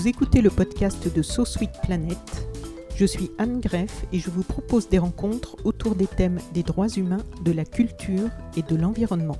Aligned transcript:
Vous 0.00 0.08
écoutez 0.08 0.40
le 0.40 0.48
podcast 0.48 1.14
de 1.14 1.20
So 1.20 1.44
Sweet 1.44 1.72
Planet. 1.82 2.16
Je 2.96 3.04
suis 3.04 3.30
Anne 3.36 3.60
Greff 3.60 4.06
et 4.14 4.18
je 4.18 4.30
vous 4.30 4.42
propose 4.42 4.88
des 4.88 4.98
rencontres 4.98 5.56
autour 5.66 5.94
des 5.94 6.06
thèmes 6.06 6.38
des 6.54 6.62
droits 6.62 6.88
humains, 6.88 7.22
de 7.42 7.52
la 7.52 7.66
culture 7.66 8.30
et 8.56 8.62
de 8.62 8.76
l'environnement. 8.76 9.36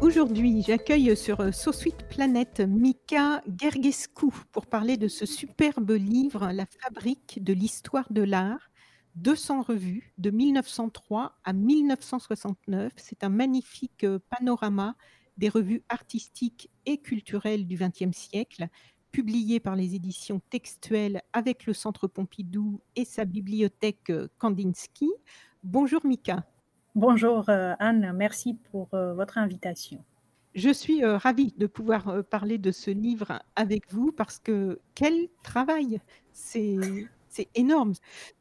Aujourd'hui, 0.00 0.64
j'accueille 0.66 1.16
sur 1.16 1.54
So 1.54 1.70
Sweet 1.70 2.08
Planet 2.08 2.62
Mika 2.66 3.44
Gergescu 3.60 4.32
pour 4.50 4.66
parler 4.66 4.96
de 4.96 5.06
ce 5.06 5.24
superbe 5.24 5.92
livre 5.92 6.50
La 6.52 6.66
fabrique 6.66 7.44
de 7.44 7.52
l'histoire 7.52 8.12
de 8.12 8.22
l'art 8.22 8.72
200 9.14 9.62
revues 9.62 10.12
de 10.18 10.30
1903 10.30 11.38
à 11.44 11.52
1969. 11.52 12.92
C'est 12.96 13.22
un 13.22 13.28
magnifique 13.28 14.04
panorama 14.30 14.96
des 15.40 15.48
revues 15.48 15.82
artistiques 15.88 16.70
et 16.84 16.98
culturelles 16.98 17.66
du 17.66 17.76
XXe 17.76 18.16
siècle, 18.16 18.68
publiées 19.10 19.58
par 19.58 19.74
les 19.74 19.94
éditions 19.94 20.40
textuelles 20.50 21.22
avec 21.32 21.64
le 21.64 21.72
Centre 21.72 22.06
Pompidou 22.06 22.80
et 22.94 23.06
sa 23.06 23.24
bibliothèque 23.24 24.12
Kandinsky. 24.38 25.08
Bonjour 25.64 26.04
Mika. 26.04 26.44
Bonjour 26.94 27.48
Anne, 27.48 28.12
merci 28.14 28.54
pour 28.70 28.88
votre 28.92 29.38
invitation. 29.38 30.04
Je 30.54 30.70
suis 30.70 31.04
ravie 31.04 31.54
de 31.56 31.66
pouvoir 31.66 32.22
parler 32.24 32.58
de 32.58 32.70
ce 32.70 32.90
livre 32.90 33.42
avec 33.56 33.90
vous 33.92 34.12
parce 34.12 34.38
que 34.38 34.78
quel 34.94 35.28
travail 35.42 36.00
C'est 36.32 36.76
c'est 37.30 37.48
énorme. 37.54 37.92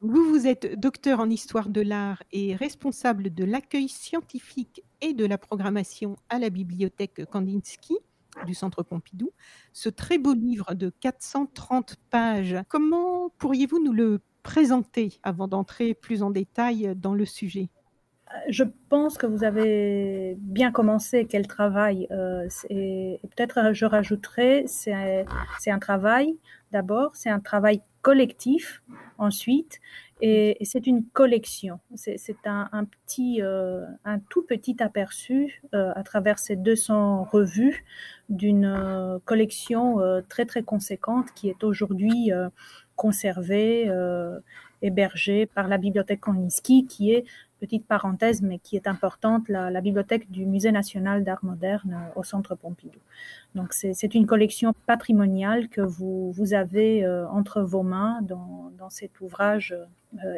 Vous, 0.01 0.23
vous 0.23 0.47
êtes 0.47 0.79
docteur 0.79 1.19
en 1.19 1.29
histoire 1.29 1.69
de 1.69 1.81
l'art 1.81 2.23
et 2.31 2.55
responsable 2.55 3.31
de 3.33 3.45
l'accueil 3.45 3.87
scientifique 3.87 4.83
et 5.01 5.13
de 5.13 5.25
la 5.25 5.37
programmation 5.37 6.15
à 6.29 6.39
la 6.39 6.49
bibliothèque 6.49 7.25
Kandinsky 7.25 7.97
du 8.45 8.53
Centre 8.53 8.83
Pompidou. 8.83 9.31
Ce 9.73 9.89
très 9.89 10.17
beau 10.17 10.33
livre 10.33 10.73
de 10.73 10.91
430 10.99 11.95
pages, 12.09 12.57
comment 12.67 13.29
pourriez-vous 13.37 13.83
nous 13.83 13.93
le 13.93 14.19
présenter 14.43 15.19
avant 15.23 15.47
d'entrer 15.47 15.93
plus 15.93 16.23
en 16.23 16.29
détail 16.29 16.93
dans 16.95 17.13
le 17.13 17.25
sujet? 17.25 17.69
Je 18.47 18.63
pense 18.89 19.17
que 19.17 19.25
vous 19.25 19.43
avez 19.43 20.35
bien 20.39 20.71
commencé 20.71 21.25
quel 21.25 21.47
travail. 21.47 22.07
Euh, 22.11 22.47
et 22.69 23.19
peut-être 23.23 23.73
je 23.73 23.85
rajouterai, 23.85 24.65
c'est 24.67 24.93
un 25.71 25.79
travail 25.79 26.37
d'abord, 26.71 27.15
c'est 27.15 27.29
un 27.29 27.39
travail 27.39 27.81
collectif 28.01 28.83
ensuite, 29.17 29.79
et, 30.21 30.57
c'est 30.63 30.87
une 30.87 31.05
collection. 31.05 31.79
C'est 31.95 32.19
un, 32.45 32.69
un, 32.71 32.85
petit, 32.85 33.41
euh, 33.41 33.85
un 34.05 34.19
tout 34.19 34.43
petit 34.43 34.81
aperçu 34.81 35.61
euh, 35.73 35.91
à 35.95 36.03
travers 36.03 36.39
ces 36.39 36.55
200 36.55 37.23
revues 37.23 37.85
d'une 38.29 38.65
euh, 38.65 39.19
collection 39.25 40.01
euh, 40.01 40.21
très 40.27 40.45
très 40.45 40.63
conséquente 40.63 41.27
qui 41.35 41.49
est 41.49 41.63
aujourd'hui 41.63 42.31
euh, 42.31 42.49
conservée, 42.95 43.89
hébergée 44.81 45.45
par 45.45 45.69
la 45.69 45.77
bibliothèque 45.77 46.19
Kandinsky, 46.19 46.85
qui 46.85 47.13
est 47.13 47.23
petite 47.59 47.85
parenthèse, 47.85 48.41
mais 48.41 48.59
qui 48.59 48.75
est 48.75 48.87
importante, 48.87 49.49
la, 49.49 49.69
la 49.69 49.81
bibliothèque 49.81 50.31
du 50.31 50.45
Musée 50.45 50.71
national 50.71 51.23
d'art 51.23 51.43
moderne 51.43 51.99
au 52.15 52.23
Centre 52.23 52.55
Pompidou. 52.55 52.99
Donc 53.55 53.73
c'est 53.73 54.15
une 54.15 54.25
collection 54.25 54.73
patrimoniale 54.85 55.69
que 55.69 55.81
vous, 55.81 56.31
vous 56.31 56.53
avez 56.53 57.03
euh, 57.03 57.27
entre 57.29 57.61
vos 57.61 57.83
mains 57.83 58.21
dans, 58.21 58.71
dans 58.77 58.89
cet 58.89 59.21
ouvrage 59.21 59.73
euh, 59.77 59.85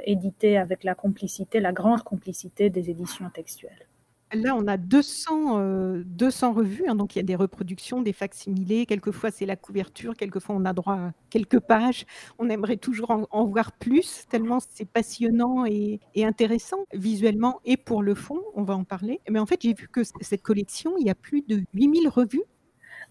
édité 0.06 0.58
avec 0.58 0.84
la 0.84 0.96
complicité, 0.96 1.60
la 1.60 1.72
grande 1.72 2.04
complicité 2.04 2.70
des 2.70 2.90
éditions 2.90 3.30
textuelles. 3.30 3.88
Là, 4.34 4.56
on 4.56 4.66
a 4.68 4.78
200, 4.78 6.04
200 6.06 6.48
euh, 6.48 6.54
revues, 6.54 6.86
hein, 6.88 6.96
donc 6.96 7.16
il 7.16 7.20
y 7.20 7.22
a 7.22 7.24
des 7.24 7.36
reproductions, 7.36 8.02
des 8.02 8.14
facsimilés. 8.14 8.86
Quelquefois, 8.86 9.30
c'est 9.30 9.46
la 9.46 9.58
couverture, 9.58 10.16
quelquefois, 10.16 10.56
on 10.56 10.64
a 10.64 10.72
droit 10.72 10.94
à 10.94 11.12
quelques 11.30 11.60
pages. 11.60 12.06
On 12.40 12.50
aimerait 12.50 12.78
toujours 12.78 13.28
en, 13.30 13.46
voir 13.46 13.74
plus, 13.74 14.26
tellement 14.30 14.60
c'est 14.62 14.86
passionnant 14.86 15.66
et, 15.66 16.00
intéressant 16.18 16.86
visuellement 16.94 17.60
et 17.66 17.76
pour 17.76 18.04
le 18.04 18.16
fond, 18.16 18.40
on 18.56 18.64
va 18.64 18.76
en 18.76 18.86
parler. 18.86 19.20
Mais 19.30 19.40
en 19.40 19.46
fait, 19.46 19.62
j'ai 19.62 19.74
vu 19.74 19.90
que 19.90 20.02
cette 20.22 20.42
collection, 20.42 20.94
il 20.98 21.06
y 21.06 21.10
a 21.10 21.16
plus 21.16 21.42
de 21.42 21.64
8000 21.74 22.08
revues 22.08 22.44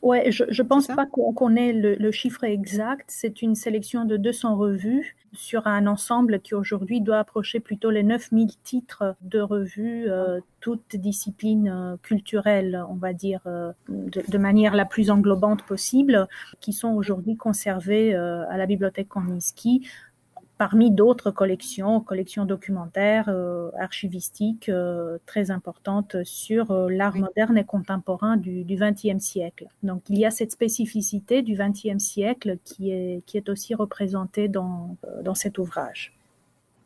Ouais, 0.02 0.32
je 0.32 0.44
ne 0.44 0.66
pense 0.66 0.86
pas 0.86 1.04
qu'on 1.04 1.32
connaît 1.34 1.74
le, 1.74 1.94
le, 1.94 2.10
chiffre 2.10 2.44
exact. 2.44 3.04
C'est 3.08 3.42
une 3.42 3.54
sélection 3.54 4.06
de 4.06 4.16
200 4.16 4.56
revues 4.56 5.14
sur 5.34 5.66
un 5.66 5.86
ensemble 5.86 6.40
qui 6.40 6.54
aujourd'hui 6.54 7.02
doit 7.02 7.18
approcher 7.18 7.60
plutôt 7.60 7.90
les 7.90 8.02
9000 8.02 8.56
titres 8.64 9.14
de 9.20 9.40
revues, 9.40 10.10
euh, 10.10 10.40
toutes 10.60 10.96
disciplines 10.96 11.68
euh, 11.68 11.96
culturelles, 12.02 12.82
on 12.88 12.94
va 12.94 13.12
dire, 13.12 13.40
euh, 13.46 13.72
de, 13.88 14.22
de, 14.26 14.38
manière 14.38 14.74
la 14.74 14.86
plus 14.86 15.10
englobante 15.10 15.62
possible, 15.64 16.26
qui 16.60 16.72
sont 16.72 16.94
aujourd'hui 16.94 17.36
conservées 17.36 18.14
euh, 18.14 18.48
à 18.48 18.56
la 18.56 18.66
bibliothèque 18.66 19.08
Kandinsky 19.08 19.86
parmi 20.60 20.90
d'autres 20.90 21.30
collections, 21.30 22.02
collections 22.02 22.44
documentaires, 22.44 23.30
euh, 23.30 23.70
archivistiques 23.78 24.68
euh, 24.68 25.16
très 25.24 25.50
importantes 25.50 26.22
sur 26.24 26.70
euh, 26.70 26.90
l'art 26.90 27.16
moderne 27.16 27.56
et 27.56 27.64
contemporain 27.64 28.36
du 28.36 28.62
XXe 28.68 29.24
siècle. 29.24 29.68
Donc 29.82 30.02
il 30.10 30.18
y 30.18 30.26
a 30.26 30.30
cette 30.30 30.52
spécificité 30.52 31.40
du 31.40 31.56
XXe 31.56 31.96
siècle 31.96 32.58
qui 32.62 32.90
est, 32.90 33.24
qui 33.24 33.38
est 33.38 33.48
aussi 33.48 33.74
représentée 33.74 34.48
dans, 34.48 34.98
dans 35.24 35.34
cet 35.34 35.56
ouvrage. 35.56 36.12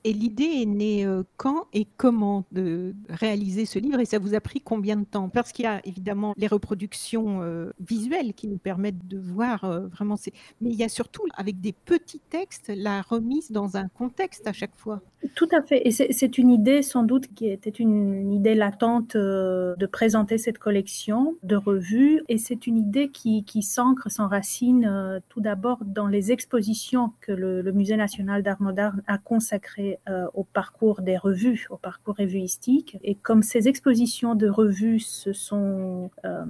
Et 0.06 0.12
l'idée 0.12 0.60
est 0.60 0.66
née 0.66 1.06
euh, 1.06 1.22
quand 1.38 1.66
et 1.72 1.86
comment 1.96 2.44
de 2.52 2.94
réaliser 3.08 3.64
ce 3.64 3.78
livre 3.78 4.00
et 4.00 4.04
ça 4.04 4.18
vous 4.18 4.34
a 4.34 4.40
pris 4.40 4.60
combien 4.60 4.96
de 4.96 5.04
temps? 5.04 5.30
Parce 5.30 5.50
qu'il 5.50 5.64
y 5.64 5.68
a 5.68 5.80
évidemment 5.86 6.34
les 6.36 6.46
reproductions 6.46 7.40
euh, 7.40 7.70
visuelles 7.80 8.34
qui 8.34 8.46
nous 8.46 8.58
permettent 8.58 9.08
de 9.08 9.18
voir 9.18 9.64
euh, 9.64 9.86
vraiment 9.86 10.16
ces... 10.16 10.34
Mais 10.60 10.68
il 10.68 10.76
y 10.76 10.84
a 10.84 10.90
surtout 10.90 11.22
avec 11.34 11.62
des 11.62 11.72
petits 11.72 12.20
textes 12.20 12.70
la 12.76 13.00
remise 13.00 13.50
dans 13.50 13.78
un 13.78 13.88
contexte 13.88 14.46
à 14.46 14.52
chaque 14.52 14.76
fois. 14.76 15.00
Tout 15.36 15.48
à 15.52 15.62
fait. 15.62 15.88
Et 15.88 15.90
c'est 15.90 16.36
une 16.36 16.50
idée 16.50 16.82
sans 16.82 17.02
doute 17.02 17.32
qui 17.34 17.48
était 17.48 17.70
une 17.70 18.30
idée 18.30 18.54
latente 18.54 19.16
de 19.16 19.86
présenter 19.86 20.36
cette 20.36 20.58
collection 20.58 21.34
de 21.42 21.56
revues 21.56 22.22
et 22.28 22.36
c'est 22.36 22.66
une 22.66 22.76
idée 22.76 23.08
qui, 23.08 23.42
qui 23.44 23.62
s'ancre, 23.62 24.10
s'enracine 24.10 25.22
tout 25.30 25.40
d'abord 25.40 25.78
dans 25.86 26.08
les 26.08 26.30
expositions 26.30 27.12
que 27.22 27.32
le, 27.32 27.62
le 27.62 27.72
Musée 27.72 27.96
national 27.96 28.42
d'art 28.42 28.60
moderne 28.60 29.02
a 29.06 29.16
consacrées 29.16 29.93
euh, 30.08 30.26
au 30.34 30.44
parcours 30.44 31.02
des 31.02 31.16
revues, 31.16 31.66
au 31.70 31.76
parcours 31.76 32.16
revuistique. 32.16 32.98
Et 33.02 33.14
comme 33.14 33.42
ces 33.42 33.68
expositions 33.68 34.34
de 34.34 34.48
revues 34.48 35.00
se 35.00 35.32
sont 35.32 36.10
euh, 36.24 36.44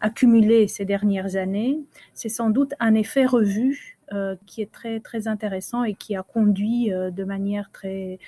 accumulées 0.00 0.68
ces 0.68 0.84
dernières 0.84 1.36
années, 1.36 1.78
c'est 2.14 2.28
sans 2.28 2.50
doute 2.50 2.74
un 2.80 2.94
effet 2.94 3.26
revue 3.26 3.98
euh, 4.12 4.36
qui 4.46 4.62
est 4.62 4.70
très 4.70 5.00
très 5.00 5.26
intéressant 5.26 5.84
et 5.84 5.94
qui 5.94 6.14
a 6.14 6.22
conduit 6.22 6.90
de 6.90 7.24
manière 7.24 7.70
très 7.72 8.18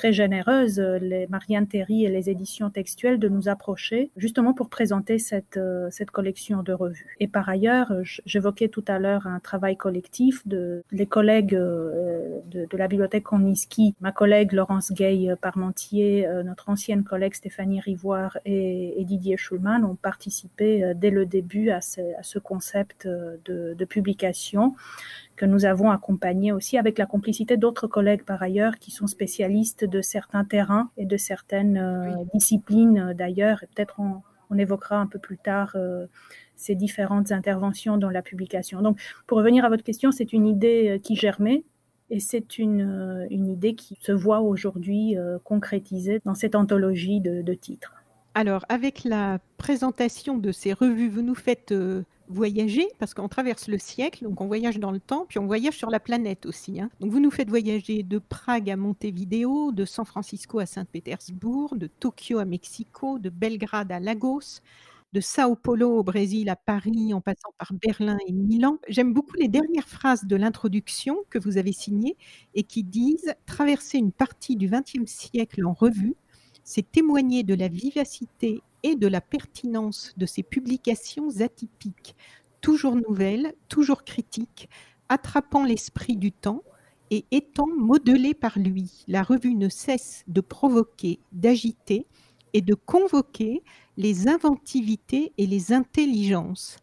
très 0.00 0.14
généreuse, 0.14 0.80
les 0.80 1.26
Marianne 1.26 1.66
Théry 1.66 2.06
et 2.06 2.08
les 2.08 2.30
éditions 2.30 2.70
textuelles, 2.70 3.18
de 3.18 3.28
nous 3.28 3.50
approcher 3.50 4.10
justement 4.16 4.54
pour 4.54 4.70
présenter 4.70 5.18
cette, 5.18 5.58
euh, 5.58 5.88
cette 5.90 6.10
collection 6.10 6.62
de 6.62 6.72
revues. 6.72 7.14
Et 7.20 7.28
par 7.28 7.50
ailleurs, 7.50 7.92
j'évoquais 8.24 8.68
tout 8.68 8.84
à 8.88 8.98
l'heure 8.98 9.26
un 9.26 9.40
travail 9.40 9.76
collectif 9.76 10.48
de 10.48 10.82
les 10.90 11.04
collègues 11.04 11.54
euh, 11.54 12.38
de, 12.50 12.66
la 12.78 12.88
bibliothèque 12.88 13.24
Kandinsky, 13.24 13.94
ma 14.00 14.10
collègue 14.10 14.52
Laurence 14.52 14.90
Gay 14.90 15.34
Parmentier, 15.38 16.26
euh, 16.26 16.42
notre 16.44 16.70
ancienne 16.70 17.04
collègue 17.04 17.34
Stéphanie 17.34 17.80
Rivoire 17.80 18.38
et, 18.46 19.04
Didier 19.04 19.36
Schulman 19.36 19.84
ont 19.84 19.96
participé 19.96 20.92
dès 20.94 21.10
le 21.10 21.26
début 21.26 21.68
à 21.70 21.80
ce, 21.82 22.38
concept 22.38 23.06
de 23.06 23.84
publication 23.84 24.74
que 25.40 25.46
nous 25.46 25.64
avons 25.64 25.90
accompagné 25.90 26.52
aussi 26.52 26.76
avec 26.76 26.98
la 26.98 27.06
complicité 27.06 27.56
d'autres 27.56 27.86
collègues 27.86 28.24
par 28.24 28.42
ailleurs 28.42 28.78
qui 28.78 28.90
sont 28.90 29.06
spécialistes 29.06 29.86
de 29.86 30.02
certains 30.02 30.44
terrains 30.44 30.90
et 30.98 31.06
de 31.06 31.16
certaines 31.16 31.78
euh, 31.78 32.24
disciplines 32.34 32.98
euh, 32.98 33.14
d'ailleurs. 33.14 33.60
Peut-être 33.74 34.00
on, 34.00 34.20
on, 34.50 34.58
évoquera 34.58 34.96
un 34.96 35.06
peu 35.06 35.18
plus 35.18 35.38
tard 35.38 35.72
euh, 35.76 36.04
ces 36.56 36.74
différentes 36.74 37.32
interventions 37.32 37.96
dans 37.96 38.10
la 38.10 38.20
publication. 38.20 38.82
Donc, 38.82 39.00
pour 39.26 39.38
revenir 39.38 39.64
à 39.64 39.70
votre 39.70 39.82
question, 39.82 40.12
c'est 40.12 40.34
une 40.34 40.46
idée 40.46 41.00
qui 41.02 41.16
germait 41.16 41.64
et 42.10 42.20
c'est 42.20 42.58
une, 42.58 43.26
une, 43.30 43.48
idée 43.48 43.74
qui 43.74 43.96
se 44.02 44.12
voit 44.12 44.40
aujourd'hui 44.40 45.16
concrétisée 45.44 46.20
dans 46.26 46.34
cette 46.34 46.54
anthologie 46.54 47.20
de, 47.20 47.40
de 47.40 47.54
titres. 47.54 47.94
Alors, 48.34 48.66
avec 48.68 49.04
la 49.04 49.38
présentation 49.56 50.36
de 50.36 50.52
ces 50.52 50.74
revues, 50.74 51.08
vous 51.08 51.22
nous 51.22 51.36
faites 51.36 51.72
voyager, 52.30 52.88
parce 52.98 53.12
qu'on 53.12 53.28
traverse 53.28 53.68
le 53.68 53.78
siècle, 53.78 54.24
donc 54.24 54.40
on 54.40 54.46
voyage 54.46 54.78
dans 54.78 54.90
le 54.90 55.00
temps, 55.00 55.26
puis 55.28 55.38
on 55.38 55.46
voyage 55.46 55.76
sur 55.76 55.90
la 55.90 56.00
planète 56.00 56.46
aussi. 56.46 56.80
Hein. 56.80 56.90
Donc 57.00 57.10
vous 57.10 57.20
nous 57.20 57.30
faites 57.30 57.48
voyager 57.48 58.02
de 58.02 58.18
Prague 58.18 58.70
à 58.70 58.76
Montevideo, 58.76 59.72
de 59.72 59.84
San 59.84 60.04
Francisco 60.04 60.58
à 60.60 60.66
Saint-Pétersbourg, 60.66 61.76
de 61.76 61.86
Tokyo 61.86 62.38
à 62.38 62.44
Mexico, 62.44 63.18
de 63.18 63.30
Belgrade 63.30 63.92
à 63.92 64.00
Lagos, 64.00 64.60
de 65.12 65.20
Sao 65.20 65.56
Paulo 65.56 65.98
au 65.98 66.04
Brésil 66.04 66.48
à 66.48 66.56
Paris, 66.56 67.12
en 67.12 67.20
passant 67.20 67.52
par 67.58 67.72
Berlin 67.72 68.18
et 68.28 68.32
Milan. 68.32 68.78
J'aime 68.88 69.12
beaucoup 69.12 69.34
les 69.36 69.48
dernières 69.48 69.88
phrases 69.88 70.24
de 70.24 70.36
l'introduction 70.36 71.16
que 71.30 71.38
vous 71.38 71.58
avez 71.58 71.72
signée 71.72 72.16
et 72.54 72.62
qui 72.62 72.84
disent 72.84 73.34
Traverser 73.46 73.98
une 73.98 74.12
partie 74.12 74.56
du 74.56 74.68
XXe 74.70 75.10
siècle 75.10 75.66
en 75.66 75.72
revue, 75.72 76.14
c'est 76.62 76.88
témoigner 76.88 77.42
de 77.42 77.54
la 77.54 77.68
vivacité 77.68 78.62
et 78.82 78.96
de 78.96 79.06
la 79.06 79.20
pertinence 79.20 80.12
de 80.16 80.26
ces 80.26 80.42
publications 80.42 81.40
atypiques, 81.40 82.16
toujours 82.60 82.96
nouvelles, 82.96 83.54
toujours 83.68 84.04
critiques, 84.04 84.68
attrapant 85.08 85.64
l'esprit 85.64 86.16
du 86.16 86.32
temps 86.32 86.62
et 87.10 87.24
étant 87.30 87.66
modelées 87.66 88.34
par 88.34 88.58
lui. 88.58 89.04
La 89.08 89.22
revue 89.22 89.54
ne 89.54 89.68
cesse 89.68 90.24
de 90.28 90.40
provoquer, 90.40 91.18
d'agiter 91.32 92.06
et 92.52 92.62
de 92.62 92.74
convoquer 92.74 93.62
les 93.96 94.28
inventivités 94.28 95.32
et 95.36 95.46
les 95.46 95.72
intelligences. 95.72 96.76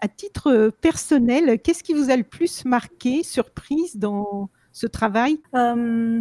À 0.00 0.08
titre 0.08 0.70
personnel, 0.80 1.60
qu'est-ce 1.62 1.82
qui 1.82 1.94
vous 1.94 2.10
a 2.10 2.16
le 2.16 2.24
plus 2.24 2.64
marqué, 2.64 3.22
surprise 3.22 3.96
dans 3.96 4.50
ce 4.72 4.86
travail? 4.86 5.38
Euh, 5.54 6.20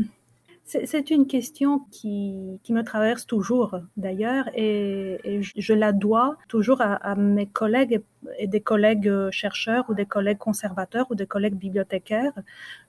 c'est 0.66 1.12
une 1.12 1.28
question 1.28 1.80
qui, 1.92 2.60
me 2.70 2.82
traverse 2.82 3.28
toujours 3.28 3.80
d'ailleurs 3.98 4.50
et, 4.56 5.42
je 5.56 5.74
la 5.74 5.92
dois 5.92 6.38
toujours 6.48 6.82
à, 6.82 7.16
mes 7.16 7.46
collègues 7.46 8.02
et 8.40 8.48
des 8.48 8.62
collègues 8.62 9.30
chercheurs 9.30 9.86
ou 9.90 9.94
des 9.94 10.08
collègues 10.08 10.40
conservateurs 10.40 11.06
ou 11.12 11.16
des 11.16 11.28
collègues 11.28 11.56
bibliothécaires. 11.56 12.34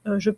Euh, 0.07 0.19
je 0.19 0.31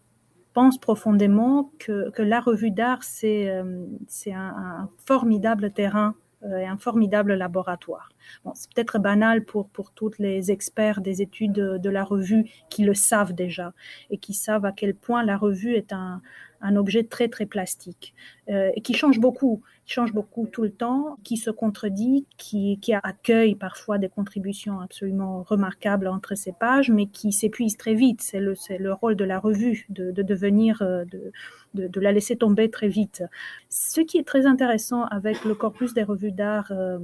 pense 0.53 0.79
profondément 0.79 1.71
que, 1.79 2.11
la 2.19 2.41
revue 2.41 2.73
d'art, 2.73 3.05
c'est 3.05 3.49
euh, 3.49 3.87
un, 4.35 4.89
formidable 5.07 5.71
terrain 5.71 6.17
euh, 6.43 6.59
et 6.59 6.67
un 6.67 6.77
formidable 6.77 7.35
laboratoire. 7.35 8.09
c'est 8.55 8.73
peut-être 8.75 8.99
banal 8.99 9.45
pour, 9.45 9.69
pour 9.69 9.93
tous 9.93 10.13
les 10.19 10.51
experts 10.51 11.01
des 11.01 11.23
études 11.23 11.53
de 11.53 11.91
la 11.91 12.03
revue 12.03 12.51
qui 12.71 12.83
le 12.83 12.95
savent 12.95 13.33
déjà 13.33 13.73
et 14.11 14.19
qui 14.19 14.35
savent 14.35 14.65
à 14.65 14.73
quel 14.73 14.95
point 14.97 15.25
la 15.25 15.37
revue 15.37 15.75
est 15.75 15.93
un, 15.93 16.21
un 16.61 16.77
objet 16.77 17.05
très 17.05 17.29
très 17.29 17.47
plastique 17.47 18.15
euh, 18.49 18.71
et 18.75 18.81
qui 18.81 18.95
change 18.95 19.19
beaucoup, 19.21 19.63
qui 19.87 19.93
change 19.95 20.13
beaucoup 20.13 20.47
tout 20.47 20.63
le 20.63 20.71
temps, 20.71 21.17
qui 21.25 21.37
se 21.37 21.51
contredit, 21.51 22.27
qui, 22.37 22.79
qui 22.81 22.93
accueille 22.95 23.55
parfois 23.55 23.99
des 23.99 24.09
contributions 24.09 24.81
absolument 24.81 25.43
remarquables 25.43 26.09
entre 26.09 26.35
ses 26.35 26.53
pages, 26.53 26.91
mais 26.91 27.07
qui 27.07 27.33
s'épuise 27.33 27.77
très 27.77 27.95
vite. 27.95 28.21
C'est 28.23 28.41
le, 28.41 28.55
le 28.79 28.93
rôle 28.93 29.17
de 29.17 29.25
la 29.25 29.39
revue 29.39 29.87
de, 29.89 30.11
de 30.11 30.23
devenir, 30.23 30.83
euh, 30.83 31.05
de, 31.05 31.33
de, 31.75 31.87
de, 31.89 32.01
la 32.01 32.13
laisser 32.13 32.37
tomber 32.37 32.71
très 32.71 32.89
vite. 32.89 33.23
Ce 33.69 34.01
qui 34.01 34.19
est 34.19 34.27
très 34.27 34.47
intéressant 34.47 35.05
avec 35.05 35.45
le 35.45 35.55
corpus 35.55 35.95
des 35.95 36.03
revues 36.03 36.33
d'art 36.33 36.71
euh, 36.71 36.99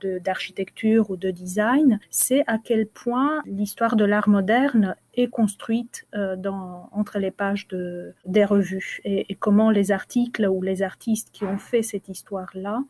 d'architecture 0.00 1.10
ou 1.10 1.16
de 1.16 1.30
design, 1.30 1.98
c'est 2.10 2.44
à 2.46 2.58
quel 2.58 2.86
point 2.86 3.42
l'histoire 3.46 3.96
de 3.96 4.04
l'art 4.04 4.28
moderne 4.28 4.96
est 5.14 5.28
construite 5.28 6.06
euh, 6.14 6.36
dans, 6.36 6.88
entre 6.92 7.18
les 7.18 7.30
pages 7.30 7.68
de, 7.68 8.14
des 8.24 8.44
revues. 8.44 9.00
Et, 9.04 9.32
et, 9.32 9.34
comment 9.34 9.70
les 9.70 9.92
articles 9.92 10.46
ou 10.46 10.62
les 10.62 10.82
artistes 10.82 11.30
qui 11.32 11.44
ont 11.44 11.58
fait 11.58 11.82
cette 11.82 12.08
histoire-là 12.08 12.82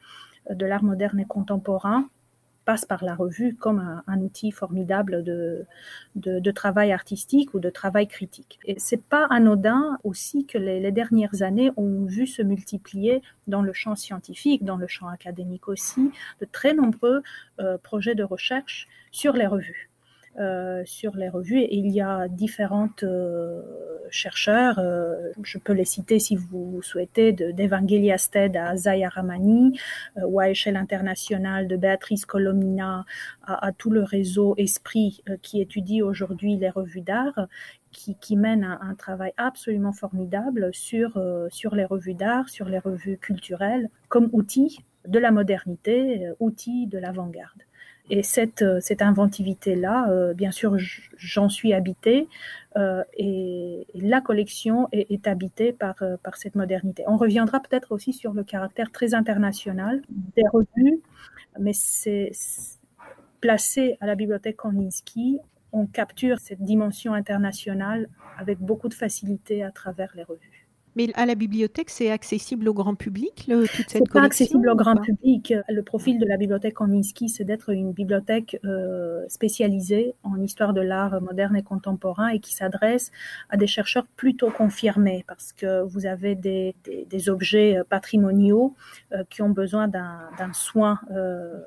euh, 0.50 0.54
de 0.54 0.66
l'art 0.66 0.82
moderne 0.82 1.20
et 1.20 1.24
contemporain 1.24 2.08
passe 2.66 2.84
par 2.84 3.04
la 3.04 3.14
revue 3.14 3.54
comme 3.54 4.02
un, 4.06 4.20
outil 4.20 4.50
formidable 4.50 5.22
de, 5.22 5.64
de, 6.16 6.50
travail 6.50 6.92
artistique 6.92 7.54
ou 7.54 7.60
de 7.60 7.70
travail 7.70 8.08
critique. 8.08 8.58
Et 8.66 8.74
c'est 8.78 9.02
pas 9.02 9.26
anodin 9.30 9.98
aussi 10.04 10.44
que 10.46 10.58
les, 10.58 10.92
dernières 10.92 11.42
années 11.42 11.70
ont 11.76 12.04
vu 12.04 12.26
se 12.26 12.42
multiplier 12.42 13.22
dans 13.46 13.62
le 13.62 13.72
champ 13.72 13.94
scientifique, 13.94 14.64
dans 14.64 14.76
le 14.76 14.88
champ 14.88 15.08
académique 15.08 15.68
aussi, 15.68 16.10
de 16.40 16.46
très 16.50 16.74
nombreux 16.74 17.22
euh, 17.60 17.78
projets 17.78 18.16
de 18.16 18.24
recherche 18.24 18.88
sur 19.12 19.32
les 19.32 19.46
revues. 19.46 19.88
Euh, 20.38 20.82
sur 20.84 21.16
les 21.16 21.30
revues 21.30 21.60
et 21.60 21.76
il 21.76 21.90
y 21.90 22.02
a 22.02 22.28
différentes 22.28 23.04
euh, 23.04 23.62
chercheurs, 24.10 24.78
euh, 24.78 25.32
je 25.42 25.56
peux 25.56 25.72
les 25.72 25.86
citer 25.86 26.18
si 26.18 26.36
vous 26.36 26.82
souhaitez, 26.82 27.32
d'Evangelia 27.32 28.18
Stead 28.18 28.54
à 28.54 28.76
Zaya 28.76 29.08
Ramani 29.08 29.80
ou 30.16 30.38
à 30.38 30.50
échelle 30.50 30.76
internationale 30.76 31.68
de 31.68 31.76
Béatrice 31.78 32.26
Colomina 32.26 33.06
à, 33.46 33.72
tout 33.72 33.88
le 33.88 34.02
réseau 34.02 34.54
Esprit 34.58 35.22
qui 35.40 35.62
étudie 35.62 36.02
aujourd'hui 36.02 36.56
les 36.56 36.68
revues 36.68 37.00
d'art 37.00 37.48
qui, 37.90 38.14
qui, 38.16 38.36
mène 38.36 38.62
un, 38.62 38.78
un, 38.82 38.94
travail 38.94 39.32
absolument 39.38 39.94
formidable 39.94 40.68
sur, 40.74 41.18
sur 41.50 41.74
les 41.74 41.86
revues 41.86 42.14
d'art, 42.14 42.50
sur 42.50 42.68
les 42.68 42.78
revues 42.78 43.16
culturelles, 43.16 43.88
comme 44.08 44.28
outil 44.32 44.80
de 45.08 45.18
la 45.18 45.30
modernité, 45.30 46.28
outil 46.40 46.86
de 46.88 46.98
l'avant-garde. 46.98 47.65
Et 48.08 48.22
cette, 48.22 48.62
euh, 48.62 48.78
cette 48.80 49.02
inventivité-là, 49.02 50.08
euh, 50.10 50.32
bien 50.32 50.52
sûr, 50.52 50.76
j'en 51.16 51.48
suis 51.48 51.72
habitée 51.72 52.28
euh, 52.76 53.02
et, 53.16 53.86
la 53.94 54.20
collection 54.20 54.88
est, 54.92 55.26
habitée 55.26 55.72
par, 55.72 55.96
par 56.22 56.36
cette 56.36 56.54
modernité. 56.54 57.02
On 57.08 57.16
reviendra 57.16 57.60
peut-être 57.60 57.92
aussi 57.92 58.12
sur 58.12 58.32
le 58.32 58.44
caractère 58.44 58.92
très 58.92 59.14
international 59.14 60.02
des 60.36 60.42
revues, 60.52 61.00
mais 61.58 61.72
c'est 61.72 62.30
placé 63.40 63.96
à 64.00 64.06
la 64.06 64.14
bibliothèque 64.14 64.56
Kandinsky, 64.56 65.38
on 65.72 65.86
capture 65.86 66.38
cette 66.38 66.62
dimension 66.62 67.14
internationale 67.14 68.08
avec 68.38 68.58
beaucoup 68.58 68.88
de 68.88 68.94
facilité 68.94 69.62
à 69.62 69.70
travers 69.70 70.12
les 70.14 70.22
revues. 70.22 70.65
Mais 70.96 71.10
à 71.14 71.26
la 71.26 71.34
bibliothèque, 71.34 71.90
c'est 71.90 72.10
accessible 72.10 72.68
au 72.68 72.74
grand 72.74 72.94
public, 72.94 73.44
le, 73.48 73.66
toute 73.68 73.90
cette 73.90 74.10
pas 74.10 74.22
accessible 74.22 74.68
au 74.70 74.74
grand 74.74 74.96
public. 74.96 75.52
Le 75.68 75.82
profil 75.82 76.18
de 76.18 76.26
la 76.26 76.36
bibliothèque 76.36 76.74
Kandinsky, 76.74 77.28
c'est 77.28 77.44
d'être 77.44 77.70
une 77.70 77.92
bibliothèque 77.92 78.58
euh, 78.64 79.24
spécialisée 79.28 80.14
en 80.22 80.40
histoire 80.40 80.72
de 80.72 80.80
l'art 80.80 81.20
moderne 81.20 81.54
et 81.56 81.62
contemporain 81.62 82.28
et 82.28 82.40
qui 82.40 82.54
s'adresse 82.54 83.12
à 83.50 83.56
des 83.56 83.66
chercheurs 83.66 84.06
plutôt 84.16 84.50
confirmés 84.50 85.24
parce 85.28 85.52
que 85.52 85.82
vous 85.82 86.06
avez 86.06 86.34
des, 86.34 86.74
des, 86.84 87.28
objets 87.28 87.78
patrimoniaux 87.88 88.74
euh, 89.12 89.24
qui 89.28 89.42
ont 89.42 89.50
besoin 89.50 89.88
d'un 89.88 90.52
soin 90.52 91.00
euh, 91.10 91.60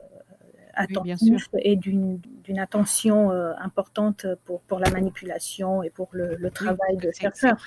attentif 0.79 1.49
et 1.59 1.75
d'une 1.75 2.19
attention 2.57 3.31
euh, 3.31 3.53
importante 3.59 4.25
pour, 4.45 4.61
pour 4.61 4.79
la 4.79 4.89
manipulation 4.89 5.83
et 5.83 5.89
pour 5.89 6.09
le, 6.13 6.35
le 6.35 6.51
travail 6.51 6.97
de 6.97 7.11
chercheurs. 7.11 7.57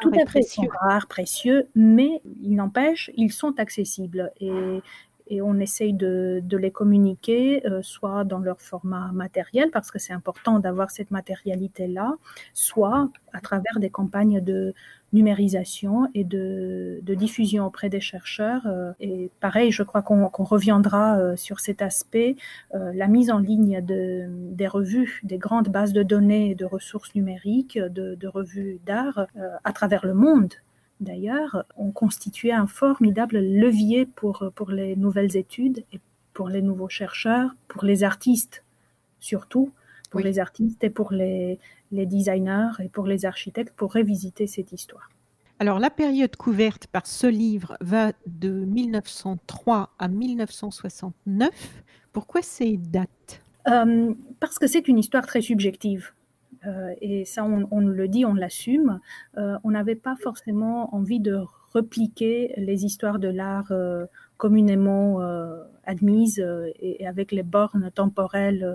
Tout 0.00 0.10
à 0.10 0.18
fait, 0.18 0.24
précieux. 0.26 0.68
rares, 0.80 1.06
précieux, 1.06 1.68
mais 1.74 2.20
il 2.42 2.54
n'empêche, 2.56 3.10
ils 3.16 3.32
sont 3.32 3.58
accessibles 3.58 4.30
et, 4.40 4.82
et 5.28 5.40
on 5.40 5.58
essaye 5.58 5.94
de, 5.94 6.40
de 6.44 6.56
les 6.58 6.70
communiquer, 6.70 7.66
euh, 7.66 7.80
soit 7.82 8.24
dans 8.24 8.38
leur 8.38 8.60
format 8.60 9.10
matériel, 9.12 9.70
parce 9.72 9.90
que 9.90 9.98
c'est 9.98 10.12
important 10.12 10.58
d'avoir 10.58 10.90
cette 10.90 11.10
matérialité-là, 11.10 12.14
soit 12.52 13.08
à 13.32 13.40
travers 13.40 13.80
des 13.80 13.90
campagnes 13.90 14.40
de, 14.42 14.74
numérisation 15.12 16.08
et 16.14 16.24
de, 16.24 17.00
diffusion 17.02 17.66
auprès 17.66 17.88
des 17.88 18.00
chercheurs. 18.00 18.66
Euh, 18.66 18.92
et 19.00 19.30
pareil, 19.40 19.72
je 19.72 19.82
crois 19.82 20.02
qu'on 20.02 20.28
reviendra 20.44 21.18
euh, 21.18 21.36
sur 21.36 21.60
cet 21.60 21.80
aspect, 21.80 22.36
euh, 22.74 22.92
la 22.94 23.08
mise 23.08 23.30
en 23.30 23.38
ligne 23.38 23.80
de, 23.82 24.26
des 24.52 24.66
revues, 24.66 25.20
des 25.22 25.38
grandes 25.38 25.68
bases 25.68 25.92
de 25.92 26.02
données 26.02 26.50
et 26.50 26.54
de 26.54 26.64
ressources 26.64 27.14
numériques, 27.14 27.78
de, 27.78 28.26
revues 28.26 28.78
d'art 28.84 29.26
à 29.64 29.72
travers 29.72 30.04
le 30.04 30.14
monde. 30.14 30.52
D'ailleurs, 31.00 31.64
ont 31.76 31.92
constitué 31.92 32.52
un 32.52 32.66
formidable 32.66 33.38
levier 33.38 34.04
pour, 34.04 34.50
pour 34.54 34.70
les 34.70 34.96
nouvelles 34.96 35.36
études 35.36 35.84
et 35.92 36.00
pour 36.34 36.48
les 36.48 36.60
nouveaux 36.60 36.88
chercheurs, 36.88 37.50
pour 37.68 37.84
les 37.84 38.02
artistes 38.02 38.62
surtout, 39.20 39.70
pour 40.10 40.20
les 40.20 40.38
artistes 40.38 40.82
et 40.84 40.90
pour 40.90 41.12
les, 41.12 41.58
les 41.92 42.06
designers 42.06 42.70
et 42.80 42.88
pour 42.88 43.06
les 43.06 43.24
architectes 43.24 43.74
pour 43.76 43.92
révisiter 43.92 44.46
cette 44.46 44.72
histoire. 44.72 45.08
Alors 45.58 45.78
la 45.78 45.88
période 45.88 46.36
couverte 46.36 46.86
par 46.86 47.06
ce 47.06 47.26
livre 47.26 47.78
va 47.80 48.12
de 48.26 48.50
1903 48.50 49.90
à 49.98 50.08
1969. 50.08 51.50
Pourquoi 52.12 52.42
ces 52.42 52.76
dates? 52.76 53.40
Euh, 53.68 54.12
Parce 54.38 54.58
que 54.58 54.66
c'est 54.66 54.86
une 54.86 54.98
histoire 54.98 55.26
très 55.26 55.40
subjective. 55.40 56.12
Euh, 56.66 56.94
et 57.00 57.24
ça, 57.24 57.44
on, 57.44 57.80
le 57.80 58.08
dit, 58.08 58.26
on 58.26 58.34
l'assume. 58.34 59.00
Euh, 59.38 59.56
on 59.64 59.70
n'avait 59.70 59.94
pas 59.96 60.16
forcément 60.16 60.94
envie 60.94 61.20
de 61.20 61.40
repliquer 61.72 62.52
les 62.58 62.84
histoires 62.84 63.18
de 63.18 63.28
l'art 63.28 63.72
communément 64.38 65.20
admises 65.84 66.42
et, 66.80 67.06
avec 67.06 67.32
les 67.32 67.42
bornes 67.42 67.90
temporelles 67.94 68.66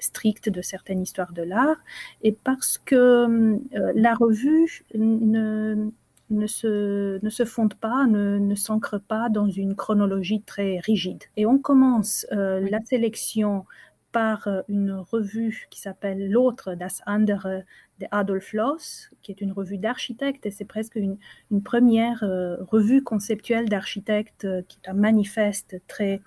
strictes 0.00 0.48
de 0.48 0.62
certaines 0.62 1.00
histoires 1.00 1.32
de 1.32 1.42
l'art, 1.42 1.78
et 2.22 2.32
parce 2.32 2.78
que 2.78 3.58
la 3.94 4.14
revue 4.14 4.84
ne, 4.94 5.88
ne 6.30 6.46
se, 6.46 7.24
ne 7.24 7.30
se 7.30 7.44
fonde 7.44 7.74
pas, 7.74 8.06
ne, 8.06 8.38
ne 8.38 8.54
s'ancre 8.54 9.00
pas 9.00 9.28
dans 9.28 9.48
une 9.48 9.74
chronologie 9.74 10.42
très 10.42 10.78
rigide. 10.80 11.22
Et 11.36 11.46
on 11.46 11.58
commence 11.58 12.26
la 12.30 12.80
sélection 12.84 13.64
par 14.12 14.46
euh, 14.46 14.62
une 14.68 14.92
revue 14.92 15.66
qui 15.70 15.80
s'appelle 15.80 16.30
L'autre, 16.30 16.74
Das 16.74 17.02
andere 17.06 17.62
de 17.98 18.06
Adolf 18.10 18.52
Loss, 18.52 19.10
qui 19.22 19.32
est 19.32 19.40
une 19.40 19.52
revue 19.52 19.78
d'architectes, 19.78 20.46
et 20.46 20.50
c'est 20.50 20.66
presque 20.66 20.96
une, 20.96 21.16
une 21.50 21.62
première 21.62 22.22
euh, 22.22 22.56
revue 22.60 23.02
conceptuelle 23.02 23.68
d'architectes 23.68 24.44
euh, 24.44 24.62
qui 24.68 24.78
est 24.84 24.88
un 24.88 24.94
manifeste 24.94 25.80
très, 25.88 26.20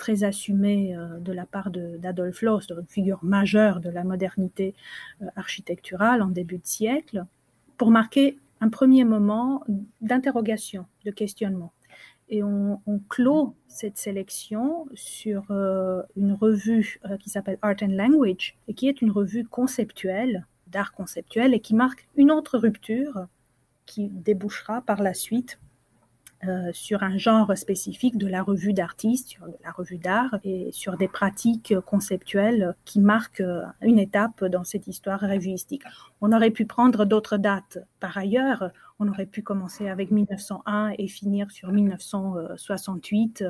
très 0.00 0.24
assumé 0.24 0.96
de 1.20 1.32
la 1.32 1.46
part 1.46 1.70
d'Adolf 1.70 2.42
Loss, 2.42 2.66
une 2.70 2.86
figure 2.88 3.22
majeure 3.22 3.80
de 3.80 3.90
la 3.90 4.02
modernité 4.02 4.74
architecturale 5.36 6.22
en 6.22 6.28
début 6.28 6.58
de 6.58 6.66
siècle, 6.66 7.24
pour 7.76 7.90
marquer 7.90 8.36
un 8.60 8.68
premier 8.68 9.04
moment 9.04 9.62
d'interrogation, 10.00 10.86
de 11.04 11.10
questionnement. 11.10 11.72
Et 12.28 12.42
on, 12.44 12.78
clôt 13.08 13.56
cette 13.66 13.98
sélection 13.98 14.86
sur 14.94 15.50
euh, 15.50 16.02
une 16.16 16.32
revue 16.32 17.00
euh, 17.04 17.16
qui 17.16 17.28
s'appelle 17.28 17.58
Art 17.60 17.76
and 17.82 17.88
Language 17.88 18.54
et 18.68 18.74
qui 18.74 18.88
est 18.88 19.02
une 19.02 19.10
revue 19.10 19.44
conceptuelle, 19.44 20.46
d'art 20.68 20.92
conceptuel 20.92 21.54
et 21.54 21.60
qui 21.60 21.74
marque 21.74 22.06
une 22.16 22.30
autre 22.30 22.56
rupture 22.56 23.26
qui 23.84 24.08
débouchera 24.08 24.82
par 24.82 25.02
la 25.02 25.12
suite 25.12 25.58
euh, 26.48 26.70
sur 26.72 27.02
un 27.02 27.18
genre 27.18 27.54
spécifique 27.54 28.16
de 28.16 28.26
la 28.26 28.42
revue 28.42 28.72
d'artistes, 28.72 29.28
sur 29.28 29.46
la 29.62 29.72
revue 29.72 29.98
d'art 29.98 30.38
et 30.42 30.70
sur 30.72 30.96
des 30.96 31.06
pratiques 31.06 31.74
conceptuelles 31.84 32.74
qui 32.86 32.98
marquent 32.98 33.42
euh, 33.42 33.64
une 33.82 33.98
étape 33.98 34.46
dans 34.46 34.64
cette 34.64 34.86
histoire 34.86 35.20
revuistique. 35.20 35.82
On 36.22 36.32
aurait 36.32 36.50
pu 36.50 36.64
prendre 36.64 37.04
d'autres 37.04 37.36
dates. 37.36 37.78
Par 38.00 38.16
ailleurs, 38.16 38.70
on 38.98 39.08
aurait 39.08 39.26
pu 39.26 39.42
commencer 39.42 39.90
avec 39.90 40.10
1901 40.10 40.94
et 40.96 41.08
finir 41.08 41.50
sur 41.50 41.72
1968 41.72 43.44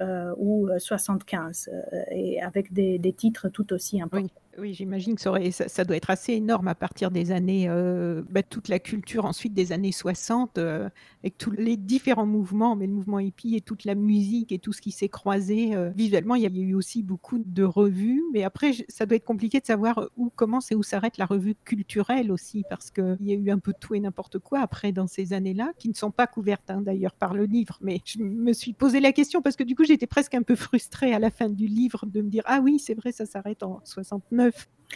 euh, 0.00 0.32
ou 0.38 0.68
75, 0.78 1.70
et 2.12 2.40
avec 2.40 2.72
des, 2.72 3.12
titres 3.16 3.48
tout 3.48 3.72
aussi 3.72 4.00
importants. 4.00 4.28
J'imagine 4.64 5.14
que 5.14 5.20
ça, 5.20 5.30
aurait, 5.30 5.50
ça, 5.50 5.84
doit 5.84 5.96
être 5.96 6.10
assez 6.10 6.32
énorme 6.32 6.68
à 6.68 6.74
partir 6.74 7.10
des 7.10 7.30
années, 7.30 7.68
euh, 7.68 8.22
bah, 8.30 8.42
toute 8.42 8.68
la 8.68 8.78
culture 8.78 9.24
ensuite 9.24 9.54
des 9.54 9.72
années 9.72 9.92
60, 9.92 10.58
euh, 10.58 10.88
avec 11.22 11.38
tous 11.38 11.50
les 11.50 11.76
différents 11.76 12.26
mouvements, 12.26 12.76
mais 12.76 12.86
le 12.86 12.92
mouvement 12.92 13.18
hippie 13.18 13.56
et 13.56 13.60
toute 13.60 13.84
la 13.84 13.94
musique 13.94 14.52
et 14.52 14.58
tout 14.58 14.72
ce 14.72 14.80
qui 14.80 14.90
s'est 14.90 15.08
croisé. 15.08 15.74
Euh, 15.74 15.90
visuellement, 15.90 16.34
il 16.34 16.42
y 16.42 16.46
a 16.46 16.50
eu 16.50 16.74
aussi 16.74 17.02
beaucoup 17.02 17.38
de 17.38 17.62
revues, 17.62 18.22
mais 18.32 18.44
après, 18.44 18.72
ça 18.88 19.06
doit 19.06 19.16
être 19.16 19.24
compliqué 19.24 19.60
de 19.60 19.66
savoir 19.66 20.08
où 20.16 20.30
commence 20.30 20.72
et 20.72 20.74
où 20.74 20.82
s'arrête 20.82 21.18
la 21.18 21.26
revue 21.26 21.54
culturelle 21.64 22.32
aussi, 22.32 22.64
parce 22.68 22.90
qu'il 22.90 23.16
y 23.20 23.32
a 23.32 23.36
eu 23.36 23.50
un 23.50 23.58
peu 23.58 23.72
tout 23.78 23.94
et 23.94 24.00
n'importe 24.00 24.38
quoi 24.38 24.60
après 24.60 24.92
dans 24.92 25.06
ces 25.06 25.32
années-là, 25.32 25.72
qui 25.78 25.88
ne 25.88 25.94
sont 25.94 26.10
pas 26.10 26.26
couvertes 26.26 26.70
hein, 26.70 26.80
d'ailleurs 26.80 27.14
par 27.14 27.34
le 27.34 27.44
livre. 27.44 27.78
Mais 27.80 28.00
je 28.04 28.20
me 28.20 28.52
suis 28.52 28.72
posé 28.72 29.00
la 29.00 29.12
question 29.12 29.42
parce 29.42 29.56
que 29.56 29.64
du 29.64 29.74
coup, 29.74 29.84
j'étais 29.84 30.06
presque 30.06 30.34
un 30.34 30.42
peu 30.42 30.54
frustrée 30.54 31.14
à 31.14 31.18
la 31.18 31.30
fin 31.30 31.48
du 31.48 31.66
livre 31.66 32.06
de 32.06 32.22
me 32.22 32.28
dire, 32.28 32.42
ah 32.46 32.60
oui, 32.62 32.78
c'est 32.78 32.94
vrai, 32.94 33.12
ça 33.12 33.26
s'arrête 33.26 33.62
en 33.62 33.80
69 33.84 34.47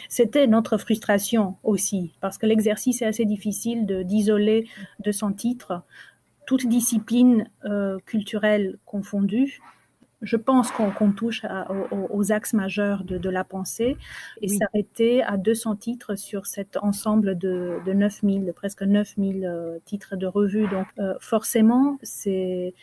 c'était 0.09 0.47
notre 0.47 0.77
frustration 0.77 1.55
aussi, 1.63 2.13
parce 2.21 2.37
que 2.37 2.45
l'exercice 2.45 3.01
est 3.01 3.05
assez 3.05 3.25
difficile 3.25 3.85
d'isoler 4.05 4.67
de, 4.99 5.11
son 5.11 5.33
titre 5.33 5.83
toute 6.45 6.67
discipline 6.67 7.47
euh, 7.65 7.99
culturelle 8.05 8.77
confondue. 8.85 9.61
Je 10.21 10.37
pense 10.37 10.71
qu'on 10.71 11.11
touche 11.11 11.45
aux, 11.91 12.31
axes 12.31 12.53
majeurs 12.53 13.03
de, 13.03 13.29
la 13.29 13.43
pensée 13.43 13.97
et 14.41 14.47
s'arrêter 14.47 15.21
à 15.21 15.35
200 15.35 15.75
titres 15.75 16.15
sur 16.15 16.45
cet 16.45 16.77
ensemble 16.77 17.37
de, 17.37 17.79
de 17.85 17.91
9000, 17.91 18.45
de 18.45 18.51
presque 18.53 18.83
9000 18.83 19.45
euh, 19.45 19.79
titres 19.83 20.15
de 20.15 20.25
revue. 20.25 20.67
Donc 20.69 20.87
euh, 20.97 21.15
forcément, 21.19 21.97
c'est 22.03 22.73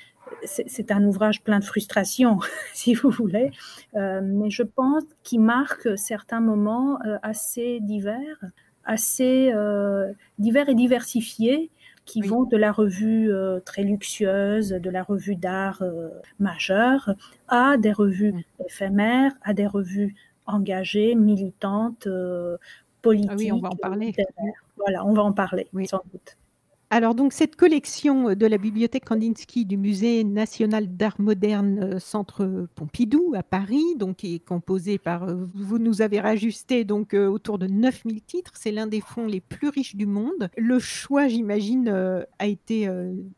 c'est 0.44 0.90
un 0.90 1.04
ouvrage 1.04 1.42
plein 1.42 1.58
de 1.58 1.64
frustration, 1.64 2.38
si 2.74 2.94
vous 2.94 3.10
voulez, 3.10 3.50
euh, 3.94 4.20
mais 4.22 4.50
je 4.50 4.62
pense 4.62 5.04
qu'il 5.22 5.40
marque 5.40 5.98
certains 5.98 6.40
moments 6.40 6.98
euh, 7.04 7.18
assez 7.22 7.80
divers, 7.80 8.44
assez 8.84 9.52
euh, 9.54 10.12
divers 10.38 10.68
et 10.68 10.74
diversifiés, 10.74 11.70
qui 12.06 12.22
vont 12.22 12.42
de 12.42 12.56
la 12.56 12.72
revue 12.72 13.30
très 13.64 13.84
luxueuse, 13.84 14.70
de 14.70 14.90
la 14.90 15.04
revue 15.04 15.36
d'art 15.36 15.84
majeure, 16.40 17.10
à 17.46 17.76
des 17.76 17.92
revues 17.92 18.34
éphémères, 18.66 19.30
à 19.42 19.54
des 19.54 19.68
revues 19.68 20.16
engagées, 20.44 21.14
militantes, 21.14 22.08
politiques. 23.00 23.30
Ah 23.30 23.36
oui, 23.36 23.52
on 23.52 23.60
va 23.60 23.68
en 23.68 23.76
parler. 23.76 24.12
Voilà, 24.76 25.06
on 25.06 25.12
va 25.12 25.22
en 25.22 25.32
parler, 25.32 25.68
sans 25.86 26.02
doute. 26.10 26.36
Alors 26.92 27.14
donc 27.14 27.32
cette 27.32 27.54
collection 27.54 28.34
de 28.34 28.46
la 28.46 28.58
bibliothèque 28.58 29.04
Kandinsky 29.04 29.64
du 29.64 29.76
Musée 29.76 30.24
national 30.24 30.96
d'art 30.96 31.20
moderne 31.20 31.78
euh, 31.84 31.98
Centre 32.00 32.66
Pompidou 32.74 33.32
à 33.36 33.44
Paris, 33.44 33.94
donc 33.94 34.16
qui 34.16 34.34
est 34.34 34.38
composée 34.40 34.98
par, 34.98 35.22
euh, 35.22 35.46
vous 35.54 35.78
nous 35.78 36.02
avez 36.02 36.18
rajusté 36.18 36.82
donc 36.82 37.14
euh, 37.14 37.28
autour 37.28 37.60
de 37.60 37.68
9000 37.68 38.22
titres, 38.22 38.50
c'est 38.56 38.72
l'un 38.72 38.88
des 38.88 39.00
fonds 39.00 39.28
les 39.28 39.40
plus 39.40 39.68
riches 39.68 39.94
du 39.94 40.06
monde. 40.06 40.50
Le 40.58 40.80
choix, 40.80 41.28
j'imagine, 41.28 41.88
a 42.38 42.46
été 42.46 42.88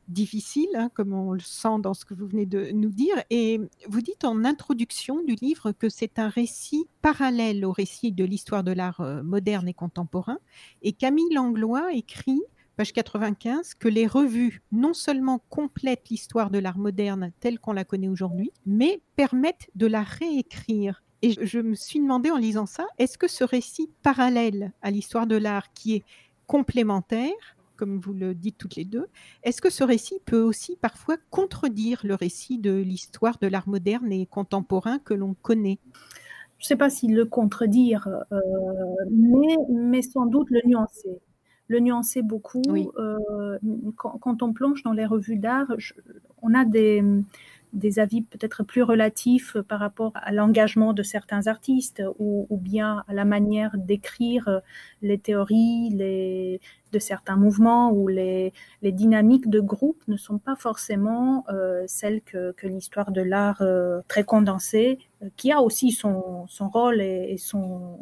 difficile, 0.08 0.68
hein, 0.74 0.90
comme 0.94 1.12
on 1.12 1.32
le 1.32 1.40
sent 1.40 1.80
dans 1.80 1.92
ce 1.92 2.06
que 2.06 2.14
vous 2.14 2.26
venez 2.26 2.46
de 2.46 2.70
nous 2.72 2.90
dire. 2.90 3.16
Et 3.28 3.60
vous 3.86 4.00
dites 4.00 4.24
en 4.24 4.44
introduction 4.44 5.22
du 5.22 5.34
livre 5.34 5.72
que 5.72 5.90
c'est 5.90 6.18
un 6.18 6.28
récit 6.28 6.86
parallèle 7.02 7.66
au 7.66 7.72
récit 7.72 8.12
de 8.12 8.24
l'histoire 8.24 8.64
de 8.64 8.72
l'art 8.72 9.02
moderne 9.22 9.68
et 9.68 9.74
contemporain. 9.74 10.38
Et 10.82 10.92
Camille 10.92 11.34
Langlois 11.34 11.92
écrit 11.92 12.42
page 12.76 12.92
95, 12.92 13.74
que 13.74 13.88
les 13.88 14.06
revues 14.06 14.62
non 14.72 14.94
seulement 14.94 15.42
complètent 15.50 16.08
l'histoire 16.10 16.50
de 16.50 16.58
l'art 16.58 16.78
moderne 16.78 17.32
telle 17.40 17.58
qu'on 17.58 17.72
la 17.72 17.84
connaît 17.84 18.08
aujourd'hui, 18.08 18.50
mais 18.66 19.00
permettent 19.16 19.68
de 19.74 19.86
la 19.86 20.02
réécrire. 20.02 21.02
Et 21.22 21.36
je 21.40 21.60
me 21.60 21.74
suis 21.74 22.00
demandé 22.00 22.30
en 22.30 22.36
lisant 22.36 22.66
ça, 22.66 22.86
est-ce 22.98 23.18
que 23.18 23.28
ce 23.28 23.44
récit 23.44 23.90
parallèle 24.02 24.72
à 24.82 24.90
l'histoire 24.90 25.26
de 25.26 25.36
l'art 25.36 25.72
qui 25.72 25.94
est 25.96 26.04
complémentaire, 26.46 27.56
comme 27.76 28.00
vous 28.00 28.12
le 28.12 28.34
dites 28.34 28.58
toutes 28.58 28.76
les 28.76 28.84
deux, 28.84 29.06
est-ce 29.42 29.62
que 29.62 29.70
ce 29.70 29.84
récit 29.84 30.18
peut 30.24 30.42
aussi 30.42 30.76
parfois 30.76 31.16
contredire 31.30 32.00
le 32.04 32.14
récit 32.14 32.58
de 32.58 32.72
l'histoire 32.72 33.38
de 33.40 33.46
l'art 33.46 33.68
moderne 33.68 34.12
et 34.12 34.26
contemporain 34.26 34.98
que 34.98 35.14
l'on 35.14 35.34
connaît? 35.34 35.78
Je 36.58 36.64
ne 36.64 36.68
sais 36.68 36.76
pas 36.76 36.90
s'il 36.90 37.14
le 37.14 37.24
contredire, 37.24 38.08
euh, 38.30 38.40
mais, 39.10 39.56
mais 39.68 40.02
sans 40.02 40.26
doute 40.26 40.48
le 40.50 40.60
nuancer 40.64 41.20
le 41.68 41.80
nuancer 41.80 42.22
beaucoup. 42.22 42.62
Euh, 42.98 43.58
quand, 43.96 44.42
on 44.42 44.52
plonge 44.52 44.82
dans 44.82 44.92
les 44.92 45.06
revues 45.06 45.36
d'art, 45.36 45.72
on 46.42 46.54
a 46.54 46.64
des, 46.64 47.02
des 47.72 47.98
avis 47.98 48.22
peut-être 48.22 48.62
plus 48.62 48.82
relatifs 48.82 49.56
par 49.68 49.80
rapport 49.80 50.12
à 50.14 50.32
l'engagement 50.32 50.92
de 50.92 51.02
certains 51.02 51.46
artistes 51.46 52.02
ou, 52.18 52.46
bien 52.60 53.04
à 53.08 53.14
la 53.14 53.24
manière 53.24 53.76
d'écrire 53.78 54.60
les 55.00 55.18
théories 55.18 55.90
les, 55.90 56.60
de 56.92 56.98
certains 56.98 57.36
mouvements 57.36 57.92
ou 57.92 58.08
les, 58.08 58.52
les, 58.82 58.92
dynamiques 58.92 59.48
de 59.48 59.60
groupe 59.60 60.02
ne 60.08 60.16
sont 60.16 60.38
pas 60.38 60.56
forcément 60.56 61.44
euh, 61.48 61.84
celles 61.86 62.20
que, 62.22 62.52
que 62.52 62.66
l'histoire 62.66 63.10
de 63.10 63.22
l'art 63.22 63.62
euh, 63.62 64.00
très 64.08 64.24
condensée, 64.24 64.98
euh, 65.22 65.28
qui 65.36 65.50
a 65.52 65.60
aussi 65.60 65.90
son, 65.90 66.46
son 66.48 66.68
rôle 66.68 67.00
et, 67.00 67.32
et 67.32 67.38
son, 67.38 67.98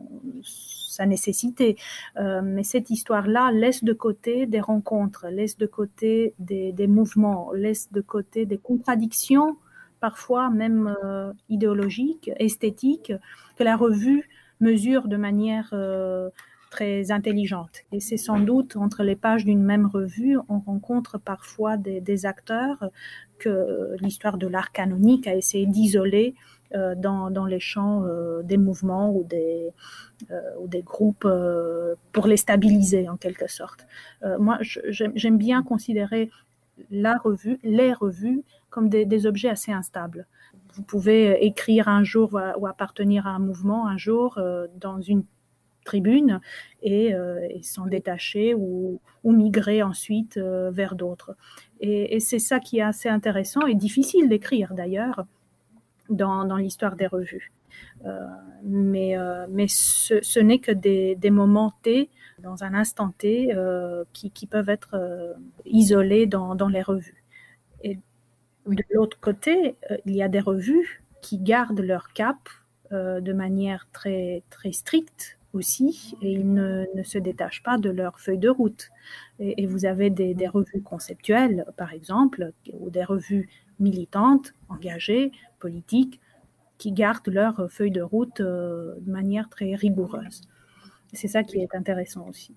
sa 0.91 1.07
nécessité. 1.07 1.77
Euh, 2.19 2.43
mais 2.45 2.65
cette 2.65 2.91
histoire-là 2.91 3.53
laisse 3.53 3.85
de 3.85 3.93
côté 3.93 4.47
des 4.47 4.61
rencontres, 4.61 5.27
laisse 5.31 5.57
de 5.57 5.67
côté 5.67 6.35
des, 6.39 6.73
des 6.73 6.87
mouvements, 6.87 7.53
laisse 7.53 7.91
de 7.93 8.01
côté 8.01 8.45
des 8.45 8.59
contradictions, 8.59 9.57
parfois 10.01 10.51
même 10.51 10.95
euh, 11.05 11.33
idéologiques, 11.49 12.31
esthétiques, 12.37 13.13
que 13.57 13.65
la 13.65 13.77
revue 13.77 14.29
mesure 14.61 15.09
de 15.09 15.17
manière 15.17 15.71
très 16.71 17.11
intelligente. 17.11 17.83
Et 17.93 18.01
c'est 18.01 18.17
sans 18.17 18.39
doute 18.39 18.77
entre 18.77 19.03
les 19.03 19.17
pages 19.17 19.45
d'une 19.45 19.63
même 19.63 19.87
revue, 19.87 20.39
on 20.49 20.59
rencontre 20.59 21.19
parfois 21.19 21.77
des, 21.77 22.27
acteurs 22.27 22.91
que 23.39 23.97
l'histoire 24.01 24.39
de 24.39 24.47
l'art 24.47 24.73
canonique 24.73 25.27
a 25.27 25.35
essayé 25.35 25.67
d'isoler 25.67 26.35
euh, 26.75 26.95
dans, 26.95 27.31
dans, 27.31 27.47
les 27.47 27.59
champs 27.59 28.05
euh, 28.05 28.43
des 28.43 28.57
mouvements 28.57 29.11
ou 29.11 29.25
des, 29.25 29.71
euh, 30.31 30.41
ou 30.61 30.69
des 30.69 30.83
groupes 30.83 31.29
pour 32.13 32.27
les 32.27 32.37
stabiliser 32.37 33.09
en 33.09 33.17
quelque 33.17 33.49
sorte. 33.49 33.87
moi, 34.39 34.59
j'aime 34.61 35.39
bien 35.39 35.63
considérer 35.63 36.31
la 36.91 37.17
revue, 37.19 37.59
les 37.63 37.93
revues, 37.93 38.43
comme 38.71 38.89
des, 38.89 39.27
objets 39.27 39.49
assez 39.49 39.73
instables. 39.73 40.27
Vous 40.75 40.83
pouvez 40.83 41.45
écrire 41.45 41.89
un 41.89 42.05
jour 42.05 42.39
ou 42.59 42.67
appartenir 42.67 43.27
à 43.27 43.31
un 43.31 43.41
mouvement 43.41 43.89
un 43.89 43.99
jour 43.99 44.39
dans 44.81 45.01
une 45.01 45.25
tribune 45.85 46.41
et, 46.83 47.09
et 47.09 47.63
s'en 47.63 47.87
détacher 47.87 48.55
ou, 48.55 49.01
ou, 49.25 49.33
migrer 49.33 49.83
ensuite 49.83 50.39
vers 50.39 50.95
d'autres. 50.95 51.37
Et, 51.81 52.17
et 52.17 52.21
c'est 52.21 52.39
ça 52.39 52.61
qui 52.61 52.79
est 52.79 52.83
assez 52.83 53.09
intéressant 53.09 53.67
et 53.67 53.75
difficile 53.75 54.29
d'écrire 54.29 54.75
d'ailleurs 54.75 55.25
dans, 56.11 56.57
l'histoire 56.57 56.97
des 56.97 57.07
revues. 57.07 57.51
mais 58.65 59.17
mais 59.49 59.67
ce, 59.69 60.41
n'est 60.41 60.59
que 60.59 60.73
des, 60.73 61.31
moments 61.31 61.73
T, 61.83 62.09
dans 62.43 62.65
un 62.65 62.75
instant 62.75 63.11
T, 63.11 63.55
qui, 64.13 64.47
peuvent 64.47 64.69
être 64.69 64.97
isolés 65.65 66.27
dans, 66.27 66.55
dans 66.55 66.69
les 66.69 66.83
revues. 66.83 67.25
Et 67.83 67.99
de 68.67 68.85
l'autre 68.91 69.19
côté, 69.21 69.77
il 70.07 70.15
y 70.15 70.23
a 70.23 70.29
des 70.29 70.41
revues 70.41 71.03
qui 71.23 71.39
gardent 71.39 71.81
leur 71.81 72.13
cap 72.13 72.49
de 72.91 73.33
manière 73.33 73.87
très, 73.93 74.43
très 74.51 74.73
stricte 74.73 75.39
aussi, 75.53 76.15
et 76.23 76.33
ils 76.33 76.53
ne, 76.53 76.87
se 77.05 77.19
détachent 77.19 77.63
pas 77.63 77.79
de 77.79 77.91
leur 77.91 78.21
feuille 78.21 78.39
de 78.39 78.49
route. 78.49 78.91
Et, 79.39 79.67
vous 79.67 79.85
avez 79.85 80.11
des, 80.11 80.49
revues 80.49 80.83
conceptuelles, 80.83 81.65
par 81.77 81.93
exemple, 81.93 82.53
ou 82.73 82.91
des 82.91 83.05
revues 83.05 83.49
militantes, 83.79 84.55
engagées, 84.69 85.33
politiques, 85.59 86.21
qui 86.79 86.93
gardent 86.93 87.29
leur 87.29 87.71
feuille 87.71 87.91
de 87.91 88.03
route 88.03 88.41
euh, 88.41 88.95
de 89.01 89.11
manière 89.11 89.49
très 89.51 89.75
rigoureuse. 89.75 90.43
C'est 91.13 91.29
ça 91.29 91.43
qui 91.43 91.59
est 91.59 91.75
intéressant 91.75 92.27
aussi. 92.29 92.57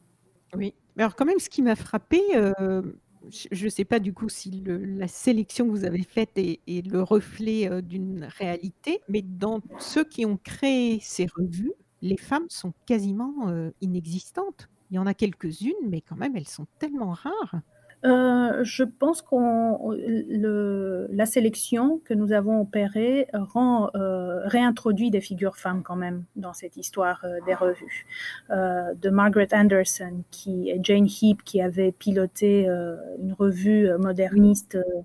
Oui. 0.55 0.73
Alors 0.97 1.15
quand 1.15 1.25
même, 1.25 1.39
ce 1.39 1.49
qui 1.49 1.61
m'a 1.61 1.75
frappé, 1.75 2.21
euh, 2.35 2.81
je 3.29 3.65
ne 3.65 3.69
sais 3.69 3.85
pas 3.85 3.99
du 3.99 4.13
coup 4.13 4.29
si 4.29 4.63
la 4.65 5.07
sélection 5.07 5.65
que 5.65 5.71
vous 5.71 5.85
avez 5.85 6.03
faite 6.03 6.31
est, 6.35 6.59
le 6.67 7.01
reflet 7.01 7.69
euh, 7.69 7.81
d'une 7.81 8.27
réalité, 8.37 9.01
mais 9.09 9.21
dans 9.21 9.61
ceux 9.79 10.03
qui 10.03 10.25
ont 10.25 10.37
créé 10.37 10.99
ces 11.01 11.27
revues, 11.35 11.73
les 12.03 12.17
femmes 12.17 12.45
sont 12.49 12.73
quasiment 12.85 13.33
inexistantes. 13.81 14.69
Il 14.91 14.97
y 14.97 14.99
en 14.99 15.07
a 15.07 15.15
quelques-unes, 15.15 15.73
mais 15.89 16.01
quand 16.01 16.15
même, 16.15 16.35
elles 16.35 16.47
sont 16.47 16.67
tellement 16.77 17.11
rares. 17.11 17.61
Euh, 18.05 18.63
je 18.63 18.83
pense 18.83 19.21
qu'on 19.21 19.95
la 19.95 21.25
sélection 21.25 22.01
que 22.03 22.13
nous 22.13 22.33
avons 22.33 22.59
opérée 22.59 23.27
rend 23.33 23.89
euh, 23.95 24.45
réintroduit 24.45 25.09
des 25.09 25.21
figures 25.21 25.55
femmes 25.55 25.83
quand 25.83 25.95
même 25.95 26.25
dans 26.35 26.51
cette 26.51 26.75
histoire 26.75 27.23
euh, 27.23 27.39
des 27.45 27.53
revues. 27.53 28.05
de 28.49 29.09
Margaret 29.09 29.47
Anderson 29.53 30.23
qui 30.31 30.69
et 30.69 30.79
Jane 30.83 31.07
Heap 31.07 31.43
qui 31.43 31.61
avait 31.61 31.91
piloté 31.91 32.65
une 32.65 33.33
revue 33.33 33.89
moderniste 33.97 34.75
euh, 34.75 35.01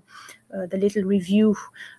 The 0.51 0.75
Little 0.75 1.05
Review 1.05 1.55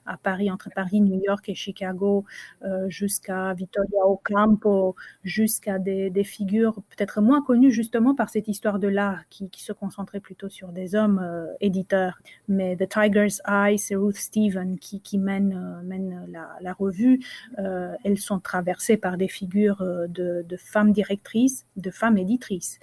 à 0.06 0.16
Paris, 0.16 0.50
entre 0.50 0.70
Paris, 0.74 1.00
New 1.00 1.20
York 1.22 1.48
et 1.48 1.54
Chicago, 1.54 2.24
euh, 2.64 2.88
jusqu'à 2.88 3.54
Vittoria 3.54 4.06
Ocampo, 4.06 4.96
jusqu'à 5.22 5.78
des, 5.78 6.10
figures 6.24 6.74
peut-être 6.90 7.20
moins 7.20 7.42
connues 7.42 7.70
justement 7.70 8.14
par 8.14 8.28
cette 8.28 8.48
histoire 8.48 8.78
de 8.78 8.88
l'art 8.88 9.22
qui, 9.30 9.48
qui, 9.48 9.62
se 9.62 9.72
concentrait 9.72 10.20
plutôt 10.20 10.48
sur 10.48 10.68
des 10.68 10.94
hommes 10.94 11.20
euh, 11.22 11.46
éditeurs. 11.60 12.18
Mais 12.48 12.76
The 12.76 12.88
Tiger's 12.88 13.40
Eye, 13.46 13.78
c'est 13.78 13.94
Ruth 13.94 14.16
Steven 14.16 14.78
qui, 14.78 15.00
qui 15.00 15.16
mène, 15.16 15.80
mène 15.84 16.26
la, 16.60 16.72
revue. 16.72 17.20
elles 17.56 18.18
sont 18.18 18.38
traversées 18.38 18.96
par 18.96 19.16
des 19.16 19.28
figures 19.28 19.82
de, 20.08 20.44
femmes 20.56 20.92
directrices, 20.92 21.66
de 21.76 21.90
femmes 21.90 22.18
éditrices. 22.18 22.78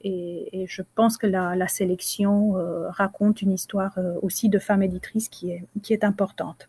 Et, 0.00 0.64
je 0.68 0.82
pense 0.94 1.18
que 1.18 1.26
la 1.26 1.68
sélection 1.68 2.54
raconte 2.88 3.42
une 3.42 3.52
histoire 3.52 3.98
aussi 4.22 4.48
de 4.48 4.58
femmes 4.58 4.73
éditrice 4.80 5.28
qui 5.28 5.50
est, 5.50 5.64
qui 5.82 5.92
est 5.92 6.04
importante. 6.04 6.68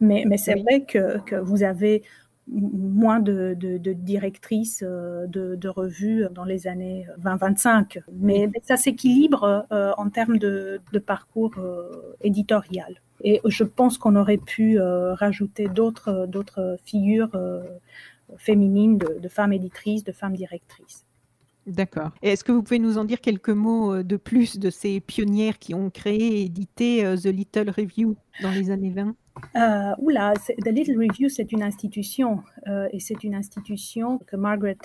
Mais, 0.00 0.24
mais 0.26 0.36
c'est 0.36 0.54
vrai 0.54 0.82
que, 0.82 1.18
que, 1.20 1.36
vous 1.36 1.62
avez 1.62 2.02
moins 2.48 3.20
de, 3.20 3.54
de, 3.58 3.92
directrices 3.92 4.82
euh, 4.86 5.26
de, 5.26 5.54
de, 5.54 5.68
revues 5.68 6.26
dans 6.32 6.44
les 6.44 6.66
années 6.66 7.06
20-25. 7.20 8.00
Mais 8.12 8.48
ça 8.62 8.76
s'équilibre 8.76 9.66
euh, 9.70 9.92
en 9.96 10.10
termes 10.10 10.38
de, 10.38 10.80
parcours 11.06 11.52
euh, 11.58 12.16
éditorial. 12.20 13.00
Et 13.22 13.40
je 13.44 13.62
pense 13.62 13.98
qu'on 13.98 14.16
aurait 14.16 14.38
pu 14.38 14.80
rajouter 14.80 15.68
d'autres, 15.68 16.26
d'autres 16.26 16.76
figures 16.84 17.30
féminines 18.36 18.98
de, 18.98 19.28
femmes 19.28 19.52
éditrices, 19.52 20.02
de 20.02 20.10
femmes 20.10 20.34
directrices. 20.34 21.04
D'accord. 21.66 22.10
Est-ce 22.22 22.42
que 22.42 22.50
vous 22.50 22.62
pouvez 22.62 22.80
nous 22.80 22.98
en 22.98 23.04
dire 23.04 23.20
quelques 23.20 23.50
mots 23.50 23.94
euh, 23.94 24.02
de 24.02 24.16
plus 24.16 24.58
de 24.58 24.68
ces 24.68 25.00
pionnières 25.00 25.58
qui 25.58 25.74
ont 25.74 25.90
créé 25.90 26.40
et 26.40 26.42
édité 26.42 27.04
euh, 27.04 27.16
The 27.16 27.26
Little 27.26 27.70
Review 27.70 28.16
dans 28.42 28.50
les 28.50 28.70
années 28.70 28.90
20 28.90 29.14
euh, 29.56 29.94
oula, 29.98 30.34
The 30.34 30.68
Little 30.68 30.98
Review, 30.98 31.30
c'est 31.30 31.52
une 31.52 31.62
institution 31.62 32.42
euh, 32.68 32.86
et 32.92 33.00
c'est 33.00 33.24
une 33.24 33.34
institution 33.34 34.18
que 34.18 34.36
Margaret 34.36 34.76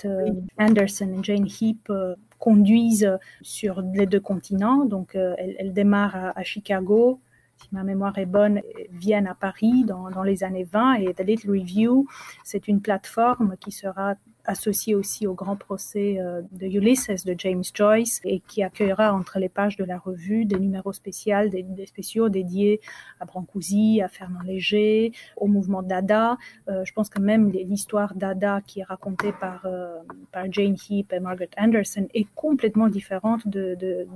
Anderson 0.58 1.12
et 1.18 1.22
Jane 1.22 1.46
Heap 1.46 1.92
conduisent 2.38 3.18
sur 3.42 3.82
les 3.82 4.06
deux 4.06 4.20
continents. 4.20 4.86
Donc, 4.86 5.16
elle, 5.16 5.54
elle, 5.58 5.74
démarre 5.74 6.32
à, 6.34 6.42
Chicago, 6.44 7.20
si 7.58 7.68
ma 7.72 7.82
mémoire 7.82 8.16
est 8.18 8.26
bonne, 8.26 8.60
viennent 8.92 9.26
à 9.26 9.34
Paris 9.34 9.84
dans, 9.84 10.10
dans, 10.10 10.22
les 10.22 10.44
années 10.44 10.64
20 10.64 10.94
et 10.94 11.14
The 11.14 11.20
Little 11.20 11.50
Review, 11.50 12.06
c'est 12.44 12.68
une 12.68 12.80
plateforme 12.80 13.56
qui 13.60 13.72
sera 13.72 14.14
associé 14.48 14.94
aussi 14.94 15.26
au 15.26 15.34
grand 15.34 15.56
procès 15.56 16.18
euh, 16.18 16.40
de 16.52 16.66
Ulysses 16.66 17.24
de 17.24 17.34
James 17.36 17.62
Joyce 17.74 18.20
et 18.24 18.40
qui 18.40 18.62
accueillera 18.62 19.12
entre 19.12 19.38
les 19.38 19.50
pages 19.50 19.76
de 19.76 19.84
la 19.84 19.98
revue 19.98 20.46
des 20.46 20.58
numéros 20.58 20.94
spéciaux, 20.94 21.48
des, 21.48 21.86
spéciaux 21.86 22.30
dédiés 22.30 22.80
à 23.20 23.26
Brancusi, 23.26 24.00
à 24.00 24.08
Fernand 24.08 24.40
Léger, 24.40 25.12
au 25.36 25.48
mouvement 25.48 25.82
Dada. 25.82 26.38
Euh, 26.68 26.82
je 26.86 26.92
pense 26.94 27.10
que 27.10 27.20
même 27.20 27.50
l'histoire 27.50 28.14
Dada 28.14 28.62
qui 28.66 28.80
est 28.80 28.84
racontée 28.84 29.32
par, 29.32 29.66
euh, 29.66 29.98
par 30.32 30.50
Jane 30.50 30.76
Heap 30.88 31.12
et 31.12 31.20
Margaret 31.20 31.50
Anderson 31.58 32.08
est 32.14 32.26
complètement 32.34 32.88
différente 32.88 33.46
de, 33.46 33.74
de 33.74 34.06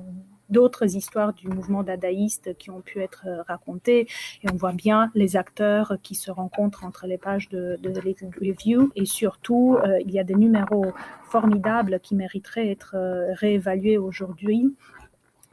d'autres 0.53 0.95
histoires 0.97 1.33
du 1.33 1.49
mouvement 1.49 1.83
dadaïste 1.83 2.57
qui 2.59 2.71
ont 2.71 2.81
pu 2.81 3.01
être 3.01 3.25
euh, 3.27 3.43
racontées. 3.43 4.07
Et 4.43 4.51
on 4.53 4.57
voit 4.57 4.73
bien 4.73 5.11
les 5.15 5.37
acteurs 5.37 5.97
qui 6.03 6.15
se 6.15 6.31
rencontrent 6.31 6.85
entre 6.85 7.07
les 7.07 7.19
pages 7.19 7.49
de, 7.49 7.79
de 7.83 8.01
Little 8.01 8.31
Review. 8.41 8.93
Et 8.95 9.07
surtout, 9.07 9.77
euh, 9.83 9.99
il 10.05 10.11
y 10.13 10.21
a 10.21 10.25
des 10.25 10.35
numéros 10.35 10.93
formidables 11.31 11.99
qui 12.01 12.15
mériteraient 12.15 12.67
d'être 12.67 12.95
euh, 12.95 13.33
réévalués 13.35 13.99
aujourd'hui 13.99 14.75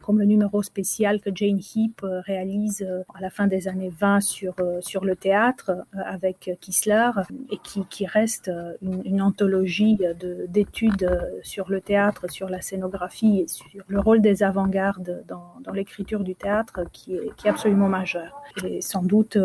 comme 0.10 0.18
le 0.18 0.26
numéro 0.26 0.64
spécial 0.64 1.22
que 1.22 1.30
Jane 1.32 1.60
Heap 1.60 2.02
euh, 2.04 2.22
réalise 2.22 2.82
euh, 2.82 3.04
à 3.14 3.22
la 3.22 3.30
fin 3.30 3.46
des 3.46 3.68
années 3.68 3.94
20 3.96 4.22
sur, 4.22 4.56
euh, 4.60 4.82
sur 4.82 5.06
le 5.06 5.16
théâtre 5.16 5.86
avec 5.94 6.50
Kissler 6.60 7.12
et 7.52 7.60
qui, 7.64 7.86
qui 7.86 8.08
reste 8.08 8.50
une, 8.82 9.22
anthologie 9.22 10.00
d'études 10.48 11.08
sur 11.44 11.70
le 11.70 11.80
théâtre, 11.80 12.26
sur 12.32 12.50
la 12.50 12.60
scénographie 12.60 13.42
et 13.42 13.48
sur 13.48 13.84
le 13.88 14.00
rôle 14.00 14.20
des 14.22 14.42
avant-gardes 14.42 15.24
dans, 15.28 15.54
dans 15.64 15.74
l'écriture 15.74 16.24
du 16.24 16.34
théâtre 16.34 16.86
qui 16.92 17.14
est, 17.14 17.36
qui 17.36 17.46
est 17.46 17.52
absolument 17.52 17.90
majeur. 17.90 18.42
Et 18.66 18.82
sans 18.82 19.04
doute, 19.04 19.38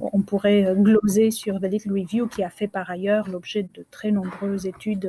on 0.00 0.22
pourrait 0.22 0.74
gloser 0.76 1.30
sur 1.30 1.60
The 1.60 1.64
Little 1.64 1.92
Review 1.92 2.26
qui 2.26 2.42
a 2.42 2.50
fait 2.50 2.66
par 2.66 2.90
ailleurs 2.90 3.28
l'objet 3.28 3.68
de 3.74 3.84
très 3.90 4.10
nombreuses 4.10 4.66
études 4.66 5.08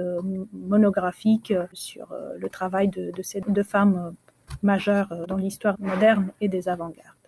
monographiques 0.54 1.54
sur 1.74 2.14
le 2.38 2.50
travail 2.50 2.90
de, 2.90 3.12
de 3.16 3.22
ces 3.24 3.42
deux 3.42 3.64
femmes 3.64 4.14
majeur 4.64 5.12
euh, 5.12 5.26
dans 5.26 5.38
l'histoire 5.38 5.76
moderne 5.80 6.32
et 6.42 6.48
des 6.48 6.70
avant-gardes 6.70 7.22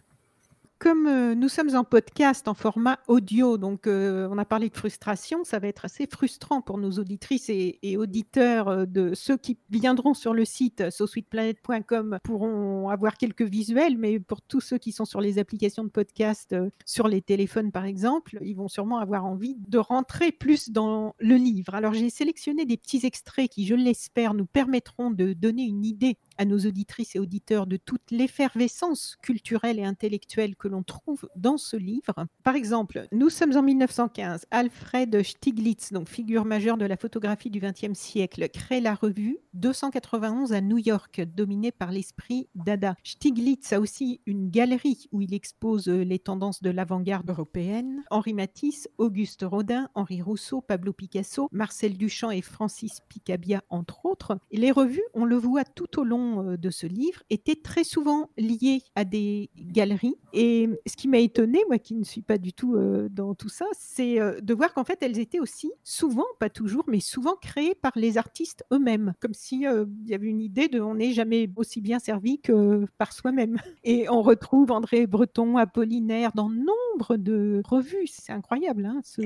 comme 0.84 1.08
euh, 1.08 1.34
nous 1.34 1.48
sommes 1.48 1.74
en 1.78 1.86
podcast 1.86 2.50
en 2.50 2.54
format 2.54 3.00
audio, 3.08 3.58
donc 3.58 3.88
euh, 3.88 4.28
on 4.30 4.38
a 4.38 4.44
parlé 4.44 4.68
de 4.68 4.76
frustration, 4.76 5.46
ça 5.46 5.58
va 5.58 5.70
être 5.70 5.86
assez 5.86 6.08
frustrant 6.08 6.60
pour 6.60 6.78
nos 6.78 6.92
auditrices 7.00 7.50
et, 7.50 7.96
auditeurs 7.96 8.86
de 8.86 9.14
ceux 9.14 9.38
qui 9.38 9.58
viendront 9.70 10.14
sur 10.14 10.34
le 10.34 10.44
site 10.44 10.90
sosweetplanet.com 10.90 12.18
pourront 12.22 12.90
avoir 12.90 13.16
quelques 13.16 13.44
visuels, 13.44 13.98
mais 13.98 14.20
pour 14.20 14.42
tous 14.42 14.60
ceux 14.60 14.78
qui 14.78 14.92
sont 14.92 15.06
sur 15.06 15.22
les 15.22 15.40
applications 15.40 15.86
de 15.86 15.90
podcast, 15.90 16.54
sur 16.86 17.08
les 17.08 17.22
téléphones 17.22 17.72
par 17.72 17.86
exemple, 17.86 18.38
ils 18.42 18.56
vont 18.58 18.68
sûrement 18.68 18.98
avoir 18.98 19.24
envie 19.24 19.56
de 19.70 19.78
rentrer 19.78 20.34
plus 20.34 20.70
dans 20.70 21.16
le 21.18 21.36
livre. 21.36 21.76
Alors 21.76 21.94
j'ai 21.94 22.10
sélectionné 22.10 22.66
des 22.66 22.76
petits 22.76 23.06
extraits 23.06 23.50
qui, 23.50 23.66
je 23.66 23.76
l'espère, 23.76 24.34
nous 24.34 24.46
permettront 24.46 25.12
de 25.12 25.32
donner 25.32 25.64
une 25.64 25.86
idée 25.86 26.18
à 26.38 26.46
nos 26.46 26.60
auditrices 26.60 27.16
et 27.16 27.20
auditeurs 27.20 27.68
de 27.68 27.78
toute 27.78 28.12
l'effervescence 28.12 29.18
culturelle 29.22 29.80
et 29.80 29.86
intellectuelle 29.86 30.56
que 30.56 30.68
l'on 30.68 30.84
trouve 30.84 31.30
dans 31.36 31.58
ce 31.58 31.78
livre. 31.78 32.26
Par 32.44 32.56
exemple, 32.56 33.08
nous 33.12 33.30
sommes 33.30 33.56
en 33.56 33.64
1915. 33.64 34.46
Alfred 34.52 35.24
Stieglitz, 35.24 35.94
donc 35.94 36.10
figure 36.10 36.46
majeure 36.46 36.78
de 36.78 36.86
la 36.86 36.98
photographie 36.98 37.50
du 37.50 37.60
XXe 37.60 37.98
siècle, 37.98 38.48
crée 38.50 38.82
la 38.82 38.96
revue 38.96 39.38
291 39.54 40.54
à 40.54 40.62
New 40.62 40.78
York, 40.78 41.22
dominée 41.36 41.72
par 41.72 41.92
l'esprit 41.92 42.48
Dada. 42.56 42.96
Stieglitz 43.04 43.74
a 43.74 43.80
aussi 43.80 44.22
une 44.26 44.50
galerie 44.50 45.08
où 45.12 45.22
il 45.22 45.34
expose 45.34 45.88
les 45.88 46.20
tendances 46.20 46.62
de 46.62 46.70
l'avant-garde 46.70 47.30
européenne. 47.30 48.04
Henri 48.10 48.34
Matisse, 48.34 48.90
Auguste 48.98 49.44
Rodin, 49.48 49.90
Henri 49.96 50.22
Rousseau, 50.22 50.62
Pablo 50.62 50.94
Picasso, 50.94 51.50
Marcel 51.52 51.98
Duchamp 51.98 52.32
et 52.32 52.42
Francis 52.42 53.00
Picabia, 53.10 53.64
entre 53.70 54.06
autres. 54.06 54.38
les 54.52 54.72
revues, 54.72 55.04
on 55.14 55.26
le 55.26 55.36
voit 55.36 55.66
tout 55.66 56.00
au 56.00 56.04
long 56.04 56.50
euh, 56.50 56.58
de 56.58 56.70
ce 56.70 56.88
livre 56.88 57.22
étaient 57.30 57.56
très 57.56 57.84
souvent 57.84 58.30
liées 58.38 58.82
à 58.96 59.06
des 59.06 59.50
galeries. 59.58 60.16
Et 60.34 60.70
ce 60.88 60.96
qui 60.96 61.08
m'a 61.08 61.20
étonné, 61.20 61.60
moi 61.68 61.80
qui 61.80 61.94
ne 61.96 62.04
suis 62.04 62.22
pas 62.22 62.38
du 62.38 62.54
tout 62.54 62.76
euh, 62.76 63.10
dans 63.10 63.36
tout 63.36 63.50
ça, 63.50 63.66
c'est 63.78 64.20
euh, 64.20 64.40
de 64.42 64.54
voir 64.54 64.74
qu'en 64.74 64.84
fait 64.84 65.02
elles 65.02 65.20
étaient 65.20 65.40
aussi 65.40 65.72
souvent, 65.84 66.26
pas 66.40 66.50
toujours, 66.50 66.84
mais 66.88 67.00
souvent 67.00 67.36
créées 67.36 67.76
par 67.76 67.92
les 67.96 68.18
artistes 68.18 68.64
eux-mêmes, 68.72 69.14
comme 69.20 69.34
il 69.52 70.10
y 70.10 70.14
avait 70.14 70.28
une 70.28 70.42
idée 70.42 70.68
de 70.68 70.80
on 70.80 70.96
n'est 70.96 71.12
jamais 71.12 71.50
aussi 71.56 71.82
bien 71.82 72.00
servi 72.00 72.40
que 72.40 72.86
par 72.98 73.14
soi-même. 73.14 73.58
Et 73.84 74.10
on 74.10 74.22
retrouve 74.22 74.72
André 74.72 75.08
Breton, 75.08 75.58
Apollinaire 75.58 76.32
dans 76.34 76.50
nombre 76.50 77.18
de 77.18 77.62
revues. 77.66 78.08
C'est 78.08 78.32
incroyable, 78.32 78.86
hein, 78.86 79.02
ce, 79.04 79.22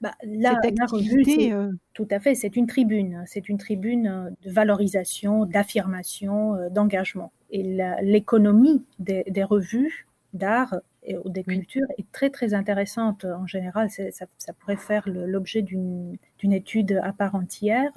bah, 0.00 0.14
la, 0.24 0.60
cette 0.62 0.80
activité. 0.80 1.54
Revue, 1.54 1.78
tout 1.94 2.08
à 2.10 2.20
fait, 2.20 2.34
c'est 2.34 2.56
une 2.56 2.66
tribune. 2.66 3.24
C'est 3.26 3.48
une 3.48 3.58
tribune 3.58 4.34
de 4.44 4.50
valorisation, 4.50 5.46
d'affirmation, 5.46 6.56
d'engagement. 6.70 7.32
Et 7.50 7.62
l'économie 8.02 8.82
des, 8.98 9.24
des 9.28 9.44
revues 9.44 10.06
d'art 10.32 10.74
et 11.04 11.16
des 11.26 11.42
cultures 11.42 11.86
est 11.98 12.10
très 12.12 12.30
très 12.30 12.54
intéressante 12.54 13.24
en 13.24 13.46
général. 13.46 13.90
Ça, 13.90 14.26
ça, 14.38 14.52
pourrait 14.52 14.76
faire 14.76 15.08
l'objet 15.08 15.62
d'une 15.62 16.18
étude 16.42 17.00
à 17.02 17.12
part 17.12 17.34
entière. 17.34 17.90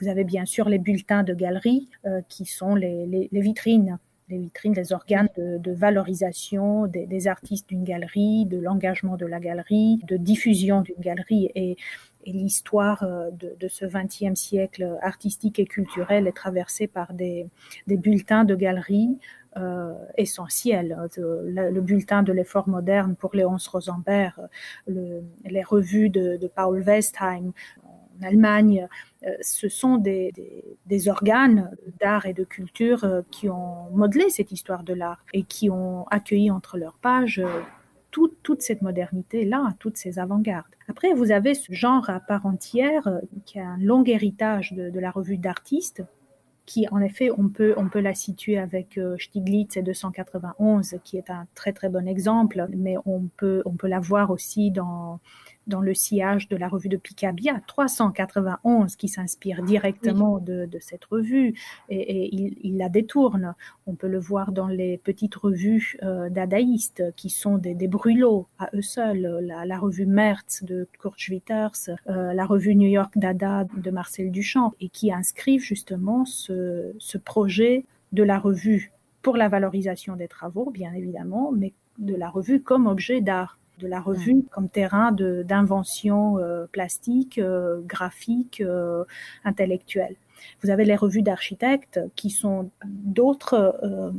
Vous 0.00 0.08
avez 0.08 0.24
bien 0.24 0.44
sûr 0.44 0.68
les 0.68 0.78
bulletins 0.78 1.22
de 1.22 1.34
galerie 1.34 1.88
euh, 2.06 2.20
qui 2.28 2.44
sont 2.44 2.74
les, 2.74 3.06
les, 3.06 3.28
les, 3.32 3.40
vitrines, 3.40 3.98
les 4.28 4.38
vitrines, 4.38 4.74
les 4.74 4.92
organes 4.92 5.28
de, 5.36 5.58
de 5.58 5.72
valorisation 5.72 6.86
des, 6.86 7.06
des 7.06 7.28
artistes 7.28 7.68
d'une 7.68 7.84
galerie, 7.84 8.44
de 8.44 8.58
l'engagement 8.58 9.16
de 9.16 9.26
la 9.26 9.40
galerie, 9.40 10.00
de 10.06 10.16
diffusion 10.16 10.82
d'une 10.82 11.00
galerie 11.00 11.50
et 11.54 11.76
et 12.24 12.32
l'histoire 12.32 13.02
euh, 13.02 13.30
de, 13.30 13.56
de, 13.58 13.68
ce 13.68 13.86
XXe 13.86 14.38
siècle 14.38 14.98
artistique 15.02 15.58
et 15.58 15.64
culturel 15.64 16.26
est 16.26 16.36
traversée 16.36 16.86
par 16.86 17.12
des, 17.14 17.46
des 17.86 17.96
bulletins 17.96 18.44
de 18.44 18.54
galeries 18.54 19.18
euh, 19.56 19.94
essentiels. 20.16 20.96
Le, 21.16 21.70
le, 21.70 21.80
bulletin 21.80 22.22
de 22.22 22.32
l'effort 22.32 22.68
moderne 22.68 23.16
pour 23.16 23.34
Léonce 23.34 23.66
Rosenberg, 23.68 24.34
le, 24.86 25.22
les 25.44 25.62
revues 25.62 26.10
de, 26.10 26.38
Paul 26.54 26.82
Westheim 26.82 27.52
en 27.84 28.26
Allemagne, 28.26 28.86
euh, 29.26 29.30
ce 29.42 29.68
sont 29.68 29.96
des, 29.96 30.32
des, 30.86 31.08
organes 31.08 31.70
d'art 32.00 32.26
et 32.26 32.32
de 32.32 32.44
culture 32.44 33.04
euh, 33.04 33.22
qui 33.30 33.48
ont 33.48 33.90
modelé 33.92 34.30
cette 34.30 34.52
histoire 34.52 34.82
de 34.82 34.94
l'art 34.94 35.24
et 35.32 35.42
qui 35.42 35.68
ont 35.70 36.06
accueilli 36.10 36.50
entre 36.50 36.78
leurs 36.78 36.98
pages 36.98 37.42
tout, 38.10 38.30
toute 38.42 38.62
cette 38.62 38.82
modernité-là, 38.82 39.74
toutes 39.78 39.96
ces 39.96 40.18
avant-gardes. 40.18 40.74
Après, 40.88 41.12
vous 41.12 41.30
avez 41.30 41.54
ce 41.54 41.72
genre 41.72 42.10
à 42.10 42.20
part 42.20 42.46
entière 42.46 43.06
euh, 43.06 43.20
qui 43.44 43.58
a 43.58 43.66
un 43.66 43.78
long 43.78 44.04
héritage 44.04 44.72
de 44.72 45.00
la 45.00 45.10
revue 45.10 45.38
d'artistes, 45.38 46.02
qui 46.70 46.86
en 46.92 47.00
effet, 47.00 47.30
on 47.36 47.48
peut, 47.48 47.74
on 47.76 47.88
peut 47.88 47.98
la 47.98 48.14
situer 48.14 48.56
avec 48.56 48.96
euh, 48.96 49.16
Stiglitz 49.18 49.76
et 49.76 49.82
291, 49.82 50.94
qui 51.02 51.16
est 51.16 51.28
un 51.28 51.48
très 51.56 51.72
très 51.72 51.88
bon 51.88 52.06
exemple, 52.06 52.64
mais 52.76 52.94
on 53.06 53.28
peut, 53.36 53.60
on 53.64 53.72
peut 53.72 53.88
la 53.88 53.98
voir 53.98 54.30
aussi 54.30 54.70
dans 54.70 55.18
dans 55.70 55.80
le 55.80 55.94
sillage 55.94 56.48
de 56.48 56.56
la 56.56 56.68
revue 56.68 56.90
de 56.90 56.98
Picabia, 56.98 57.60
391 57.66 58.96
qui 58.96 59.08
s'inspire 59.08 59.62
directement 59.62 60.34
oui. 60.34 60.44
de, 60.44 60.66
de, 60.66 60.78
cette 60.78 61.06
revue 61.06 61.54
et, 61.88 62.00
et 62.00 62.34
il, 62.34 62.58
il, 62.62 62.76
la 62.76 62.90
détourne. 62.90 63.54
On 63.86 63.94
peut 63.94 64.08
le 64.08 64.18
voir 64.18 64.52
dans 64.52 64.66
les 64.66 64.98
petites 64.98 65.34
revues 65.34 65.96
euh, 66.02 66.28
dadaïstes 66.28 67.14
qui 67.16 67.30
sont 67.30 67.56
des, 67.56 67.74
des, 67.74 67.88
brûlots 67.88 68.46
à 68.58 68.68
eux 68.74 68.82
seuls, 68.82 69.38
la, 69.42 69.64
la 69.64 69.78
revue 69.78 70.06
Mertz 70.06 70.62
de 70.64 70.86
Kurt 71.00 71.18
Schwitters, 71.18 71.90
euh, 72.08 72.34
la 72.34 72.44
revue 72.44 72.74
New 72.74 72.88
York 72.88 73.12
Dada 73.16 73.64
de 73.74 73.90
Marcel 73.90 74.30
Duchamp 74.30 74.74
et 74.80 74.90
qui 74.90 75.12
inscrivent 75.12 75.62
justement 75.62 76.26
ce, 76.26 76.92
ce 76.98 77.16
projet 77.16 77.84
de 78.12 78.22
la 78.22 78.38
revue 78.38 78.92
pour 79.22 79.36
la 79.36 79.48
valorisation 79.48 80.16
des 80.16 80.28
travaux, 80.28 80.70
bien 80.70 80.92
évidemment, 80.92 81.52
mais 81.52 81.72
de 81.98 82.16
la 82.16 82.28
revue 82.28 82.60
comme 82.60 82.86
objet 82.86 83.20
d'art 83.20 83.58
de 83.80 83.88
la 83.88 84.00
revue 84.00 84.34
mmh. 84.34 84.42
comme 84.50 84.68
terrain 84.68 85.12
d'invention 85.12 86.38
euh, 86.38 86.66
plastique, 86.70 87.38
euh, 87.38 87.80
graphique, 87.82 88.60
euh, 88.60 89.04
intellectuelle. 89.44 90.16
Vous 90.62 90.70
avez 90.70 90.84
les 90.84 90.96
revues 90.96 91.22
d'architectes 91.22 92.00
qui 92.16 92.30
sont 92.30 92.70
d'autres 92.84 93.78
euh, 93.82 94.10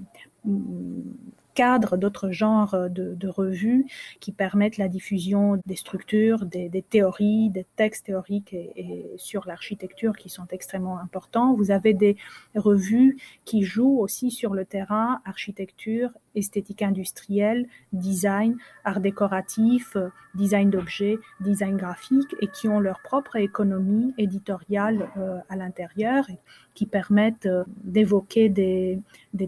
cadres, 1.54 1.97
d'autres 1.97 2.32
genres 2.32 2.89
de, 2.89 3.13
de, 3.13 3.28
revues 3.28 3.86
qui 4.19 4.32
permettent 4.32 4.78
la 4.78 4.88
diffusion 4.88 5.62
des 5.65 5.76
structures, 5.76 6.45
des, 6.45 6.69
des 6.69 6.82
théories, 6.82 7.50
des 7.50 7.65
textes 7.76 8.06
théoriques 8.06 8.54
et, 8.54 8.71
et 8.76 9.06
sur 9.17 9.45
l'architecture 9.47 10.15
qui 10.15 10.30
sont 10.30 10.47
extrêmement 10.52 11.00
importants. 11.00 11.54
Vous 11.54 11.71
avez 11.71 11.93
des 11.93 12.15
revues 12.56 13.17
qui 13.45 13.63
jouent 13.63 14.00
aussi 14.00 14.32
sur 14.32 14.54
le 14.54 14.65
terrain 14.65 15.21
architecture, 15.26 16.12
esthétique 16.36 16.82
industrielle, 16.82 17.67
design, 17.94 18.58
art 18.84 19.00
décoratif, 19.00 19.98
design 20.36 20.70
d'objets, 20.70 21.20
design 21.39 21.78
graphique 21.78 22.36
et 22.41 22.48
qui 22.48 22.67
ont 22.67 22.80
leur 22.80 23.02
propre 23.02 23.36
économie 23.36 24.13
éditoriale 24.17 25.10
euh, 25.17 25.39
à 25.50 25.56
l'intérieur 25.56 26.26
qui 26.74 26.86
permettent 26.86 27.48
euh, 27.48 27.63
d'évoquer 27.84 28.48
des, 28.48 29.00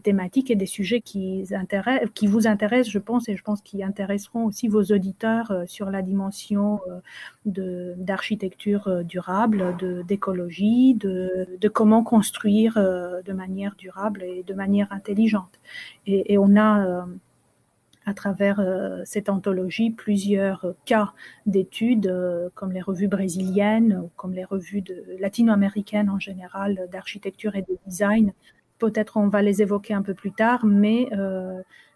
thématiques 0.03 0.51
et 0.51 0.55
des 0.55 0.65
sujets 0.65 0.99
qui, 0.99 1.45
vous 2.23 2.47
intéressent, 2.47 2.91
je 2.91 2.99
pense, 2.99 3.29
et 3.29 3.37
je 3.37 3.43
pense 3.43 3.61
qui 3.61 3.83
intéresseront 3.83 4.45
aussi 4.45 4.67
vos 4.67 4.83
auditeurs 4.83 5.51
euh, 5.51 5.63
sur 5.67 5.89
la 5.89 6.01
dimension 6.01 6.81
euh, 7.57 7.93
d'architecture 7.97 8.87
euh, 8.87 9.03
durable, 9.03 9.75
d'écologie, 10.07 10.93
de, 10.93 11.45
de, 11.59 11.67
comment 11.67 12.01
construire 12.01 12.77
euh, 12.77 13.21
de 13.21 13.33
manière 13.33 13.75
durable 13.75 14.23
et 14.23 14.43
de 14.43 14.53
manière 14.53 14.87
intelligente. 14.91 15.51
Et 16.05 16.37
on 16.37 16.57
a 16.57 16.72
euh, 16.81 17.01
à 18.05 18.13
travers 18.13 18.59
euh, 18.59 19.01
cette 19.05 19.29
anthologie 19.29 19.89
plusieurs 19.89 20.65
euh, 20.65 20.73
cas 20.85 21.13
d'études, 21.45 22.13
comme 22.55 22.71
les 22.71 22.81
revues 22.81 23.07
brésiliennes, 23.07 24.01
ou 24.03 24.09
comme 24.15 24.33
les 24.33 24.43
revues 24.43 24.83
latino-américaines 25.19 26.09
en 26.09 26.19
général 26.19 26.87
d'architecture 26.91 27.55
et 27.55 27.61
de 27.61 27.77
design. 27.87 28.33
Peut-être 28.79 29.17
on 29.17 29.27
va 29.27 29.41
les 29.41 29.61
évoquer 29.61 29.93
un 29.93 30.01
peu 30.01 30.13
plus 30.13 30.31
tard, 30.31 30.65
mais 30.65 31.09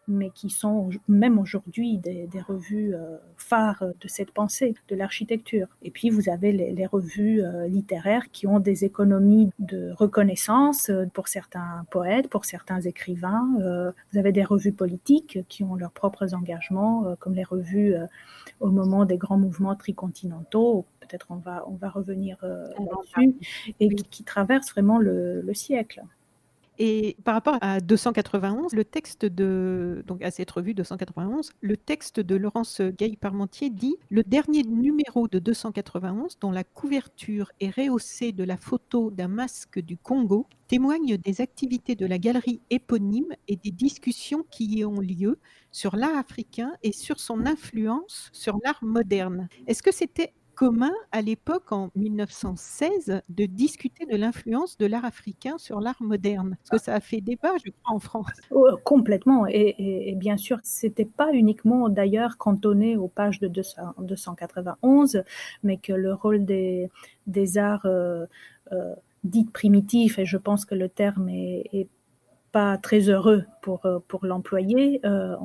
mais 0.08 0.30
qui 0.30 0.50
sont 0.50 0.90
même 1.08 1.38
aujourd'hui 1.38 1.98
des, 1.98 2.28
des, 2.28 2.42
revues 2.42 2.96
euh, 2.96 3.18
phares 3.36 3.84
de 4.00 4.08
cette 4.08 4.32
pensée 4.32 4.76
de 4.88 4.96
l'architecture. 4.96 5.68
Et 5.84 5.92
puis 5.92 6.10
vous 6.10 6.30
avez 6.30 6.52
les, 6.52 6.72
les 6.72 6.86
revues 6.86 7.44
euh, 7.44 7.68
littéraires 7.68 8.32
qui 8.32 8.48
ont 8.48 8.60
des 8.60 8.86
économies 8.86 9.52
de 9.60 9.92
reconnaissance 9.98 10.90
euh, 10.90 11.06
pour 11.14 11.28
certains 11.28 11.86
poètes, 11.92 12.30
pour 12.30 12.46
certains 12.46 12.82
écrivains. 12.82 13.48
Euh, 13.62 13.92
vous 14.12 14.20
avez 14.20 14.32
des 14.32 14.44
revues 14.44 14.72
politiques 14.72 15.40
qui 15.50 15.64
ont 15.64 15.76
leurs 15.76 15.92
propres 15.92 16.34
engagements, 16.34 17.06
euh, 17.06 17.16
comme 17.20 17.36
les 17.36 17.44
revues 17.44 17.94
euh, 17.96 18.06
au 18.60 18.70
moment 18.70 19.06
des 19.06 19.18
grands 19.18 19.38
mouvements 19.38 19.76
tricontinentaux. 19.76 20.86
Peut-être 21.02 21.28
on 21.30 21.36
va 21.36 21.64
on 21.68 21.76
va 21.76 21.90
revenir 21.90 22.38
là-dessus 22.42 23.36
et 23.80 23.88
qui, 23.88 24.04
qui 24.04 24.24
traversent 24.24 24.72
vraiment 24.72 24.98
le, 24.98 25.42
le 25.42 25.54
siècle. 25.54 26.04
Et 26.80 27.18
par 27.24 27.34
rapport 27.34 27.58
à 27.62 27.80
291, 27.80 28.74
le 28.74 28.86
texte 28.86 29.26
de 29.26 30.04
donc 30.06 30.22
à 30.22 30.30
cette 30.30 30.52
revue 30.52 30.76
291, 30.76 31.52
le 31.62 31.76
texte 31.76 32.20
de 32.20 32.36
Laurence 32.36 32.82
Gaille-Parmentier 32.82 33.72
dit 33.72 33.96
le 34.10 34.24
dernier 34.24 34.62
numéro 34.62 35.28
de 35.28 35.40
291 35.40 36.38
dont 36.40 36.52
la 36.52 36.64
couverture 36.64 37.52
est 37.60 37.76
rehaussée 37.76 38.32
de 38.32 38.44
la 38.44 38.58
photo 38.58 39.10
d'un 39.10 39.28
masque 39.28 39.80
du 39.80 39.98
Congo 39.98 40.46
témoigne 40.68 41.18
des 41.18 41.42
activités 41.42 41.96
de 41.96 42.06
la 42.06 42.20
galerie 42.20 42.62
éponyme 42.70 43.34
et 43.48 43.56
des 43.56 43.72
discussions 43.72 44.46
qui 44.52 44.66
y 44.66 44.86
ont 44.86 45.00
lieu 45.00 45.40
sur 45.72 45.96
l'art 45.96 46.18
africain 46.18 46.74
et 46.84 46.92
sur 46.92 47.20
son 47.20 47.46
influence 47.46 48.30
sur 48.34 48.58
l'art 48.64 48.84
moderne. 48.84 49.48
Est-ce 49.66 49.82
que 49.82 49.94
c'était 49.94 50.34
commun 50.58 50.92
à 51.12 51.22
l'époque, 51.22 51.72
en 51.72 51.92
1916, 51.96 53.22
de 53.30 53.46
discuter 53.46 54.08
de 54.08 54.18
l'influence 54.18 54.76
de 54.78 54.88
l'art 54.88 55.06
africain 55.06 55.58
sur 55.60 55.80
l'art 55.80 56.02
moderne 56.02 56.58
Parce 56.58 56.82
que 56.82 56.86
ça 56.86 56.96
a 56.96 57.00
fait 57.00 57.22
débat, 57.22 57.54
je 57.64 57.70
crois, 57.70 57.96
en 57.96 58.00
France. 58.00 58.26
Oh, 58.50 58.68
complètement. 58.84 59.46
Et, 59.48 59.76
et, 59.78 60.10
et, 60.10 60.16
bien 60.16 60.36
sûr, 60.36 60.58
c'était 60.64 61.06
pas 61.06 61.32
uniquement 61.32 61.90
d'ailleurs 61.90 62.38
cantonné 62.38 62.98
aux 62.98 63.08
pages 63.08 63.40
de 63.40 63.48
200, 63.48 63.82
291, 64.00 65.22
mais 65.62 65.78
que 65.78 65.94
le 65.94 66.14
rôle 66.14 66.44
des, 66.44 66.90
des 67.28 67.60
arts 67.60 67.86
euh, 67.86 68.26
euh, 68.72 68.96
dits 69.24 69.46
primitifs, 69.54 70.18
et 70.18 70.26
je 70.26 70.38
pense 70.38 70.66
que 70.66 70.74
le 70.74 70.90
terme 70.90 71.30
est, 71.30 71.70
est 71.72 71.88
pas 72.58 72.80
très 72.80 73.02
heureux 73.02 73.44
pour, 73.62 73.86
euh, 73.86 74.00
pour 74.08 74.26
l'employer 74.26 75.00
euh, 75.06 75.36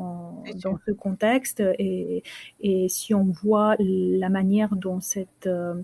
dans 0.63 0.79
ce 0.87 0.93
contexte. 0.93 1.63
Et, 1.79 2.23
et, 2.61 2.89
si 2.89 3.13
on 3.13 3.25
voit 3.25 3.77
la 3.79 4.31
manière 4.31 4.75
dont 4.77 5.03
cette, 5.03 5.47
euh, 5.47 5.75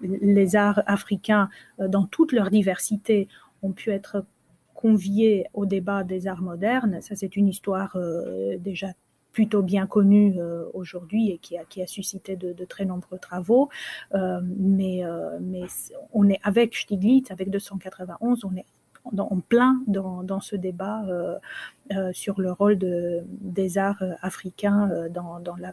les 0.00 0.56
arts 0.56 0.82
africains, 0.86 1.50
dans 1.78 2.06
toute 2.06 2.32
leur 2.32 2.48
diversité, 2.48 3.28
ont 3.60 3.72
pu 3.72 3.90
être 3.90 4.24
conviés 4.72 5.44
au 5.52 5.66
débat 5.66 6.04
des 6.04 6.26
arts 6.26 6.40
modernes, 6.40 7.02
ça 7.02 7.16
c'est 7.16 7.36
une 7.36 7.48
histoire 7.48 7.94
euh, 7.96 8.56
déjà 8.56 8.88
plutôt 9.32 9.62
bien 9.62 9.86
connue 9.86 10.38
aujourd'hui 10.72 11.30
et 11.30 11.38
qui 11.38 11.56
a, 11.58 11.64
qui 11.64 11.82
a 11.82 11.86
suscité 11.86 12.36
de, 12.36 12.52
de 12.52 12.64
très 12.66 12.84
nombreux 12.84 13.18
travaux. 13.18 13.70
Mais, 14.12 15.02
mais 15.40 15.62
on 16.12 16.28
est 16.28 16.40
avec 16.42 16.76
Stiglitz, 16.76 17.30
avec 17.30 17.48
291, 17.48 18.44
on 18.44 18.54
est 18.56 18.66
en 19.04 19.40
plein 19.40 19.80
dans, 19.86 20.22
dans 20.22 20.40
ce 20.40 20.56
débat 20.56 21.04
euh, 21.08 21.36
euh, 21.92 22.12
sur 22.12 22.40
le 22.40 22.52
rôle 22.52 22.78
de, 22.78 23.20
des 23.28 23.78
arts 23.78 24.02
africains 24.22 24.90
euh, 24.90 25.08
dans, 25.08 25.40
dans 25.40 25.56
la 25.56 25.72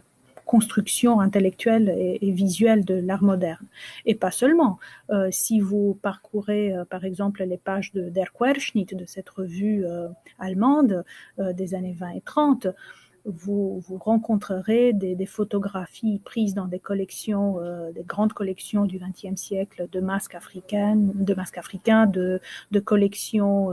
construction 0.50 1.20
intellectuelle 1.20 1.94
et, 1.96 2.32
visuelle 2.32 2.84
de 2.84 2.94
l'art 2.94 3.22
moderne. 3.22 3.64
Et 4.04 4.16
pas 4.16 4.32
seulement. 4.32 4.80
Euh, 5.10 5.28
si 5.30 5.60
vous 5.60 5.96
parcourez, 6.02 6.74
euh, 6.74 6.84
par 6.84 7.04
exemple, 7.04 7.44
les 7.44 7.56
pages 7.56 7.92
de 7.92 8.08
Der 8.08 8.32
Querschnitt, 8.32 8.96
de 8.96 9.04
cette 9.06 9.30
revue 9.30 9.84
euh, 9.86 10.08
allemande 10.40 11.04
des 11.38 11.74
années 11.76 11.96
20 11.96 12.10
et 12.16 12.20
30, 12.20 12.66
vous, 13.24 13.80
vous 13.80 13.98
rencontrerez 13.98 14.92
des, 14.92 15.26
photographies 15.26 16.20
prises 16.24 16.54
dans 16.54 16.66
des 16.66 16.78
collections, 16.78 17.58
des 17.94 18.02
grandes 18.02 18.32
collections 18.32 18.84
du 18.84 18.98
XXe 18.98 19.40
siècle 19.40 19.88
de 19.90 20.00
masques 20.00 20.34
africains, 20.34 20.96
de 20.96 21.34
masques 21.34 21.58
africains, 21.58 22.06
de, 22.06 22.40
de 22.70 22.80
collections 22.80 23.70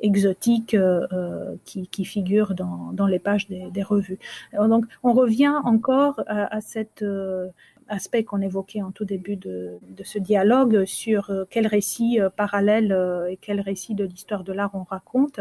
exotiques 0.00 0.74
euh, 0.74 1.06
euh, 1.12 1.56
qui, 1.64 1.86
qui, 1.88 2.04
figurent 2.04 2.54
dans, 2.54 2.92
dans, 2.92 3.06
les 3.06 3.18
pages 3.18 3.48
des, 3.48 3.70
des, 3.70 3.82
revues. 3.82 4.18
Donc, 4.52 4.86
on 5.02 5.12
revient 5.12 5.54
encore 5.64 6.20
à, 6.26 6.54
à 6.54 6.60
cet 6.60 7.02
euh, 7.02 7.48
aspect 7.88 8.24
qu'on 8.24 8.40
évoquait 8.40 8.82
en 8.82 8.90
tout 8.90 9.04
début 9.04 9.36
de, 9.36 9.78
ce 10.04 10.18
dialogue 10.18 10.84
sur 10.84 11.30
quel 11.50 11.66
récit 11.66 12.18
parallèle 12.36 12.96
et 13.28 13.36
quel 13.36 13.60
récit 13.60 13.94
de 13.94 14.04
l'histoire 14.04 14.44
de 14.44 14.52
l'art 14.52 14.70
on 14.74 14.82
raconte. 14.82 15.40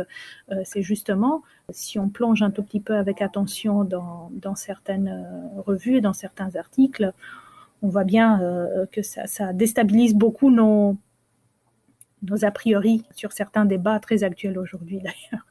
C'est 0.64 0.82
justement, 0.82 1.44
si 1.70 2.00
on 2.00 2.10
plonge 2.10 2.42
un 2.42 2.52
tout 2.52 2.64
petit 2.64 2.80
peu 2.80 2.96
avec 2.96 3.22
attention 3.22 3.84
dans, 3.84 4.56
certaines 4.56 5.26
revues 5.58 5.98
et 5.98 6.02
dans 6.02 6.14
certains 6.14 6.56
articles, 6.56 7.12
on 7.82 7.90
voit 7.90 8.04
bien 8.04 8.40
que 8.92 9.02
ça, 9.02 9.28
ça 9.28 9.54
déstabilise 9.54 10.14
beaucoup 10.14 10.52
nos, 10.52 10.98
nos 12.24 12.46
a 12.46 12.52
priori 12.52 13.04
sur 13.16 13.32
certains 13.32 13.66
débats 13.66 14.00
très 14.00 14.24
actuels 14.24 14.58
aujourd'hui 14.58 15.00
d'ailleurs. 15.00 15.46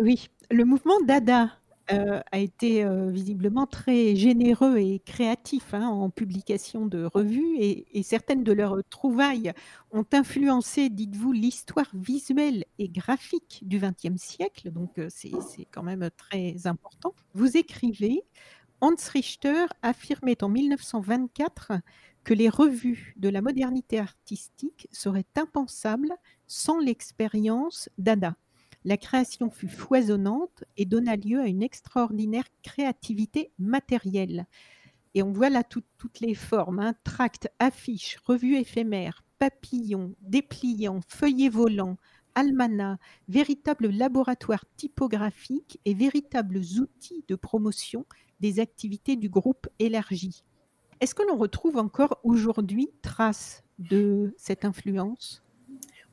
Oui, 0.00 0.28
le 0.50 0.64
mouvement 0.64 1.00
Dada 1.06 1.50
euh, 1.92 2.20
a 2.32 2.38
été 2.38 2.84
euh, 2.84 3.10
visiblement 3.10 3.64
très 3.64 4.16
généreux 4.16 4.76
et 4.78 5.00
créatif 5.04 5.72
hein, 5.72 5.86
en 5.86 6.10
publication 6.10 6.84
de 6.86 7.04
revues 7.04 7.58
et, 7.60 8.02
certaines 8.02 8.42
de 8.42 8.52
leurs 8.52 8.82
trouvailles 8.90 9.52
ont 9.92 10.04
influencé, 10.12 10.88
dites-vous, 10.88 11.30
l'histoire 11.30 11.88
visuelle 11.94 12.64
et 12.80 12.88
graphique 12.88 13.60
du 13.62 13.78
XXe 13.78 14.20
siècle, 14.20 14.72
donc 14.72 14.98
euh, 14.98 15.06
c'est 15.10 15.30
quand 15.70 15.84
même 15.84 16.10
très 16.16 16.66
important. 16.66 17.14
Vous 17.34 17.56
écrivez, 17.56 18.24
Hans 18.80 18.96
Richter 19.12 19.66
affirmait 19.82 20.42
en 20.42 20.48
1924 20.48 21.72
que 22.24 22.34
les 22.34 22.48
revues 22.48 23.14
de 23.16 23.28
la 23.28 23.42
modernité 23.42 24.00
artistique 24.00 24.88
seraient 24.90 25.24
impensables 25.36 26.12
sans 26.48 26.80
l'expérience 26.80 27.88
Dada. 27.96 28.34
La 28.86 28.96
création 28.96 29.50
fut 29.50 29.68
foisonnante 29.68 30.62
et 30.76 30.84
donna 30.84 31.16
lieu 31.16 31.40
à 31.40 31.48
une 31.48 31.64
extraordinaire 31.64 32.46
créativité 32.62 33.50
matérielle. 33.58 34.46
Et 35.14 35.24
on 35.24 35.32
voit 35.32 35.50
là 35.50 35.64
toutes 35.64 36.20
les 36.20 36.36
formes, 36.36 36.78
hein, 36.78 36.94
tracts, 37.02 37.48
affiches, 37.58 38.16
revues 38.24 38.54
éphémères, 38.54 39.24
papillons, 39.40 40.14
dépliants, 40.20 41.00
feuillets 41.08 41.48
volants, 41.48 41.96
almanachs, 42.36 43.00
véritables 43.28 43.90
laboratoires 43.90 44.64
typographiques 44.76 45.80
et 45.84 45.94
véritables 45.94 46.60
outils 46.78 47.24
de 47.26 47.34
promotion 47.34 48.06
des 48.38 48.60
activités 48.60 49.16
du 49.16 49.28
groupe 49.28 49.66
élargi. 49.80 50.44
Est-ce 51.00 51.16
que 51.16 51.26
l'on 51.26 51.36
retrouve 51.36 51.76
encore 51.76 52.20
aujourd'hui 52.22 52.90
trace 53.02 53.64
de 53.80 54.32
cette 54.38 54.64
influence? 54.64 55.42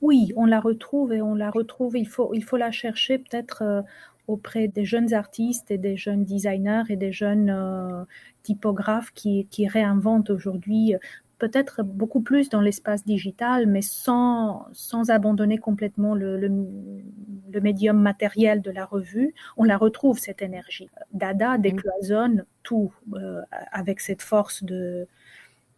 Oui, 0.04 0.34
on 0.36 0.46
la 0.46 0.60
retrouve 0.60 1.14
et 1.14 1.22
on 1.22 1.34
la 1.34 1.50
retrouve. 1.50 1.96
Il 1.98 2.08
faut, 2.10 2.34
il 2.34 2.44
faut 2.44 2.58
la 2.58 2.72
chercher 2.72 3.18
peut-être 3.18 3.62
euh, 3.62 3.82
auprès 4.28 4.68
des 4.68 4.84
jeunes 4.84 5.14
artistes 5.14 5.72
et 5.72 5.78
des 5.78 5.96
jeunes 5.96 6.26
designers 6.26 6.84
et 6.90 6.98
des 6.98 7.14
jeunes 7.14 7.50
euh, 7.50 8.04
typographes 8.44 9.12
qui, 9.14 9.48
qui 9.50 9.66
réinventent 9.66 10.30
aujourd'hui 10.30 10.96
peut-être 11.40 11.84
beaucoup 11.84 12.22
plus 12.22 12.50
dans 12.50 12.62
l'espace 12.62 13.06
digital, 13.06 13.66
mais 13.66 13.82
sans, 13.82 14.66
sans 14.74 15.10
abandonner 15.10 15.58
complètement 15.58 16.16
le, 16.16 16.38
le, 16.38 17.62
médium 17.62 17.98
matériel 17.98 18.62
de 18.62 18.72
la 18.72 18.86
revue. 18.86 19.34
On 19.58 19.64
la 19.64 19.78
retrouve, 19.78 20.20
cette 20.20 20.42
énergie. 20.42 20.90
Dada 21.14 21.58
décloisonne 21.58 22.46
tout 22.64 22.94
euh, 23.14 23.42
avec 23.72 24.00
cette 24.00 24.22
force 24.22 24.64
de, 24.64 25.08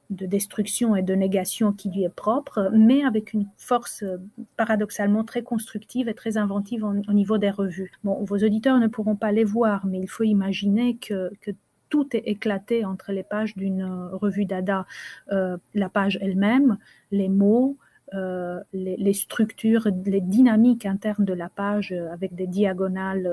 de 0.10 0.26
destruction 0.26 0.96
et 0.96 1.02
de 1.02 1.14
négation 1.16 1.72
qui 1.72 1.90
lui 1.90 2.04
est 2.04 2.14
propre, 2.14 2.70
mais 2.74 3.04
avec 3.04 3.34
une 3.34 3.48
force 3.58 4.04
euh, 4.04 4.18
paradoxalement 4.58 5.24
très 5.24 5.44
constructive 5.44 6.08
et 6.08 6.14
très 6.14 6.38
inventive 6.38 6.84
au 6.84 7.14
niveau 7.14 7.38
des 7.38 7.50
revues. 7.50 7.92
Bon, 8.04 8.24
vos 8.24 8.38
auditeurs 8.38 8.80
ne 8.80 8.88
pourront 8.88 9.16
pas 9.16 9.32
les 9.32 9.44
voir, 9.44 9.86
mais 9.86 10.00
il 10.00 10.08
faut 10.08 10.24
imaginer 10.24 10.98
que, 10.98 11.32
que 11.42 11.52
tout 11.90 12.16
est 12.16 12.24
éclaté 12.26 12.86
entre 12.86 13.12
les 13.12 13.24
pages 13.24 13.56
d'une 13.56 13.82
euh, 13.82 14.16
revue 14.16 14.46
Dada, 14.46 14.86
euh, 15.32 15.58
la 15.74 15.90
page 15.90 16.18
elle-même, 16.22 16.78
les 17.12 17.30
mots, 17.30 17.78
euh, 18.16 18.60
les, 18.74 19.14
structures, 19.14 19.88
les 20.06 20.22
dynamiques 20.22 20.86
internes 20.86 21.26
de 21.26 21.34
la 21.34 21.50
page 21.50 21.94
avec 22.12 22.36
des 22.36 22.48
diagonales 22.48 23.30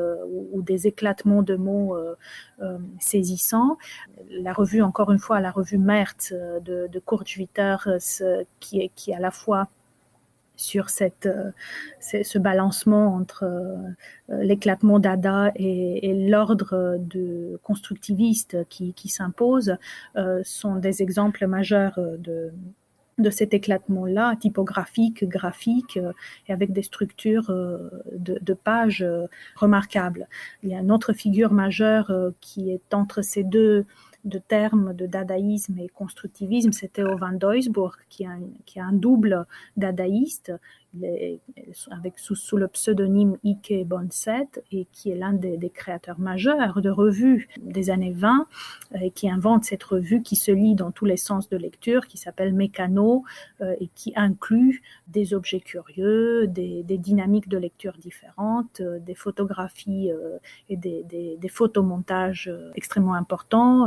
ou, 0.53 0.63
des 0.63 0.87
éclatements 0.87 1.43
de 1.43 1.57
mots 1.57 1.97
saisissants. 3.01 3.79
La 4.31 4.53
revue, 4.53 4.83
encore 4.83 5.11
une 5.11 5.19
fois, 5.19 5.41
la 5.41 5.51
revue 5.51 5.79
Mertz 5.79 6.33
de, 6.33 6.89
de 6.89 6.99
Kurt 7.01 7.29
Schwitter, 7.29 7.77
qui 8.61 8.81
est, 8.81 8.91
qui 8.95 9.13
à 9.15 9.21
la 9.21 9.31
fois 9.31 9.69
sur 10.63 10.91
cette, 10.91 11.27
euh, 11.27 11.51
ce 12.01 12.39
balancement 12.39 13.15
entre 13.15 13.45
euh, 13.45 14.43
l'éclatement 14.43 14.99
d'Ada 14.99 15.51
et, 15.57 16.29
l'ordre 16.29 16.99
de 16.99 17.59
constructiviste 17.63 18.59
qui, 18.69 18.95
s'impose 19.09 19.77
euh, 20.17 20.41
sont 20.45 20.77
des 20.77 21.03
exemples 21.03 21.47
majeurs 21.47 21.99
de, 21.99 22.53
de 23.19 23.31
cet 23.31 23.55
éclatement-là, 23.55 24.37
typographique, 24.37 25.25
graphique, 25.25 25.99
et 26.49 26.53
avec 26.53 26.73
des 26.73 26.83
structures 26.83 27.51
de, 27.51 28.39
de, 28.41 28.55
pages 28.55 29.05
remarquables. 29.57 30.29
Il 30.63 30.71
y 30.71 30.75
a 30.75 30.81
une 30.81 30.91
autre 30.91 31.13
figure 31.13 31.53
majeure 31.53 32.11
qui 32.41 32.71
est 32.71 32.95
entre 32.95 33.23
ces 33.23 33.45
deux 33.45 33.85
de 34.25 34.39
termes 34.39 34.95
de 34.95 35.07
dadaïsme 35.07 35.79
et 35.79 35.89
constructivisme, 35.89 36.73
c'était 36.73 37.03
Van 37.03 37.33
Duisburg, 37.33 37.97
qui 38.09 38.25
qui 38.67 38.79
est 38.79 38.83
un 38.83 38.93
double 38.93 39.47
dadaïste, 39.77 40.53
avec 41.91 42.19
sous, 42.19 42.57
le 42.57 42.69
pseudonyme 42.69 43.37
Ike 43.45 43.87
Bonset 43.87 44.49
et 44.71 44.87
qui 44.93 45.11
est 45.11 45.17
l'un 45.17 45.33
des, 45.33 45.71
créateurs 45.71 46.21
majeurs 46.21 46.83
de 46.83 46.91
revues 46.91 47.49
des 47.61 47.89
années 47.89 48.13
20 48.13 48.47
et 49.01 49.11
qui 49.11 49.31
invente 49.31 49.65
cette 49.65 49.83
revue 49.83 50.23
qui 50.23 50.37
se 50.37 50.51
lit 50.51 50.75
dans 50.75 50.91
tous 50.91 51.07
les 51.07 51.17
sens 51.17 51.49
de 51.49 51.57
lecture, 51.57 52.07
qui 52.07 52.19
s'appelle 52.19 52.53
Mécano 52.53 53.25
euh, 53.61 53.75
et 53.81 53.89
qui 53.95 54.13
inclut 54.17 54.83
des 55.09 55.33
objets 55.35 55.61
curieux, 55.61 56.47
des, 56.47 56.83
dynamiques 56.99 57.49
de 57.49 57.57
lecture 57.59 57.95
différentes, 57.99 58.81
euh, 58.81 58.99
des 58.99 59.15
photographies 59.15 60.11
euh, 60.11 60.39
et 60.69 60.77
des, 60.77 61.05
des, 61.05 61.49
photomontages 61.49 62.51
extrêmement 62.75 63.15
importants 63.15 63.87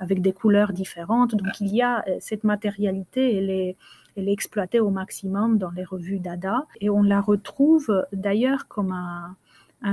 avec 0.00 0.22
des 0.22 0.32
couleurs 0.32 0.72
différentes. 0.72 1.34
Donc 1.34 1.60
il 1.60 1.74
y 1.74 1.82
a 1.82 2.02
cette 2.18 2.44
matérialité 2.44 3.36
et 3.36 3.40
les 3.40 3.76
elle 4.16 4.28
est 4.28 4.32
exploitée 4.32 4.80
au 4.80 4.90
maximum 4.90 5.58
dans 5.58 5.70
les 5.70 5.84
revues 5.84 6.20
Dada 6.20 6.66
et 6.80 6.90
on 6.90 7.02
la 7.02 7.20
retrouve 7.20 8.06
d'ailleurs 8.12 8.68
comme 8.68 8.92
un, 8.92 9.36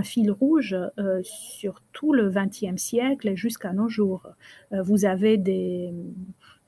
fil 0.04 0.32
rouge 0.32 0.74
euh, 1.00 1.20
sur 1.24 1.82
tout 1.92 2.14
le 2.14 2.30
XXe 2.30 2.82
siècle 2.82 3.36
jusqu'à 3.36 3.74
nos 3.74 3.90
jours. 3.90 4.26
Euh, 4.72 4.82
vous 4.82 5.04
avez 5.04 5.38
des, 5.38 5.94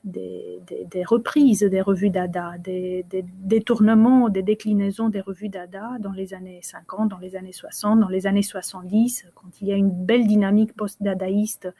des, 0.04 1.04
reprises 1.04 1.60
des 1.60 1.80
revues 1.80 2.10
Dada, 2.10 2.58
des, 2.58 3.04
détournements, 3.40 4.28
des 4.28 4.42
déclinaisons 4.42 5.08
des 5.08 5.20
revues 5.20 5.48
Dada 5.48 5.96
dans 6.00 6.12
les 6.12 6.34
années 6.34 6.60
50, 6.62 7.08
dans 7.08 7.18
les 7.18 7.36
années 7.36 7.52
60, 7.52 8.00
dans 8.00 8.08
les 8.08 8.26
années 8.26 8.42
70, 8.42 9.26
quand 9.34 9.48
il 9.60 9.68
y 9.68 9.72
a 9.72 9.76
une 9.76 9.90
belle 9.90 10.26
dynamique 10.26 10.74
post-dadaïste 10.74 11.72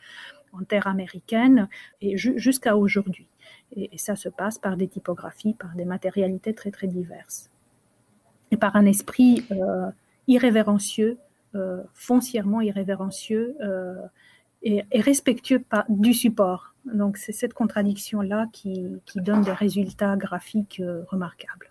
en 0.53 0.65
terre 0.65 0.87
américaine, 0.87 1.69
et 2.01 2.17
jusqu'à 2.17 2.77
aujourd'hui. 2.77 3.27
Et, 3.77 3.99
ça 3.99 4.17
se 4.17 4.29
passe 4.29 4.59
par 4.59 4.77
des 4.77 4.89
typographies, 4.89 5.55
par 5.55 5.75
des 5.75 5.85
matérialités 5.85 6.55
très 6.55 6.71
très 6.71 6.87
diverses. 6.87 7.51
Et 8.51 8.57
par 8.57 8.77
un 8.77 8.87
esprit 8.87 9.45
euh, 9.51 9.91
irrévérencieux, 10.29 11.19
euh, 11.55 11.83
foncièrement 11.95 12.61
irrévérencieux 12.61 13.57
euh, 13.61 13.97
et, 14.63 14.83
respectueux 14.95 15.63
du 15.89 16.15
support. 16.15 16.75
Donc 16.85 17.17
c'est 17.17 17.33
cette 17.33 17.55
contradiction-là 17.55 18.49
qui, 18.53 19.01
qui, 19.07 19.21
donne 19.21 19.43
des 19.43 19.53
résultats 19.53 20.17
graphiques 20.17 20.83
remarquables. 21.09 21.71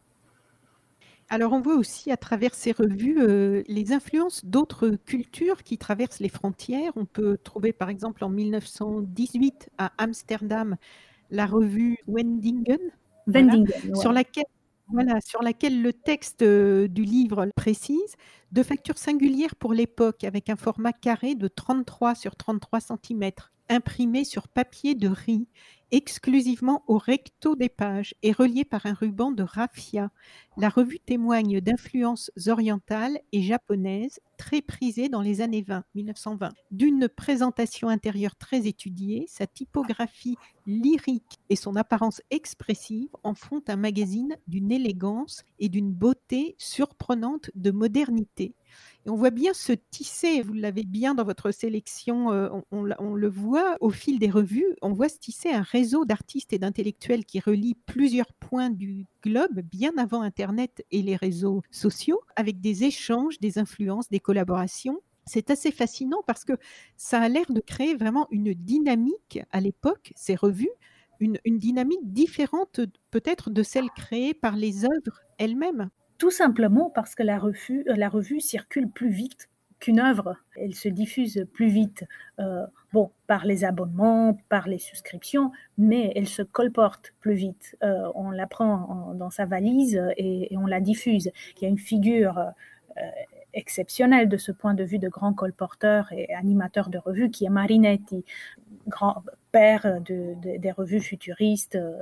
Alors 1.29 1.53
on 1.53 1.61
voit 1.61 1.75
aussi 1.75 2.11
à 2.11 2.17
travers 2.17 2.53
ces 2.53 2.71
revues 2.71 3.63
les 3.67 3.93
influences 3.93 4.43
d'autres 4.45 4.89
cultures 4.89 5.63
qui 5.63 5.77
traversent 5.77 6.19
les 6.19 6.29
frontières. 6.29 6.91
On 6.95 7.05
peut 7.05 7.37
trouver 7.37 7.73
par 7.73 7.89
exemple 7.89 8.23
en 8.23 8.29
1918 8.29 9.69
à 9.77 9.91
Amsterdam 9.97 10.75
la 11.33 11.47
revue 11.47 11.97
Wendingen, 12.07 12.79
Wendingen 13.27 13.67
sur 13.93 14.13
laquelle 14.13 14.45
Voilà, 14.89 15.21
sur 15.21 15.43
laquelle 15.43 15.81
le 15.83 15.93
texte, 15.93 16.43
heu, 16.43 16.89
du 16.89 17.03
livre 17.03 17.47
précise: 17.55 18.15
«De 18.53 18.63
facture 18.63 18.97
singulière 18.99 19.55
pour 19.57 19.73
l'époque, 19.73 20.25
avec 20.25 20.49
un 20.49 20.57
format 20.57 20.93
carré 20.93 21.35
de 21.35 21.47
33 21.49 22.15
sur 22.15 22.35
33 22.37 22.81
centimètres, 22.81 23.52
imprimé 23.69 24.23
sur 24.23 24.47
papier 24.47 24.95
de 24.95 25.07
riz, 25.07 25.47
exclusivement 25.93 26.83
au 26.87 26.97
recto 26.97 27.55
des 27.55 27.69
pages 27.69 28.15
et 28.23 28.31
relié 28.31 28.65
par 28.65 28.87
un 28.87 28.93
ruban 28.93 29.31
de 29.31 29.43
raffia. 29.43 30.09
La 30.57 30.69
revue 30.69 30.99
témoigne 30.99 31.61
d'influences 31.61 32.31
orientales 32.47 33.19
et 33.31 33.43
japonaises 33.43 34.19
très 34.39 34.63
prisées 34.63 35.07
dans 35.07 35.21
les 35.21 35.41
années 35.41 35.61
20, 35.61 35.83
1920. 35.93 36.49
D'une 36.71 37.07
présentation 37.07 37.89
intérieure 37.89 38.35
très 38.35 38.65
étudiée, 38.65 39.25
sa 39.27 39.45
typographie 39.45 40.35
lyrique 40.65 41.39
et 41.49 41.55
son 41.55 41.75
apparence 41.75 42.21
expressive 42.31 43.09
en 43.21 43.35
font 43.35 43.61
un 43.67 43.75
magazine 43.75 44.35
d'une 44.47 44.71
élégance 44.71 45.43
et 45.59 45.69
d'une 45.69 45.91
beauté 45.91 46.55
surprenante 46.57 47.51
de 47.53 47.69
modernité. 47.69 48.55
On 49.05 49.15
voit 49.15 49.31
bien 49.31 49.53
se 49.53 49.73
tisser, 49.73 50.41
vous 50.41 50.53
l'avez 50.53 50.83
bien 50.83 51.13
dans 51.13 51.25
votre 51.25 51.51
sélection, 51.51 52.31
euh, 52.31 52.47
on 52.71 53.15
le 53.15 53.27
voit 53.27 53.75
au 53.81 53.89
fil 53.89 54.17
des 54.17 54.29
revues, 54.29 54.77
on 54.81 54.93
voit 54.93 55.09
se 55.09 55.19
tisser 55.19 55.49
un 55.49 55.61
réseau 55.61 56.05
d'artistes 56.05 56.53
et 56.53 56.57
d'intellectuels 56.57 57.25
qui 57.25 57.41
relie 57.41 57.75
plusieurs 57.85 58.31
points 58.31 58.69
du 58.69 59.05
globe 59.21 59.59
bien 59.59 59.91
avant 59.97 60.21
Internet 60.21 60.85
et 60.89 61.01
les 61.01 61.17
réseaux 61.17 61.63
sociaux, 61.69 62.21
avec 62.37 62.61
des 62.61 62.85
échanges, 62.85 63.39
des 63.41 63.59
influences, 63.59 64.09
des 64.09 64.21
collaborations. 64.21 65.01
C'est 65.25 65.49
assez 65.49 65.71
fascinant 65.71 66.23
parce 66.25 66.45
que 66.45 66.53
ça 66.95 67.19
a 67.19 67.27
l'air 67.27 67.51
de 67.51 67.59
créer 67.59 67.95
vraiment 67.95 68.27
une 68.31 68.53
dynamique 68.53 69.39
à 69.51 69.59
l'époque, 69.59 70.13
ces 70.15 70.35
revues, 70.35 70.71
une, 71.19 71.39
une 71.43 71.59
dynamique 71.59 72.13
différente 72.13 72.79
peut-être 73.11 73.49
de 73.49 73.63
celle 73.63 73.89
créée 73.89 74.33
par 74.33 74.55
les 74.55 74.85
œuvres 74.85 75.19
elles-mêmes. 75.37 75.89
Tout 76.23 76.31
simplement 76.31 76.89
parce 76.89 77.15
que 77.15 77.23
la 77.23 77.37
revue, 77.37 77.83
euh, 77.89 77.97
la 77.97 78.07
revue 78.07 78.39
circule 78.39 78.87
plus 78.89 79.09
vite 79.09 79.49
qu'une 79.81 79.99
œuvre. 79.99 80.37
Elle 80.55 80.73
se 80.73 80.87
diffuse 80.87 81.45
plus 81.51 81.67
vite, 81.67 82.05
euh, 82.39 82.65
bon, 82.93 83.11
par 83.27 83.45
les 83.45 83.65
abonnements, 83.65 84.37
par 84.47 84.69
les 84.69 84.79
souscriptions, 84.79 85.51
mais 85.77 86.13
elle 86.15 86.29
se 86.29 86.41
colporte 86.41 87.13
plus 87.19 87.33
vite. 87.33 87.75
Euh, 87.83 88.09
on 88.15 88.31
la 88.31 88.47
prend 88.47 88.73
en- 88.73 89.13
dans 89.15 89.31
sa 89.31 89.45
valise 89.45 90.01
et, 90.15 90.47
on 90.55 90.65
la 90.65 90.79
diffuse. 90.79 91.29
Il 91.57 91.63
y 91.63 91.65
a 91.65 91.67
une 91.67 91.77
figure 91.77 92.41
exceptionnelle 93.53 94.29
de 94.29 94.37
ce 94.37 94.53
point 94.53 94.75
de 94.75 94.85
vue 94.85 94.99
de 94.99 95.09
grand 95.09 95.33
colporteur 95.33 96.09
et 96.13 96.33
animateur 96.33 96.87
de 96.87 96.99
revue 96.99 97.31
qui 97.31 97.43
est 97.43 97.49
Marinetti, 97.49 98.23
père 99.53 100.01
de, 100.01 100.33
de- 100.43 100.57
des 100.57 100.71
revues 100.71 100.99
futuristes 100.99 101.75
euh, 101.75 101.93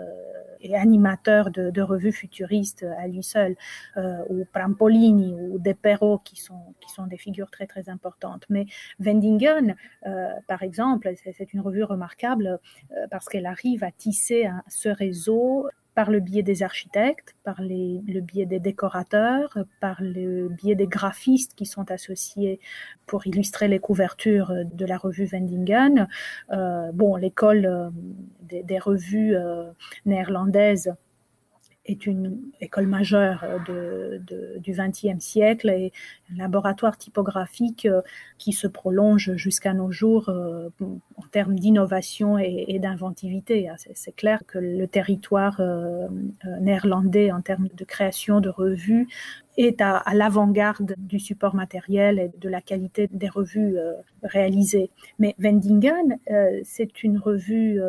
et 0.61 0.75
animateur 0.75 1.51
de, 1.51 1.69
de 1.69 1.81
revues 1.81 2.11
futuristes 2.13 2.85
à 2.97 3.07
lui 3.07 3.23
seul 3.23 3.55
euh, 3.97 4.23
ou 4.29 4.45
Prampolini 4.53 5.33
ou 5.51 5.59
De 5.59 5.73
Perro 5.73 6.19
qui 6.19 6.37
sont, 6.37 6.63
qui 6.81 6.89
sont 6.91 7.05
des 7.07 7.17
figures 7.17 7.51
très 7.51 7.67
très 7.67 7.89
importantes. 7.89 8.45
Mais 8.49 8.65
Vendingen, 8.99 9.75
euh, 10.07 10.29
par 10.47 10.63
exemple, 10.63 11.13
c'est 11.37 11.53
une 11.53 11.61
revue 11.61 11.83
remarquable 11.83 12.59
parce 13.11 13.27
qu'elle 13.29 13.45
arrive 13.45 13.83
à 13.83 13.91
tisser 13.91 14.49
ce 14.67 14.89
réseau 14.89 15.67
par 15.95 16.09
le 16.09 16.19
biais 16.19 16.43
des 16.43 16.63
architectes, 16.63 17.35
par 17.43 17.57
le 17.59 18.19
biais 18.21 18.45
des 18.45 18.59
décorateurs, 18.59 19.57
par 19.79 20.01
le 20.01 20.49
biais 20.49 20.75
des 20.75 20.87
graphistes 20.87 21.53
qui 21.55 21.65
sont 21.65 21.91
associés 21.91 22.59
pour 23.05 23.27
illustrer 23.27 23.67
les 23.67 23.79
couvertures 23.79 24.53
de 24.73 24.85
la 24.85 24.97
revue 24.97 25.25
Vendingen. 25.25 26.07
Euh, 26.51 26.91
bon, 26.93 27.15
l'école 27.15 27.65
euh, 27.65 27.89
des, 28.43 28.63
des 28.63 28.79
revues 28.79 29.35
euh, 29.35 29.71
néerlandaises 30.05 30.93
est 31.85 32.05
une 32.05 32.39
école 32.59 32.87
majeure 32.87 33.43
euh, 33.69 34.19
du 34.59 34.71
XXe 34.71 35.19
siècle 35.19 35.69
et 35.69 35.91
un 36.31 36.37
laboratoire 36.37 36.97
typographique 36.97 37.85
euh, 37.85 38.01
qui 38.37 38.53
se 38.53 38.67
prolonge 38.67 39.35
jusqu'à 39.35 39.73
nos 39.73 39.91
jours 39.91 40.29
euh, 40.29 40.69
en 41.17 41.23
termes 41.31 41.55
d'innovation 41.55 42.37
et, 42.37 42.77
d'inventivité. 42.79 43.69
Ah, 43.69 43.75
C'est 43.93 44.15
clair 44.15 44.41
que 44.47 44.59
le 44.59 44.87
territoire 44.87 45.61
néerlandais 46.59 47.31
en 47.31 47.41
termes 47.41 47.67
de 47.73 47.83
création 47.83 48.41
de 48.41 48.49
revues 48.49 49.07
est 49.57 49.81
à, 49.81 49.97
à 49.97 50.13
l'avant-garde 50.13 50.95
du 50.97 51.19
support 51.19 51.55
matériel 51.55 52.19
et 52.19 52.31
de 52.39 52.49
la 52.49 52.61
qualité 52.61 53.07
des 53.11 53.29
revues 53.29 53.77
réalisées. 54.23 54.89
Mais 55.19 55.35
Vendingen, 55.39 56.17
euh, 56.29 56.61
c'est 56.63 57.03
une 57.03 57.17
revue 57.17 57.79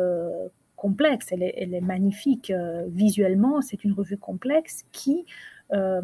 elle 1.31 1.43
est, 1.43 1.81
magnifique 1.81 2.51
euh, 2.51 2.85
visuellement, 2.87 3.61
c'est 3.61 3.83
une 3.83 3.93
revue 3.93 4.17
complexe 4.17 4.85
qui 4.91 5.25
euh, 5.73 6.01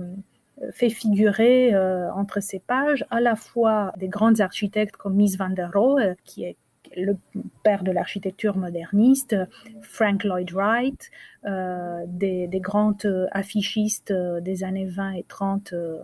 fait 0.72 0.90
figurer 0.90 1.74
euh, 1.74 2.12
entre 2.14 2.42
ses 2.42 2.60
pages 2.60 3.06
à 3.10 3.22
la 3.22 3.36
fois 3.36 3.94
des 3.98 4.08
grands 4.08 4.40
architectes 4.40 4.96
comme 4.96 5.16
Mies 5.16 5.38
van 5.38 5.50
der 5.50 5.72
Rohe, 5.74 6.16
qui 6.26 6.44
est 6.44 6.56
le 6.96 7.18
père 7.64 7.84
de 7.84 7.92
l'architecture 7.92 8.58
moderniste, 8.58 9.36
Frank 9.82 10.24
Lloyd 10.24 10.52
Wright, 10.52 11.12
des, 11.44 12.50
grands 12.62 12.98
affichistes 13.32 14.12
des 14.12 14.64
années 14.64 14.88
20 14.88 15.12
et 15.12 15.26
30 15.28 15.74
euh, 15.74 16.00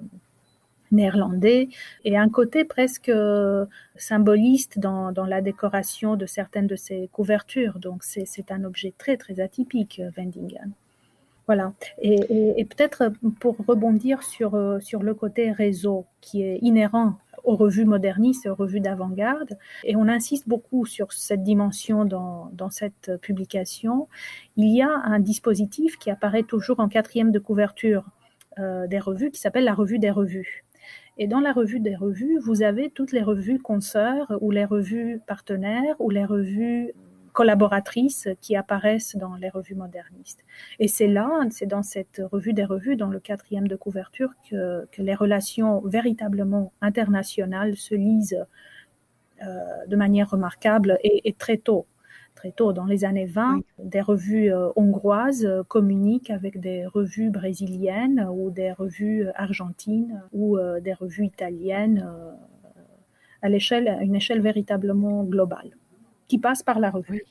néerlandais 0.91 1.69
et 2.03 2.17
un 2.17 2.29
côté 2.29 2.63
presque 2.63 3.09
euh, 3.09 3.65
symboliste 3.95 4.79
dans, 4.79 5.11
la 5.27 5.41
décoration 5.41 6.15
de 6.15 6.25
certaines 6.25 6.67
de 6.67 6.75
ses 6.75 7.09
couvertures. 7.11 7.79
Donc 7.79 8.03
c'est 8.03 8.51
un 8.51 8.63
objet 8.63 8.93
très 8.97 9.17
très 9.17 9.39
atypique, 9.39 10.01
Vendingen. 10.15 10.71
Voilà. 11.47 11.73
Et, 12.01 12.65
peut-être 12.65 13.11
pour 13.39 13.55
rebondir 13.67 14.23
sur, 14.23 14.55
euh, 14.55 14.79
sur 14.79 15.03
le 15.03 15.13
côté 15.13 15.51
réseau 15.51 16.05
qui 16.19 16.41
est 16.41 16.57
inhérent 16.63 17.17
aux 17.45 17.55
revues 17.55 17.85
modernistes 17.85 18.45
et 18.45 18.49
aux 18.49 18.55
revues 18.55 18.79
d'avant-garde, 18.79 19.57
et 19.83 19.95
on 19.95 20.07
insiste 20.07 20.47
beaucoup 20.47 20.85
sur 20.85 21.13
cette 21.13 21.43
dimension 21.43 22.03
dans, 22.03 22.69
cette 22.71 23.17
publication, 23.21 24.07
il 24.57 24.75
y 24.75 24.81
a 24.81 24.89
un 24.89 25.19
dispositif 25.19 25.97
qui 25.97 26.09
apparaît 26.09 26.43
toujours 26.43 26.79
en 26.79 26.89
quatrième 26.89 27.31
de 27.31 27.39
couverture 27.39 28.03
euh, 28.57 28.87
des 28.87 28.99
revues 28.99 29.31
qui 29.31 29.39
s'appelle 29.39 29.65
la 29.65 29.75
revue 29.75 29.99
des 29.99 30.09
revues. 30.09 30.64
Et 31.17 31.27
dans 31.27 31.39
la 31.39 31.53
revue 31.53 31.79
des 31.79 31.95
revues, 31.95 32.39
vous 32.39 32.61
avez 32.61 32.89
toutes 32.89 33.11
les 33.11 33.23
revues 33.23 33.59
consoeurs 33.59 34.37
ou 34.41 34.51
les 34.51 34.65
revues 34.65 35.21
partenaires 35.25 35.95
ou 35.99 36.09
les 36.09 36.25
revues 36.25 36.91
collaboratrices 37.35 38.29
qui 38.41 38.55
apparaissent 38.55 39.15
dans 39.17 39.35
les 39.35 39.49
revues 39.49 39.75
modernistes. 39.75 40.43
Et 40.79 40.87
c'est 40.87 41.07
là, 41.07 41.29
c'est 41.51 41.65
dans 41.65 41.83
cette 41.83 42.21
revue 42.31 42.53
des 42.53 42.63
revues, 42.63 42.95
dans 42.95 43.09
le 43.09 43.19
quatrième 43.19 43.67
de 43.67 43.75
couverture, 43.75 44.31
que, 44.49 44.87
les 44.97 45.15
relations 45.15 45.81
véritablement 45.81 46.71
internationales 46.81 47.75
se 47.75 47.93
lisent 47.93 48.45
euh, 49.43 49.85
de 49.87 49.95
manière 49.97 50.29
remarquable 50.29 50.97
et, 51.03 51.33
très 51.37 51.57
tôt. 51.57 51.85
Très 52.45 52.51
tôt, 52.51 52.73
dans 52.73 52.85
les 52.85 53.05
années 53.05 53.25
20, 53.25 53.55
oui. 53.55 53.63
des 53.79 54.01
revues 54.01 54.53
euh, 54.53 54.69
hongroises 54.75 55.49
communiquent 55.67 56.29
avec 56.29 56.59
des 56.59 56.85
revues 56.85 57.31
brésiliennes 57.31 58.29
ou 58.31 58.51
des 58.51 58.71
revues 58.71 59.25
argentines 59.33 60.21
ou 60.31 60.55
euh, 60.55 60.79
des 60.79 60.93
revues 60.93 61.25
italiennes 61.25 62.07
euh, 62.07 62.35
à 63.41 63.49
l'échelle, 63.49 63.87
à 63.87 64.03
une 64.03 64.13
échelle 64.13 64.41
véritablement 64.41 65.23
globale 65.23 65.71
qui 66.27 66.37
passe 66.37 66.61
par 66.61 66.79
la 66.79 66.91
revue. 66.91 67.23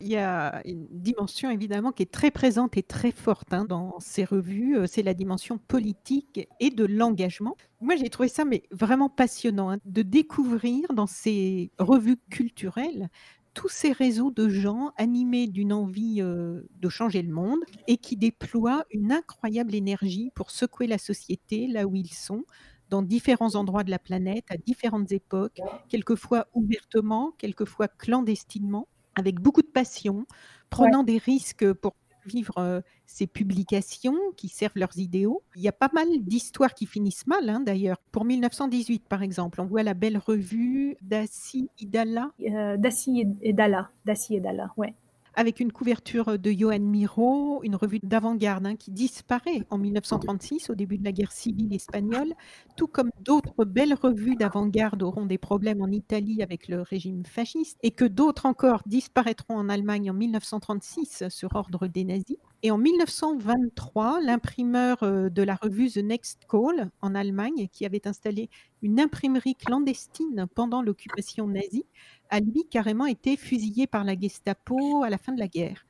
Il 0.00 0.08
y 0.08 0.16
a 0.16 0.62
une 0.64 0.88
dimension 0.90 1.48
évidemment 1.48 1.92
qui 1.92 2.02
est 2.02 2.10
très 2.10 2.32
présente 2.32 2.76
et 2.76 2.82
très 2.82 3.12
forte 3.12 3.54
hein, 3.54 3.64
dans 3.64 4.00
ces 4.00 4.24
revues, 4.24 4.78
c'est 4.88 5.04
la 5.04 5.14
dimension 5.14 5.58
politique 5.58 6.48
et 6.58 6.70
de 6.70 6.84
l'engagement. 6.84 7.56
Moi 7.80 7.94
j'ai 7.94 8.10
trouvé 8.10 8.28
ça 8.28 8.44
mais 8.44 8.64
vraiment 8.72 9.08
passionnant 9.08 9.70
hein, 9.70 9.78
de 9.84 10.02
découvrir 10.02 10.92
dans 10.92 11.06
ces 11.06 11.70
revues 11.78 12.18
culturelles 12.30 13.08
tous 13.54 13.68
ces 13.68 13.92
réseaux 13.92 14.30
de 14.30 14.48
gens 14.48 14.92
animés 14.96 15.46
d'une 15.46 15.72
envie 15.72 16.20
euh, 16.20 16.62
de 16.80 16.88
changer 16.88 17.22
le 17.22 17.32
monde 17.32 17.60
et 17.86 17.96
qui 17.96 18.16
déploient 18.16 18.84
une 18.90 19.12
incroyable 19.12 19.74
énergie 19.74 20.30
pour 20.34 20.50
secouer 20.50 20.86
la 20.86 20.98
société 20.98 21.66
là 21.68 21.86
où 21.86 21.94
ils 21.94 22.12
sont, 22.12 22.44
dans 22.90 23.02
différents 23.02 23.54
endroits 23.54 23.84
de 23.84 23.90
la 23.90 23.98
planète, 23.98 24.44
à 24.50 24.56
différentes 24.56 25.10
époques, 25.12 25.60
quelquefois 25.88 26.46
ouvertement, 26.52 27.32
quelquefois 27.38 27.88
clandestinement, 27.88 28.88
avec 29.14 29.40
beaucoup 29.40 29.62
de 29.62 29.68
passion, 29.68 30.26
prenant 30.70 31.00
ouais. 31.00 31.12
des 31.14 31.18
risques 31.18 31.72
pour 31.74 31.94
vivre 32.26 32.58
euh, 32.58 32.80
ces 33.06 33.26
publications 33.26 34.16
qui 34.36 34.48
servent 34.48 34.76
leurs 34.76 34.98
idéaux. 34.98 35.42
Il 35.56 35.62
y 35.62 35.68
a 35.68 35.72
pas 35.72 35.90
mal 35.92 36.06
d'histoires 36.20 36.74
qui 36.74 36.86
finissent 36.86 37.26
mal, 37.26 37.48
hein, 37.48 37.60
d'ailleurs. 37.60 37.98
Pour 38.12 38.24
1918, 38.24 39.08
par 39.08 39.22
exemple, 39.22 39.60
on 39.60 39.66
voit 39.66 39.82
la 39.82 39.94
belle 39.94 40.18
revue 40.18 40.96
d'Assi 41.02 41.68
Idala. 41.78 42.30
Euh, 42.40 42.76
D'Assi 42.76 43.26
Idala, 43.42 43.88
D'Assi 44.04 44.36
Idala, 44.36 44.72
ouais 44.76 44.94
avec 45.36 45.60
une 45.60 45.72
couverture 45.72 46.38
de 46.38 46.50
Johan 46.50 46.80
Miro, 46.80 47.60
une 47.62 47.76
revue 47.76 48.00
d'avant-garde 48.02 48.66
hein, 48.66 48.76
qui 48.76 48.90
disparaît 48.90 49.64
en 49.70 49.78
1936 49.78 50.70
au 50.70 50.74
début 50.74 50.98
de 50.98 51.04
la 51.04 51.12
guerre 51.12 51.32
civile 51.32 51.74
espagnole, 51.74 52.34
tout 52.76 52.86
comme 52.86 53.10
d'autres 53.20 53.64
belles 53.64 53.94
revues 53.94 54.36
d'avant-garde 54.36 55.02
auront 55.02 55.26
des 55.26 55.38
problèmes 55.38 55.82
en 55.82 55.88
Italie 55.88 56.42
avec 56.42 56.68
le 56.68 56.82
régime 56.82 57.24
fasciste 57.24 57.78
et 57.82 57.90
que 57.90 58.04
d'autres 58.04 58.46
encore 58.46 58.82
disparaîtront 58.86 59.56
en 59.56 59.68
Allemagne 59.68 60.10
en 60.10 60.14
1936 60.14 61.24
sur 61.28 61.54
ordre 61.54 61.86
des 61.86 62.04
nazis. 62.04 62.38
Et 62.66 62.70
en 62.70 62.78
1923, 62.78 64.22
l'imprimeur 64.22 65.02
euh, 65.02 65.28
de 65.28 65.42
la 65.42 65.54
revue 65.54 65.90
The 65.90 65.98
Next 65.98 66.46
Call 66.48 66.90
en 67.02 67.14
Allemagne, 67.14 67.68
qui 67.70 67.84
avait 67.84 68.08
installé 68.08 68.48
une 68.80 68.98
imprimerie 69.00 69.54
clandestine 69.54 70.46
pendant 70.54 70.80
l'occupation 70.80 71.46
nazie, 71.46 71.84
a 72.30 72.40
lui 72.40 72.66
carrément 72.70 73.04
été 73.04 73.36
fusillé 73.36 73.86
par 73.86 74.02
la 74.02 74.18
Gestapo 74.18 75.02
à 75.04 75.10
la 75.10 75.18
fin 75.18 75.34
de 75.34 75.40
la 75.40 75.46
guerre. 75.46 75.84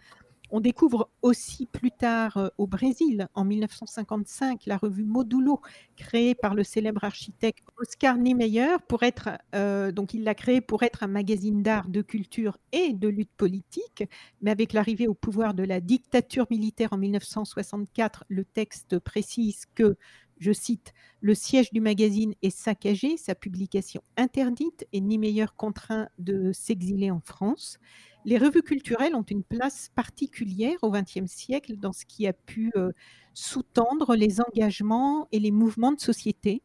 On 0.56 0.60
découvre 0.60 1.10
aussi 1.20 1.66
plus 1.66 1.90
tard 1.90 2.36
euh, 2.36 2.48
au 2.58 2.68
Brésil, 2.68 3.26
en 3.34 3.44
1955, 3.44 4.66
la 4.66 4.76
revue 4.76 5.02
Modulo, 5.02 5.60
créée 5.96 6.36
par 6.36 6.54
le 6.54 6.62
célèbre 6.62 7.02
architecte 7.02 7.64
Oscar 7.76 8.16
Niemeyer, 8.16 8.76
pour 8.86 9.02
être, 9.02 9.30
euh, 9.56 9.90
donc 9.90 10.14
il 10.14 10.22
l'a 10.22 10.36
créée 10.36 10.60
pour 10.60 10.84
être 10.84 11.02
un 11.02 11.08
magazine 11.08 11.64
d'art, 11.64 11.88
de 11.88 12.02
culture 12.02 12.56
et 12.70 12.92
de 12.92 13.08
lutte 13.08 13.32
politique. 13.36 14.04
Mais 14.42 14.52
avec 14.52 14.74
l'arrivée 14.74 15.08
au 15.08 15.14
pouvoir 15.14 15.54
de 15.54 15.64
la 15.64 15.80
dictature 15.80 16.46
militaire 16.50 16.92
en 16.92 16.98
1964, 16.98 18.22
le 18.28 18.44
texte 18.44 19.00
précise 19.00 19.64
que 19.74 19.96
je 20.38 20.52
cite, 20.52 20.94
le 21.20 21.34
siège 21.34 21.72
du 21.72 21.80
magazine 21.80 22.34
est 22.42 22.56
saccagé, 22.56 23.16
sa 23.16 23.34
publication 23.34 24.04
interdite 24.16 24.86
et 24.92 25.00
Niemeyer 25.00 25.46
contraint 25.56 26.08
de 26.18 26.52
s'exiler 26.52 27.10
en 27.10 27.20
France. 27.20 27.80
Les 28.24 28.38
revues 28.38 28.62
culturelles 28.62 29.14
ont 29.14 29.22
une 29.22 29.44
place 29.44 29.90
particulière 29.94 30.78
au 30.82 30.90
XXe 30.90 31.26
siècle 31.26 31.76
dans 31.76 31.92
ce 31.92 32.06
qui 32.06 32.26
a 32.26 32.32
pu 32.32 32.72
euh, 32.76 32.92
sous-tendre 33.34 34.16
les 34.16 34.40
engagements 34.40 35.28
et 35.30 35.38
les 35.38 35.50
mouvements 35.50 35.92
de 35.92 36.00
société. 36.00 36.62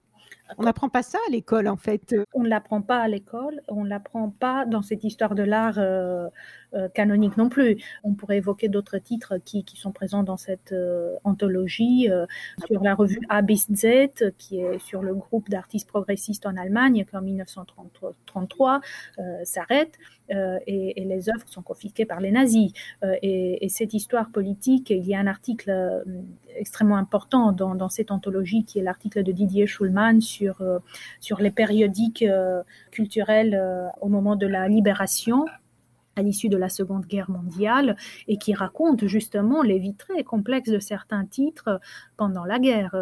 On 0.57 0.63
n'apprend 0.63 0.89
pas 0.89 1.03
ça 1.03 1.19
à 1.27 1.31
l'école, 1.31 1.67
en 1.67 1.77
fait. 1.77 2.15
On 2.33 2.41
ne 2.41 2.49
l'apprend 2.49 2.81
pas 2.81 2.99
à 2.99 3.07
l'école, 3.07 3.61
on 3.67 3.83
ne 3.83 3.89
l'apprend 3.89 4.29
pas 4.29 4.65
dans 4.65 4.81
cette 4.81 5.03
histoire 5.03 5.35
de 5.35 5.43
l'art 5.43 5.77
euh, 5.77 6.27
euh, 6.73 6.89
canonique 6.89 7.37
non 7.37 7.49
plus. 7.49 7.77
On 8.03 8.13
pourrait 8.13 8.37
évoquer 8.37 8.67
d'autres 8.67 8.97
titres 8.97 9.37
qui, 9.45 9.63
sont 9.75 9.91
présents 9.91 10.23
dans 10.23 10.37
cette 10.37 10.71
euh, 10.71 11.15
anthologie, 11.23 12.09
sur 12.65 12.83
la 12.83 12.95
revue 12.95 13.19
ABZ, 13.29 13.85
qui 14.37 14.59
est 14.59 14.79
sur 14.79 15.03
le 15.03 15.13
groupe 15.13 15.49
d'artistes 15.49 15.87
progressistes 15.87 16.45
en 16.45 16.57
Allemagne, 16.57 17.05
qui 17.05 17.15
en 17.15 17.21
1933 17.21 18.81
s'arrête, 19.43 19.93
et, 20.29 21.03
les 21.05 21.29
œuvres 21.29 21.47
sont 21.47 21.61
confisquées 21.61 22.05
par 22.05 22.19
les 22.19 22.31
nazis. 22.31 22.71
Et, 23.21 23.67
cette 23.69 23.93
histoire 23.93 24.29
politique, 24.31 24.89
il 24.89 25.05
y 25.05 25.13
a 25.13 25.19
un 25.19 25.27
article 25.27 26.03
extrêmement 26.55 26.97
important 26.97 27.51
dans, 27.51 27.89
cette 27.89 28.11
anthologie, 28.11 28.63
qui 28.63 28.79
est 28.79 28.83
l'article 28.83 29.23
de 29.23 29.31
Didier 29.31 29.67
Schulman 29.67 30.21
sur, 30.21 30.61
euh, 30.61 30.79
sur 31.19 31.39
les 31.39 31.51
périodiques 31.51 32.23
euh, 32.23 32.61
culturels 32.91 33.55
euh, 33.55 33.87
au 34.01 34.09
moment 34.09 34.35
de 34.35 34.47
la 34.47 34.67
libération 34.67 35.45
à 36.15 36.21
l'issue 36.21 36.49
de 36.49 36.57
la 36.57 36.67
Seconde 36.67 37.05
Guerre 37.05 37.29
mondiale 37.29 37.95
et 38.27 38.37
qui 38.37 38.53
raconte 38.53 39.05
justement 39.05 39.61
les 39.61 39.79
vies 39.79 39.95
très 39.95 40.23
complexes 40.25 40.69
de 40.69 40.79
certains 40.79 41.25
titres 41.25 41.79
pendant 42.17 42.43
la 42.43 42.59
guerre 42.59 42.93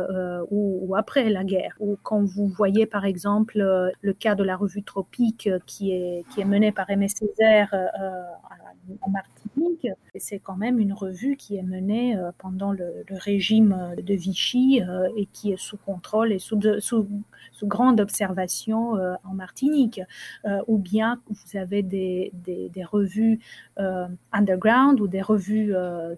ou, 0.52 0.94
après 0.96 1.28
la 1.32 1.44
guerre. 1.44 1.74
Ou 1.80 1.98
quand 2.04 2.24
vous 2.24 2.48
voyez 2.48 2.86
par 2.86 3.06
exemple 3.06 3.58
le 3.58 4.14
cas 4.14 4.36
de 4.36 4.44
la 4.44 4.56
revue 4.56 4.84
Tropique 4.84 5.50
qui 5.66 5.94
est, 5.94 6.26
qui 6.30 6.42
est 6.42 6.46
menée 6.46 6.72
par 6.72 6.92
Aimé 6.92 7.08
Césaire 7.08 7.74
en 9.02 9.10
Martinique, 9.10 9.88
c'est 10.20 10.40
quand 10.40 10.56
même 10.56 10.80
une 10.80 10.94
revue 10.94 11.38
qui 11.38 11.58
est 11.58 11.64
menée 11.64 12.18
pendant 12.38 12.72
le, 12.72 13.06
régime 13.10 13.96
de 14.02 14.14
Vichy 14.14 14.82
et 15.16 15.26
qui 15.28 15.52
est 15.52 15.60
sous 15.60 15.78
contrôle 15.78 16.32
et 16.32 16.40
sous, 16.40 16.60
sous 16.80 17.08
grande 17.64 18.00
observation 18.00 18.98
euh, 18.98 19.16
en 19.24 19.34
Martinique, 19.34 20.02
euh, 20.46 20.62
ou 20.68 20.78
bien 20.78 21.20
vous 21.30 21.58
avez 21.58 21.82
des, 21.82 22.32
des, 22.34 22.84
revues 22.84 23.40
euh, 23.80 24.08
underground 24.32 25.02
ou 25.02 25.08
des 25.08 25.22
revues 25.22 25.74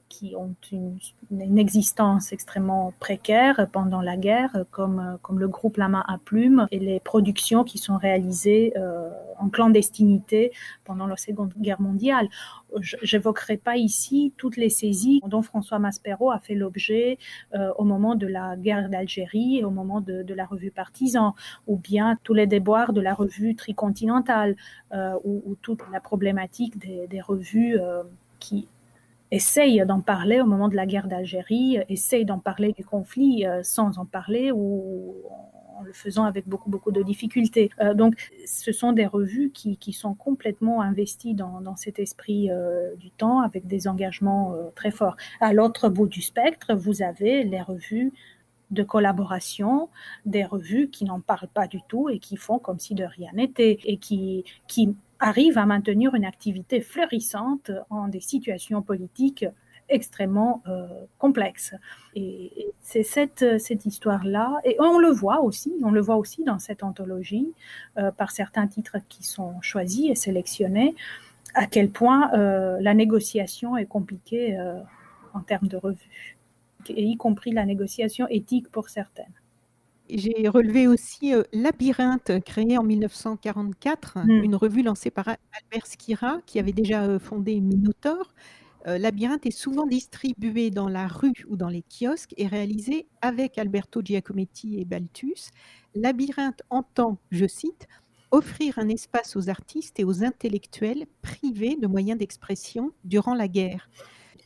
qui 0.10 0.36
ont 0.36 0.54
une, 0.72 0.97
une, 1.32 1.58
existence 1.58 2.32
extrêmement 2.32 2.93
précaire 3.00 3.68
pendant 3.72 4.02
la 4.02 4.18
guerre, 4.18 4.66
comme, 4.72 5.18
comme 5.22 5.39
le 5.39 5.47
groupe 5.47 5.78
La 5.78 5.88
Main 5.88 6.04
à 6.08 6.18
Plume 6.18 6.68
et 6.72 6.80
les 6.80 7.00
productions 7.00 7.64
qui 7.64 7.78
sont 7.78 7.97
réalisées 7.97 8.74
en 9.39 9.50
clandestinité 9.50 10.52
pendant 10.86 11.08
la 11.08 11.18
Seconde 11.18 11.54
Guerre 11.58 11.82
mondiale. 11.82 12.28
J'évoquerai 13.02 13.58
pas 13.58 13.78
ici 13.78 13.88
toutes 14.37 14.57
les 14.57 14.69
saisies 14.69 15.21
dont 15.27 15.41
François 15.41 15.79
Maspero 15.79 16.31
a 16.31 16.39
fait 16.39 16.55
l'objet 16.55 17.17
au 17.77 17.83
moment 17.83 18.15
de 18.15 18.27
la 18.27 18.55
guerre 18.55 18.89
d'Algérie 18.89 19.59
et 19.59 19.63
au 19.63 19.71
moment 19.71 20.01
de, 20.01 20.33
la 20.33 20.45
revue 20.45 20.71
Partisan 20.71 21.35
ou 21.67 21.77
bien 21.77 22.17
tous 22.23 22.33
les 22.33 22.47
déboires 22.47 22.93
de 22.93 23.01
la 23.01 23.13
revue 23.13 23.55
tricontinentale, 23.55 24.55
euh, 24.93 25.13
ou, 25.23 25.55
toute 25.61 25.81
la 25.91 25.99
problématique 25.99 26.77
des, 26.79 27.21
revues 27.21 27.79
euh, 27.79 28.03
qui 28.39 28.67
essayent 29.31 29.83
d'en 29.85 30.01
parler 30.01 30.41
au 30.41 30.45
moment 30.45 30.69
de 30.69 30.75
la 30.75 30.85
guerre 30.85 31.07
d'Algérie, 31.07 31.79
essayent 31.89 32.25
d'en 32.25 32.39
parler 32.39 32.73
du 32.73 32.83
conflit 32.83 33.45
euh, 33.45 33.61
sans 33.63 33.99
en 33.99 34.05
parler 34.05 34.51
ou 34.51 35.13
en 35.80 35.84
le 35.84 35.93
faisant 35.93 36.25
avec 36.25 36.47
beaucoup 36.47 36.69
beaucoup 36.69 36.91
de 36.91 37.01
difficultés. 37.01 37.69
donc, 37.95 38.15
ce 38.45 38.71
sont 38.71 38.91
des 38.91 39.05
revues 39.05 39.51
qui, 39.51 39.93
sont 39.93 40.13
complètement 40.13 40.82
investies 40.82 41.34
dans, 41.34 41.75
cet 41.75 41.99
esprit 41.99 42.49
du 42.99 43.09
temps, 43.11 43.39
avec 43.41 43.65
des 43.67 43.88
engagements 43.88 44.55
très 44.75 44.91
forts. 44.91 45.15
À 45.39 45.53
l'autre 45.53 45.89
bout 45.89 46.07
du 46.07 46.21
spectre, 46.21 46.73
vous 46.73 47.01
avez 47.01 47.43
les 47.43 47.61
revues 47.61 48.11
de 48.71 48.84
collaboration, 48.84 49.89
des 50.25 50.45
revues 50.45 50.89
qui 50.89 51.05
n'en 51.05 51.19
parlent 51.19 51.49
pas 51.53 51.67
du 51.67 51.82
tout 51.88 52.09
et 52.09 52.19
qui 52.19 52.38
font 52.38 52.59
comme 52.59 52.80
si 52.80 52.93
de 52.93 53.03
rien 53.03 53.32
n'était 53.34 53.80
et 53.84 53.97
qui, 53.97 54.43
qui 54.67 54.95
arrivent 55.19 55.57
à 55.57 55.65
maintenir 55.65 56.15
une 56.15 56.25
activité 56.25 56.82
fleurissante 56.82 57.71
en 57.89 58.07
des 58.07 58.21
situations 58.21 58.82
politiques 58.82 59.45
extrêmement 59.89 60.61
euh, 60.67 60.87
complexes. 61.17 61.73
Et, 62.15 62.67
c'est 62.81 63.03
cette, 63.03 63.59
cette 63.59 63.85
histoire-là, 63.85 64.59
et 64.63 64.75
on 64.79 64.97
le 64.97 65.09
voit 65.09 65.41
aussi, 65.41 65.71
on 65.83 65.91
le 65.91 66.01
voit 66.01 66.15
aussi 66.15 66.43
dans 66.43 66.57
cette 66.57 66.83
anthologie, 66.83 67.53
euh, 67.97 68.09
par 68.09 68.31
certains 68.31 68.65
titres 68.65 68.97
qui 69.09 69.23
sont 69.23 69.61
choisis 69.61 70.09
et 70.09 70.15
sélectionnés, 70.15 70.95
à 71.53 71.67
quel 71.67 71.89
point 71.91 72.33
euh, 72.33 72.77
la 72.81 72.95
négociation 72.95 73.77
est 73.77 73.85
compliquée 73.85 74.57
en 75.33 75.41
termes 75.41 75.67
de 75.67 75.77
revues 75.77 76.37
et 76.89 77.03
y 77.03 77.17
compris 77.17 77.51
la 77.51 77.65
négociation 77.65 78.27
éthique 78.29 78.69
pour 78.71 78.89
certaines. 78.89 79.25
J'ai 80.09 80.47
relevé 80.47 80.87
aussi 80.87 81.33
Labyrinthe, 81.53 82.43
créé 82.43 82.79
en 82.79 82.83
1944, 82.83 84.17
hmm. 84.25 84.31
une 84.31 84.55
revue 84.55 84.81
lancée 84.81 85.11
par 85.11 85.27
Albert 85.27 85.85
Skira, 85.85 86.39
qui 86.47 86.57
avait 86.57 86.71
déjà 86.71 87.19
fondé 87.19 87.59
Minotaur. 87.59 88.33
Euh, 88.88 88.97
Labyrinthe 88.97 89.45
est 89.45 89.51
souvent 89.51 89.86
distribué 89.86 90.71
dans 90.71 90.88
la 90.88 91.07
rue 91.07 91.45
ou 91.47 91.57
dans 91.57 91.69
les 91.69 91.84
kiosques 91.84 92.34
et 92.38 92.47
réalisé 92.47 93.07
avec 93.21 93.57
Alberto 93.57 94.01
Giacometti 94.01 94.80
et 94.80 94.86
Balthus. 94.86 95.51
Labyrinthe 95.95 96.61
entend, 96.69 97.17
je 97.32 97.45
cite, 97.45 97.88
offrir 98.32 98.77
un 98.80 98.89
espace 98.89 99.36
aux 99.36 99.49
artistes 99.49 99.99
et 99.99 100.03
aux 100.03 100.23
intellectuels 100.23 101.05
privés 101.21 101.75
de 101.75 101.88
moyens 101.88 102.17
d'expression 102.17 102.91
durant 103.03 103.34
la 103.34 103.47
guerre. 103.47 103.89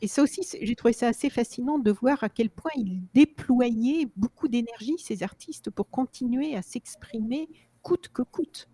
Et 0.02 0.08
ça 0.08 0.22
aussi, 0.22 0.42
j'ai 0.60 0.74
trouvé 0.74 0.92
ça 0.92 1.08
assez 1.08 1.30
fascinant 1.30 1.78
de 1.78 1.90
voir 1.90 2.22
à 2.24 2.28
quel 2.28 2.50
point 2.50 2.72
ils 2.76 3.02
déployaient 3.14 4.08
beaucoup 4.16 4.48
d'énergie, 4.48 4.96
ces 4.98 5.22
artistes, 5.22 5.70
pour 5.70 5.88
continuer 5.88 6.56
à 6.56 6.62
s'exprimer 6.62 7.48
coûte 7.82 8.08
que 8.08 8.22
coûte. 8.22 8.68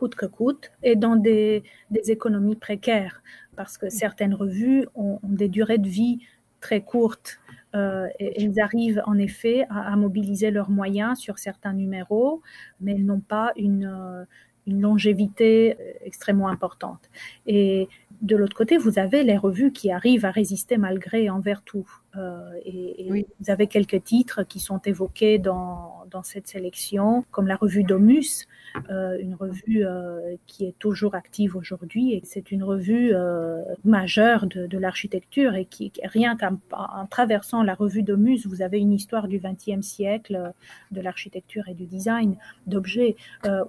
Coûte 0.00 0.14
que 0.14 0.24
coûte, 0.24 0.70
et 0.82 0.96
dans 0.96 1.14
des, 1.14 1.62
économies 2.06 2.56
précaires, 2.56 3.22
parce 3.54 3.76
que 3.76 3.90
certaines 3.90 4.32
revues 4.32 4.86
ont, 4.94 5.18
des 5.22 5.48
durées 5.48 5.76
de 5.76 5.90
vie 5.90 6.20
très 6.62 6.80
courtes. 6.80 7.38
Euh, 7.74 8.08
et, 8.18 8.42
ils 8.42 8.58
arrivent 8.60 9.02
en 9.04 9.18
effet 9.18 9.66
à, 9.68 9.94
mobiliser 9.96 10.50
leurs 10.50 10.70
moyens 10.70 11.18
sur 11.18 11.38
certains 11.38 11.74
numéros, 11.74 12.40
mais 12.80 12.94
ils 12.94 13.04
n'ont 13.04 13.20
pas 13.20 13.52
une, 13.56 13.84
euh, 13.84 14.24
une 14.66 14.80
longévité 14.80 15.76
extrêmement 16.02 16.48
importante. 16.48 17.10
Et 17.46 17.86
de 18.22 18.36
l'autre 18.36 18.56
côté, 18.56 18.78
vous 18.78 18.98
avez 18.98 19.22
les 19.22 19.36
revues 19.36 19.70
qui 19.70 19.92
arrivent 19.92 20.24
à 20.24 20.30
résister 20.30 20.78
malgré 20.78 21.28
envers 21.28 21.60
tout. 21.60 21.86
Euh, 22.16 22.50
et, 22.64 23.26
vous 23.40 23.50
avez 23.50 23.66
quelques 23.66 24.02
titres 24.04 24.42
qui 24.42 24.60
sont 24.60 24.80
évoqués 24.80 25.38
dans, 25.38 26.04
dans 26.10 26.22
cette 26.22 26.48
sélection, 26.48 27.24
comme 27.30 27.46
la 27.46 27.56
revue 27.56 27.84
Domus, 27.84 28.46
euh, 28.88 29.18
une 29.20 29.34
revue 29.34 29.84
euh, 29.84 30.36
qui 30.46 30.64
est 30.64 30.78
toujours 30.78 31.14
active 31.14 31.56
aujourd'hui. 31.56 32.14
Et 32.14 32.22
c'est 32.24 32.52
une 32.52 32.62
revue 32.62 33.10
euh, 33.12 33.62
majeure 33.84 34.46
de, 34.46 34.66
de 34.66 34.78
l'architecture 34.78 35.54
et 35.54 35.64
qui, 35.64 35.92
rien 36.04 36.36
qu'en 36.36 36.58
en 36.72 37.06
traversant 37.06 37.62
la 37.62 37.74
revue 37.74 38.02
Domus, 38.02 38.46
vous 38.46 38.62
avez 38.62 38.78
une 38.78 38.92
histoire 38.92 39.28
du 39.28 39.40
XXe 39.40 39.84
siècle 39.84 40.52
de 40.90 41.00
l'architecture 41.00 41.68
et 41.68 41.74
du 41.74 41.84
design 41.84 42.36
d'objets, 42.66 43.16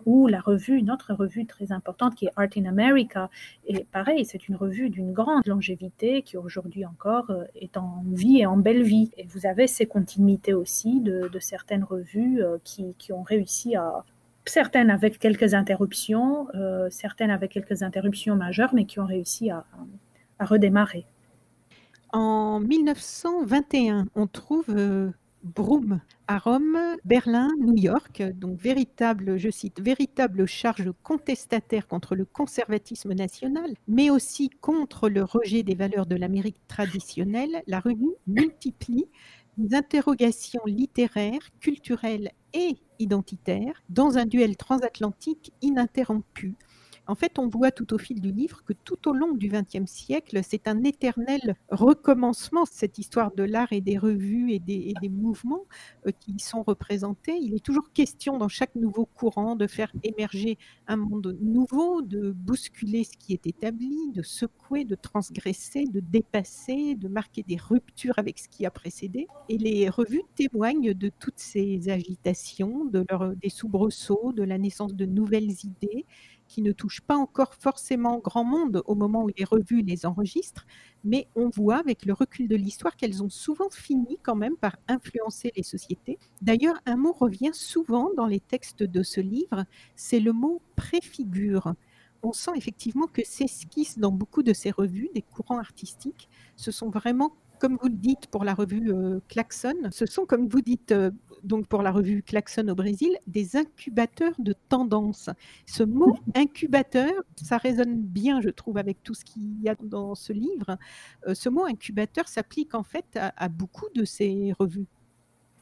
ou 0.05 0.27
la 0.27 0.39
revue, 0.39 0.77
une 0.77 0.91
autre 0.91 1.13
revue 1.13 1.45
très 1.45 1.71
importante 1.71 2.15
qui 2.15 2.25
est 2.25 2.31
Art 2.35 2.49
in 2.57 2.65
America. 2.65 3.29
Et 3.67 3.85
pareil, 3.91 4.25
c'est 4.25 4.47
une 4.47 4.55
revue 4.55 4.89
d'une 4.89 5.13
grande 5.13 5.45
longévité 5.47 6.21
qui 6.21 6.37
aujourd'hui 6.37 6.85
encore 6.85 7.31
est 7.55 7.77
en 7.77 8.03
vie 8.11 8.30
et 8.39 8.45
en 8.45 8.57
belle 8.57 8.84
vie. 8.84 9.11
Et 9.17 9.25
vous 9.25 9.45
avez 9.45 9.67
ces 9.67 9.86
continuités 9.86 10.53
aussi 10.53 11.01
de, 11.01 11.29
certaines 11.39 11.84
revues 11.84 12.43
euh, 12.43 12.57
qui, 12.63 12.95
ont 13.11 13.23
réussi 13.23 13.75
à, 13.75 14.03
certaines 14.45 14.89
avec 14.89 15.19
quelques 15.19 15.53
interruptions, 15.53 16.47
euh, 16.55 16.89
certaines 16.89 17.32
avec 17.32 17.51
quelques 17.51 17.84
interruptions 17.84 18.36
majeures, 18.36 18.73
mais 18.73 18.86
qui 18.86 18.99
ont 18.99 19.05
réussi 19.05 19.49
à, 19.49 19.65
redémarrer. 20.39 21.05
En 22.13 22.59
1921, 22.59 24.07
on 24.15 24.27
trouve 24.27 24.65
euh, 24.69 25.11
Broom 25.43 26.01
à 26.27 26.37
Rome, 26.37 26.77
Berlin, 27.03 27.49
New 27.59 27.75
York, 27.75 28.21
donc 28.35 28.59
véritable, 28.59 29.37
je 29.37 29.49
cite, 29.49 29.81
véritable 29.81 30.45
charge 30.45 30.91
contestataire 31.03 31.87
contre 31.87 32.15
le 32.15 32.25
conservatisme 32.25 33.13
national, 33.13 33.73
mais 33.87 34.09
aussi 34.09 34.49
contre 34.49 35.09
le 35.09 35.23
rejet 35.23 35.63
des 35.63 35.75
valeurs 35.75 36.05
de 36.05 36.15
l'Amérique 36.15 36.61
traditionnelle, 36.67 37.63
la 37.67 37.79
revue 37.79 38.15
multiplie 38.27 39.07
des 39.57 39.75
interrogations 39.75 40.61
littéraires, 40.65 41.49
culturelles 41.59 42.31
et 42.53 42.77
identitaires 42.99 43.81
dans 43.89 44.17
un 44.17 44.25
duel 44.25 44.55
transatlantique 44.57 45.51
ininterrompu 45.61 46.55
en 47.07 47.15
fait, 47.15 47.39
on 47.39 47.47
voit 47.47 47.71
tout 47.71 47.93
au 47.93 47.97
fil 47.97 48.21
du 48.21 48.31
livre 48.31 48.63
que 48.63 48.73
tout 48.73 49.09
au 49.09 49.13
long 49.13 49.33
du 49.33 49.49
XXe 49.49 49.89
siècle, 49.89 50.39
c'est 50.43 50.67
un 50.67 50.83
éternel 50.83 51.55
recommencement, 51.69 52.65
cette 52.65 52.97
histoire 52.97 53.33
de 53.33 53.43
l'art 53.43 53.73
et 53.73 53.81
des 53.81 53.97
revues 53.97 54.53
et 54.53 54.59
des, 54.59 54.93
mouvements 55.09 55.65
euh, 56.07 56.11
qui 56.19 56.33
y 56.33 56.39
sont 56.39 56.63
représentés. 56.63 57.35
Il 57.35 57.53
est 57.53 57.63
toujours 57.63 57.91
question 57.91 58.37
dans 58.37 58.47
chaque 58.47 58.75
nouveau 58.75 59.05
courant 59.05 59.55
de 59.55 59.67
faire 59.67 59.91
émerger 60.03 60.57
un 60.87 60.95
monde 60.95 61.37
nouveau, 61.41 62.01
de 62.01 62.31
bousculer 62.31 63.03
ce 63.03 63.17
qui 63.17 63.33
est 63.33 63.47
établi, 63.47 63.97
de 64.13 64.21
secouer, 64.21 64.85
de 64.85 64.95
transgresser, 64.95 65.85
de 65.85 65.99
dépasser, 65.99 66.95
de 66.95 67.07
marquer 67.07 67.43
des 67.43 67.57
ruptures 67.57 68.17
avec 68.17 68.39
ce 68.39 68.47
qui 68.47 68.65
a 68.65 68.71
précédé. 68.71 69.27
Et 69.49 69.57
les 69.57 69.89
revues 69.89 70.23
témoignent 70.35 70.93
de 70.93 71.11
toutes 71.19 71.39
ces 71.39 71.89
agitations, 71.89 72.85
de 72.85 73.05
des 73.41 73.49
soubresauts, 73.49 74.31
de 74.33 74.43
la 74.43 74.57
naissance 74.57 74.93
de 74.93 75.05
nouvelles 75.05 75.51
idées 75.63 76.05
qui 76.51 76.61
ne 76.61 76.73
touchent 76.73 76.99
pas 76.99 77.15
encore 77.15 77.53
forcément 77.55 78.19
grand 78.19 78.43
monde 78.43 78.83
au 78.85 78.93
moment 78.93 79.23
où 79.23 79.29
les 79.37 79.45
revues 79.45 79.83
les 79.83 80.05
enregistrent, 80.05 80.65
mais 81.05 81.29
on 81.33 81.47
voit 81.47 81.77
avec 81.77 82.05
le 82.05 82.11
recul 82.11 82.49
de 82.49 82.57
l'histoire 82.57 82.97
qu'elles 82.97 83.23
ont 83.23 83.29
souvent 83.29 83.69
fini 83.69 84.19
quand 84.21 84.35
même 84.35 84.57
par 84.57 84.75
influencer 84.89 85.53
les 85.55 85.63
sociétés. 85.63 86.19
D'ailleurs, 86.41 86.75
un 86.85 86.97
mot 86.97 87.13
revient 87.13 87.53
souvent 87.53 88.09
dans 88.17 88.25
les 88.25 88.41
textes 88.41 88.83
de 88.83 89.01
ce 89.01 89.21
livre, 89.21 89.63
c'est 89.95 90.19
le 90.19 90.33
mot 90.33 90.61
préfigure. 90.75 91.73
On 92.21 92.33
sent 92.33 92.51
effectivement 92.55 93.07
que 93.07 93.23
s'esquissent 93.23 93.97
dans 93.97 94.11
beaucoup 94.11 94.43
de 94.43 94.51
ces 94.51 94.71
revues 94.71 95.09
des 95.15 95.21
courants 95.21 95.57
artistiques. 95.57 96.27
Ce 96.57 96.71
sont 96.71 96.89
vraiment 96.89 97.31
comme 97.61 97.77
vous 97.79 97.89
le 97.89 97.95
dites 97.95 98.25
pour 98.27 98.43
la 98.43 98.55
revue 98.55 98.91
euh, 98.91 99.19
Klaxon, 99.29 99.91
ce 99.91 100.07
sont, 100.07 100.25
comme 100.25 100.47
vous 100.47 100.61
dites 100.61 100.91
euh, 100.91 101.11
donc 101.43 101.67
pour 101.67 101.81
la 101.81 101.91
revue 101.91 102.23
Klaxon 102.23 102.67
au 102.67 102.75
Brésil, 102.75 103.17
des 103.27 103.55
incubateurs 103.55 104.33
de 104.39 104.53
tendance. 104.69 105.29
Ce 105.65 105.83
mot 105.83 106.17
incubateur, 106.35 107.11
ça 107.35 107.57
résonne 107.57 108.01
bien, 108.01 108.41
je 108.41 108.49
trouve, 108.49 108.77
avec 108.77 109.03
tout 109.03 109.13
ce 109.13 109.25
qu'il 109.25 109.61
y 109.61 109.69
a 109.69 109.75
dans 109.81 110.15
ce 110.15 110.33
livre. 110.33 110.77
Euh, 111.27 111.33
ce 111.33 111.49
mot 111.49 111.65
incubateur 111.65 112.27
s'applique 112.27 112.75
en 112.75 112.83
fait 112.83 113.05
à, 113.15 113.49
beaucoup 113.49 113.87
de 113.95 114.05
ces 114.05 114.53
revues. 114.59 114.87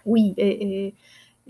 Oui, 0.06 0.34
et 0.38 0.94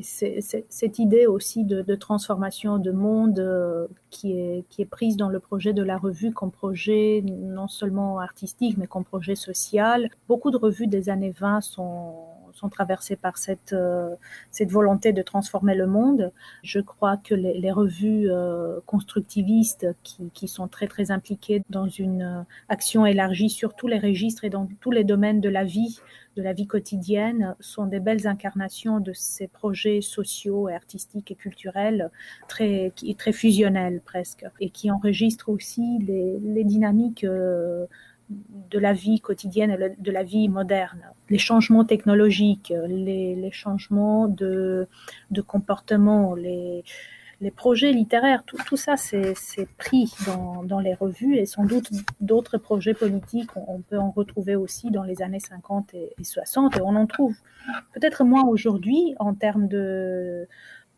cette 0.01 0.99
idée 0.99 1.25
aussi 1.25 1.65
de, 1.65 1.95
transformation 1.95 2.77
de 2.77 2.91
monde 2.91 3.39
euh, 3.39 3.87
qui, 4.09 4.31
est, 4.31 4.65
qui 4.69 4.81
est 4.81 4.85
prise 4.85 5.17
dans 5.17 5.29
le 5.29 5.39
projet 5.39 5.73
de 5.73 5.83
la 5.83 5.97
revue 5.97 6.31
comme 6.31 6.51
projet 6.51 7.21
non 7.25 7.67
seulement 7.67 8.19
artistique, 8.19 8.77
mais 8.77 8.87
comme 8.87 9.03
projet 9.03 9.35
social. 9.35 10.09
Beaucoup 10.27 10.51
de 10.51 10.57
revues 10.57 10.87
des 10.87 11.09
années 11.09 11.33
20 11.37 11.61
sont, 11.61 12.13
sont 12.59 12.69
traversées 12.69 13.15
par 13.15 13.37
cette, 13.37 13.73
euh, 13.73 14.15
cette 14.51 14.71
volonté 14.71 15.13
de 15.13 15.21
transformer 15.21 15.75
le 15.75 15.87
monde. 15.87 16.31
Je 16.63 16.79
crois 16.79 17.17
que 17.17 17.33
les, 17.33 17.71
revues 17.71 18.29
euh, 18.29 18.79
constructivistes 18.85 19.87
qui, 20.03 20.47
sont 20.47 20.67
très 20.67 20.87
très 20.87 21.11
impliquées 21.11 21.61
dans 21.69 21.87
une 21.87 22.45
action 22.67 23.05
élargie 23.05 23.49
sur 23.49 23.75
tous 23.75 23.87
les 23.87 23.99
registres 23.99 24.43
et 24.43 24.49
dans 24.49 24.67
tous 24.81 24.91
les 24.91 25.03
domaines 25.03 25.41
de 25.41 25.49
la 25.49 25.63
vie, 25.63 25.99
de 26.35 26.41
la 26.41 26.53
vie 26.53 26.67
quotidienne 26.67 27.55
sont 27.59 27.85
des 27.85 27.99
belles 27.99 28.27
incarnations 28.27 28.99
de 28.99 29.13
ces 29.13 29.47
projets 29.47 30.01
sociaux 30.01 30.69
et 30.69 30.73
artistiques 30.73 31.31
et 31.31 31.35
culturels 31.35 32.09
très, 32.47 32.93
très 33.17 33.33
fusionnels 33.33 34.01
presque 34.03 34.45
et 34.59 34.69
qui 34.69 34.89
enregistrent 34.89 35.49
aussi 35.49 35.99
les, 35.99 36.63
dynamiques 36.63 37.23
euh, 37.23 37.85
de 38.29 38.79
la 38.79 38.93
vie 38.93 39.19
quotidienne 39.19 39.71
et 39.71 40.01
de 40.01 40.11
la 40.11 40.23
vie 40.23 40.49
moderne. 40.49 41.01
Les 41.29 41.39
changements 41.39 41.85
technologiques, 41.85 42.73
les, 42.87 43.49
changements 43.51 44.27
de, 44.27 44.87
de 45.31 45.41
comportement, 45.41 46.35
les, 46.35 46.83
les 47.41 47.51
projets 47.51 47.93
littéraires, 47.93 48.43
tout, 48.43 48.77
ça, 48.77 48.97
c'est 48.97 49.35
pris 49.77 50.13
dans, 50.65 50.79
les 50.79 50.93
revues 50.93 51.37
et 51.37 51.45
sans 51.45 51.63
doute 51.63 51.89
d'autres 52.19 52.57
projets 52.57 52.93
politiques, 52.93 53.49
on, 53.55 53.79
peut 53.79 53.97
en 53.97 54.11
retrouver 54.11 54.55
aussi 54.55 54.91
dans 54.91 55.03
les 55.03 55.21
années 55.21 55.39
50 55.39 55.93
et, 55.93 56.13
60 56.21 56.77
et 56.77 56.81
on 56.81 56.95
en 56.95 57.05
trouve 57.05 57.35
peut-être 57.93 58.25
moins 58.25 58.43
aujourd'hui 58.43 59.15
en 59.19 59.33
termes 59.33 59.67
de 59.67 60.47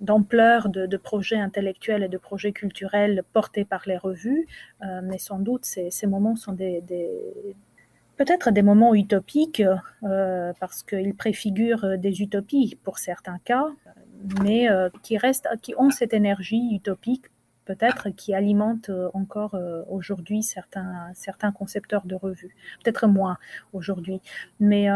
d'ampleur 0.02 0.70
de, 0.70 0.98
projets 0.98 1.38
intellectuels 1.38 2.04
et 2.04 2.10
de 2.10 2.18
projets 2.18 2.52
culturels 2.52 3.24
portés 3.34 3.66
par 3.66 3.84
les 3.86 3.98
revues, 3.98 4.48
euh, 4.84 5.02
mais 5.04 5.20
sans 5.20 5.40
doute 5.40 5.64
ces, 5.64 5.92
moments 6.08 6.36
sont 6.36 6.56
peut-être 8.18 8.52
des 8.52 8.62
moments 8.64 8.94
utopiques 8.96 9.64
euh, 10.04 10.54
parce 10.60 10.84
qu'ils 10.84 11.16
préfigurent 11.16 11.98
des 11.98 12.22
utopies 12.22 12.78
pour 12.84 12.98
certains 12.98 13.40
cas, 13.46 13.68
mais 14.44 14.70
euh, 14.70 14.90
qui 15.04 15.18
restent, 15.18 15.48
qui 15.62 15.74
ont 15.78 15.92
cette 15.92 16.14
énergie 16.14 16.76
utopique 16.76 17.26
peut-être 17.72 18.10
qui 18.10 18.34
alimente 18.34 18.90
euh, 18.90 19.10
encore 19.14 19.56
euh, 19.56 19.84
aujourd'hui 19.90 20.44
certains, 20.44 21.12
certains 21.14 21.52
concepteurs 21.52 22.06
de 22.06 22.16
revues. 22.16 22.56
Peut-être 22.84 23.08
moins 23.08 23.38
aujourd'hui. 23.74 24.22
Mais, 24.60 24.88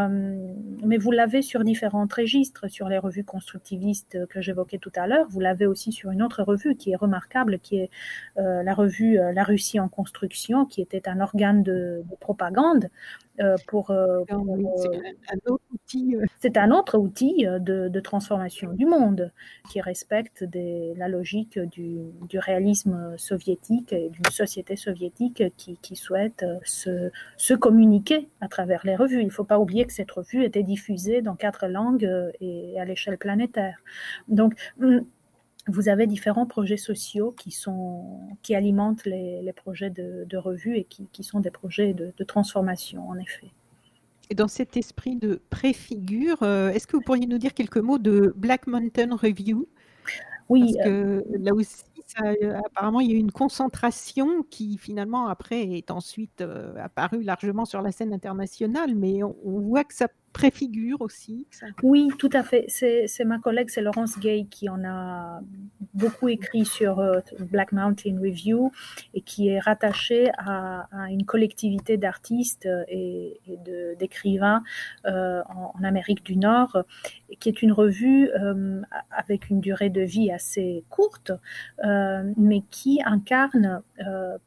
mais 0.84 0.98
vous 0.98 1.12
l'avez 1.12 1.42
sur 1.42 1.64
différents 1.64 2.08
registres, 2.14 2.68
sur 2.70 2.88
les 2.90 2.98
revues 2.98 3.24
constructivistes 3.24 4.26
que 4.28 4.42
j'évoquais 4.42 4.78
tout 4.78 4.92
à 4.96 5.08
l'heure. 5.08 5.28
Vous 5.30 5.40
l'avez 5.40 5.66
aussi 5.66 5.92
sur 5.92 6.12
une 6.12 6.22
autre 6.22 6.44
revue 6.44 6.76
qui 6.76 6.92
est 6.92 6.96
remarquable, 6.96 7.60
qui 7.60 7.78
est 7.78 7.90
la 8.36 8.74
revue 8.74 9.18
La 9.34 9.44
Russie 9.44 9.80
en 9.80 9.88
construction, 9.88 10.66
qui 10.66 10.82
était 10.82 11.08
un 11.08 11.20
organe 11.20 11.64
de, 11.64 12.04
de 12.10 12.16
propagande 12.20 12.90
euh, 13.42 13.58
pour, 13.68 13.92
euh, 13.92 14.24
c'est 14.30 14.36
un 14.38 15.52
autre 15.52 15.64
outil, 15.74 16.16
euh. 16.16 16.26
c'est 16.40 16.56
un 16.56 16.72
autre 16.72 16.98
outil 16.98 17.46
de, 17.46 18.00
transformation 18.00 18.72
du 18.72 18.86
monde 18.86 19.32
qui 19.70 19.82
respecte 19.82 20.44
des, 20.44 20.94
la 20.96 21.10
logique 21.10 21.60
du, 21.60 21.98
du, 22.30 22.40
réalisme 22.40 22.65
soviétique 22.74 23.94
et 23.94 24.10
d'une 24.10 24.32
société 24.32 24.76
soviétique 24.76 25.44
qui, 25.58 25.78
qui 25.82 25.96
souhaite 25.96 26.44
se, 26.64 27.12
se, 27.38 27.54
communiquer 27.54 28.28
à 28.42 28.48
travers 28.48 28.82
les 28.86 28.96
revues. 28.96 29.22
Il 29.22 29.28
ne 29.28 29.32
faut 29.32 29.44
pas 29.44 29.60
oublier 29.60 29.86
que 29.86 29.94
cette 29.94 30.12
revue 30.12 30.44
était 30.44 30.64
diffusée 30.64 31.22
dans 31.22 31.36
quatre 31.36 31.68
langues 31.68 32.10
et 32.42 32.80
à 32.80 32.86
l'échelle 32.86 33.18
planétaire. 33.18 33.78
Donc, 34.28 34.56
hum, 34.82 35.06
vous 35.68 35.90
avez 35.90 36.08
différents 36.08 36.46
projets 36.46 36.78
sociaux 36.78 37.32
qui, 37.32 37.52
sont, 37.52 38.20
qui 38.44 38.56
alimentent 38.56 39.06
les, 39.06 39.54
projets 39.56 39.90
de, 39.90 40.26
de, 40.26 40.38
revue 40.38 40.78
et 40.78 40.84
qui, 40.84 41.08
qui 41.12 41.24
sont 41.24 41.40
des 41.40 41.52
projets 41.52 41.94
de, 41.94 42.12
transformation, 42.24 43.08
en 43.10 43.18
effet. 43.18 43.48
Et 44.30 44.36
dans 44.36 44.48
cet 44.48 44.78
esprit 44.78 45.16
de 45.16 45.42
préfigure, 45.50 46.42
euh, 46.44 46.70
est-ce 46.70 46.88
que 46.88 46.96
vous 46.96 47.04
pourriez 47.04 47.28
nous 47.28 47.38
dire 47.38 47.54
quelques 47.54 47.78
mots 47.78 48.00
de 48.00 48.34
Black 48.36 48.68
Mountain 48.68 49.16
Review? 49.16 49.68
Oui. 50.50 50.74
Parce 50.78 50.88
que 50.90 51.24
là 51.40 51.54
aussi, 51.54 51.84
euh, 52.24 52.60
apparemment, 52.66 53.00
il 53.00 53.10
y 53.10 53.14
a 53.14 53.16
eu 53.16 53.20
une 53.20 53.32
concentration 53.32 54.44
qui 54.44 54.78
finalement 54.78 55.28
après 55.28 55.64
est 55.64 55.90
ensuite 55.92 56.42
euh, 56.42 56.76
apparue 56.84 57.24
largement 57.24 57.66
sur 57.66 57.82
la 57.82 57.92
scène 57.92 58.14
internationale, 58.14 58.96
mais 58.96 59.24
on, 59.24 59.36
on 59.44 59.60
voit 59.60 59.84
que 59.84 59.94
ça 59.94 60.08
préfigure 60.36 61.02
aussi 61.02 61.48
Oui, 61.82 62.10
tout 62.20 62.30
à 62.34 62.44
fait. 62.44 62.66
C'est 62.68 63.26
ma 63.26 63.40
collègue, 63.40 63.70
c'est 63.70 63.82
Laurence 63.82 64.20
Gay, 64.20 64.46
qui 64.50 64.68
en 64.68 64.84
a 64.84 65.40
beaucoup 65.94 66.28
écrit 66.28 66.66
sur 66.66 67.00
euh, 67.00 67.22
Black 67.40 67.72
Mountain 67.72 68.18
Review 68.20 68.72
et 69.14 69.22
qui 69.22 69.48
est 69.48 69.60
rattachée 69.60 70.30
à, 70.38 70.88
une 71.10 71.26
collectivité 71.26 71.98
d'artistes 71.98 72.68
et, 72.90 73.40
d'écrivains 73.98 74.62
euh, 75.06 75.42
en, 75.50 75.84
Amérique 75.84 76.26
du 76.26 76.36
Nord, 76.36 76.84
qui 77.40 77.48
est 77.50 77.62
une 77.62 77.72
revue 77.72 78.30
euh, 78.32 78.82
avec 79.12 79.50
une 79.50 79.62
durée 79.62 79.90
de 79.90 80.02
vie 80.02 80.32
assez 80.32 80.84
courte, 80.90 81.32
mais 81.84 82.62
qui 82.72 83.02
incarne 83.06 83.82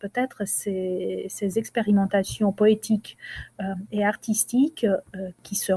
peut-être 0.01 0.47
ces, 0.47 1.27
ces, 1.29 1.59
expérimentations 1.59 2.53
poétiques 2.53 3.17
et 3.93 4.05
artistiques 4.05 4.87
qui 5.43 5.55
se 5.55 5.73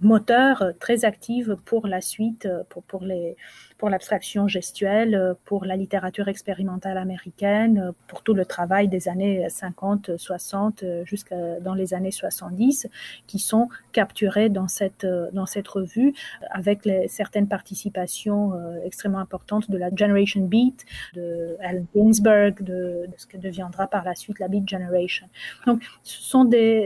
moteur 0.00 0.72
très 0.78 1.04
active 1.04 1.56
pour 1.64 1.86
la 1.86 2.00
suite, 2.00 2.48
pour, 2.68 2.82
pour 2.84 3.02
les 3.02 3.36
pour 3.78 3.88
l'abstraction 3.90 4.48
gestuelle, 4.48 5.14
euh, 5.14 5.34
pour 5.44 5.64
la 5.64 5.76
littérature 5.76 6.28
expérimentale 6.28 6.98
américaine, 6.98 7.78
euh, 7.78 7.92
pour 8.08 8.22
tout 8.22 8.34
le 8.34 8.44
travail 8.44 8.88
des 8.88 9.08
années 9.08 9.48
50, 9.48 10.16
60 10.16 10.82
euh, 10.82 11.04
jusqu'à 11.04 11.60
dans 11.60 11.74
les 11.74 11.94
années 11.94 12.10
70, 12.10 12.88
qui 13.28 13.38
sont 13.38 13.68
capturés 13.92 14.48
dans 14.48 14.66
cette, 14.66 15.06
dans 15.32 15.46
cette 15.46 15.68
revue 15.68 16.12
avec 16.50 16.84
les, 16.84 17.06
certaines 17.08 17.46
participations 17.46 18.52
extrêmement 18.84 19.20
importantes 19.20 19.70
de 19.70 19.78
la 19.78 19.94
Generation 19.94 20.44
Beat, 20.44 20.84
de 21.14 21.56
Allen 21.60 21.86
Ginsberg, 21.94 22.62
de, 22.62 23.06
de, 23.06 23.12
ce 23.16 23.26
que 23.26 23.36
deviendra 23.36 23.86
par 23.86 24.04
la 24.04 24.14
suite 24.14 24.40
la 24.40 24.48
Beat 24.48 24.68
Generation. 24.68 25.26
Donc, 25.66 25.82
ce 26.02 26.22
sont 26.22 26.44
des, 26.44 26.84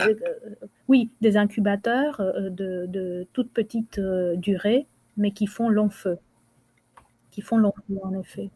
oui, 0.88 1.10
des 1.22 1.36
incubateurs 1.36 2.20
de, 2.20 2.86
de 2.86 3.26
toute 3.32 3.50
petite 3.50 3.98
durée, 4.36 4.86
mais 5.16 5.30
qui 5.30 5.46
font 5.46 5.68
long 5.68 5.88
feu 5.88 6.18
qui 7.32 7.40
font 7.42 7.60
en 7.64 8.20
effet. 8.20 8.50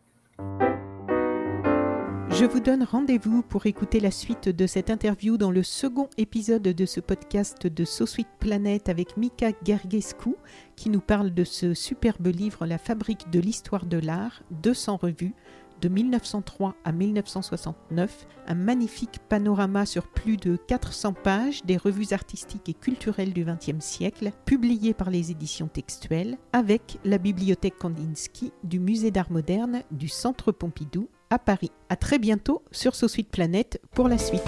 Je 2.39 2.45
vous 2.45 2.61
donne 2.61 2.83
rendez-vous 2.83 3.43
pour 3.43 3.65
écouter 3.65 3.99
la 3.99 4.11
suite 4.11 4.51
de 4.51 4.67
cette 4.67 4.91
interview 4.91 5.39
dans 5.39 5.51
le 5.51 5.63
second 5.63 6.11
épisode 6.19 6.63
de 6.63 6.85
ce 6.85 7.01
podcast 7.01 7.67
de 7.67 7.85
So 7.87 8.05
Sweet 8.05 8.29
Planet 8.39 8.91
avec 8.91 9.17
Mika 9.17 9.53
Gergescu 9.65 10.35
qui 10.77 10.91
nous 10.91 11.01
parle 11.01 11.33
de 11.33 11.45
ce 11.45 11.73
superbe 11.73 12.27
livre 12.27 12.67
La 12.67 12.77
fabrique 12.77 13.31
de 13.31 13.41
l'histoire 13.41 13.87
de 13.87 13.97
l'art, 13.97 14.43
200 14.51 14.99
revues, 14.99 15.35
de 15.81 15.89
1903 15.89 16.75
à 16.85 16.93
1969, 16.93 18.27
un 18.47 18.55
magnifique 18.55 19.19
panorama 19.29 19.87
sur 19.87 20.07
plus 20.07 20.37
de 20.37 20.57
400 20.57 21.13
pages 21.13 21.65
des 21.65 21.77
revues 21.77 22.13
artistiques 22.13 22.69
et 22.69 22.75
culturelles 22.75 23.33
du 23.33 23.45
XXe 23.45 23.85
siècle, 23.85 24.31
publié 24.45 24.95
par 24.95 25.11
les 25.11 25.31
éditions 25.31 25.69
textuelles, 25.69 26.39
avec 26.53 26.99
la 27.05 27.19
bibliothèque 27.19 27.79
Kandinsky 27.79 28.53
du 28.65 28.79
Musée 28.79 29.11
d'art 29.11 29.31
moderne 29.31 29.83
du 29.91 30.09
Centre 30.09 30.53
Pompidou 30.53 31.09
à 31.31 31.39
Paris. 31.39 31.71
A 31.89 31.97
très 31.97 32.19
bientôt 32.19 32.63
sur 32.71 32.95
So 32.95 33.09
Suite 33.09 33.31
Planète 33.31 33.81
pour 33.93 34.09
la 34.09 34.19
suite. 34.19 34.43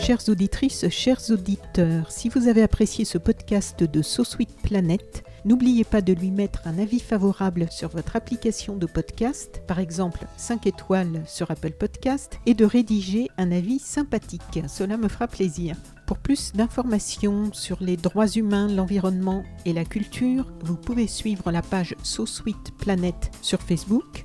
Chères 0.00 0.28
auditrices, 0.28 0.88
chers 0.88 1.30
auditeurs, 1.30 2.10
si 2.10 2.30
vous 2.30 2.48
avez 2.48 2.62
apprécié 2.62 3.04
ce 3.04 3.18
podcast 3.18 3.82
de 3.84 4.00
So 4.00 4.24
Suite 4.24 4.56
Planète, 4.62 5.22
N'oubliez 5.44 5.84
pas 5.84 6.00
de 6.00 6.12
lui 6.12 6.30
mettre 6.30 6.66
un 6.66 6.78
avis 6.78 7.00
favorable 7.00 7.66
sur 7.70 7.88
votre 7.88 8.16
application 8.16 8.76
de 8.76 8.86
podcast, 8.86 9.62
par 9.66 9.78
exemple 9.78 10.26
5 10.36 10.66
étoiles 10.66 11.22
sur 11.26 11.50
Apple 11.50 11.72
Podcast, 11.72 12.38
et 12.46 12.54
de 12.54 12.64
rédiger 12.64 13.28
un 13.38 13.52
avis 13.52 13.78
sympathique. 13.78 14.62
Cela 14.66 14.96
me 14.96 15.08
fera 15.08 15.28
plaisir. 15.28 15.76
Pour 16.06 16.18
plus 16.18 16.52
d'informations 16.52 17.52
sur 17.52 17.82
les 17.82 17.96
droits 17.96 18.28
humains, 18.28 18.68
l'environnement 18.68 19.44
et 19.64 19.72
la 19.72 19.84
culture, 19.84 20.50
vous 20.64 20.76
pouvez 20.76 21.06
suivre 21.06 21.50
la 21.50 21.62
page 21.62 21.94
So 22.02 22.26
Sweet 22.26 22.72
Planet 22.78 23.30
sur 23.42 23.60
Facebook. 23.60 24.24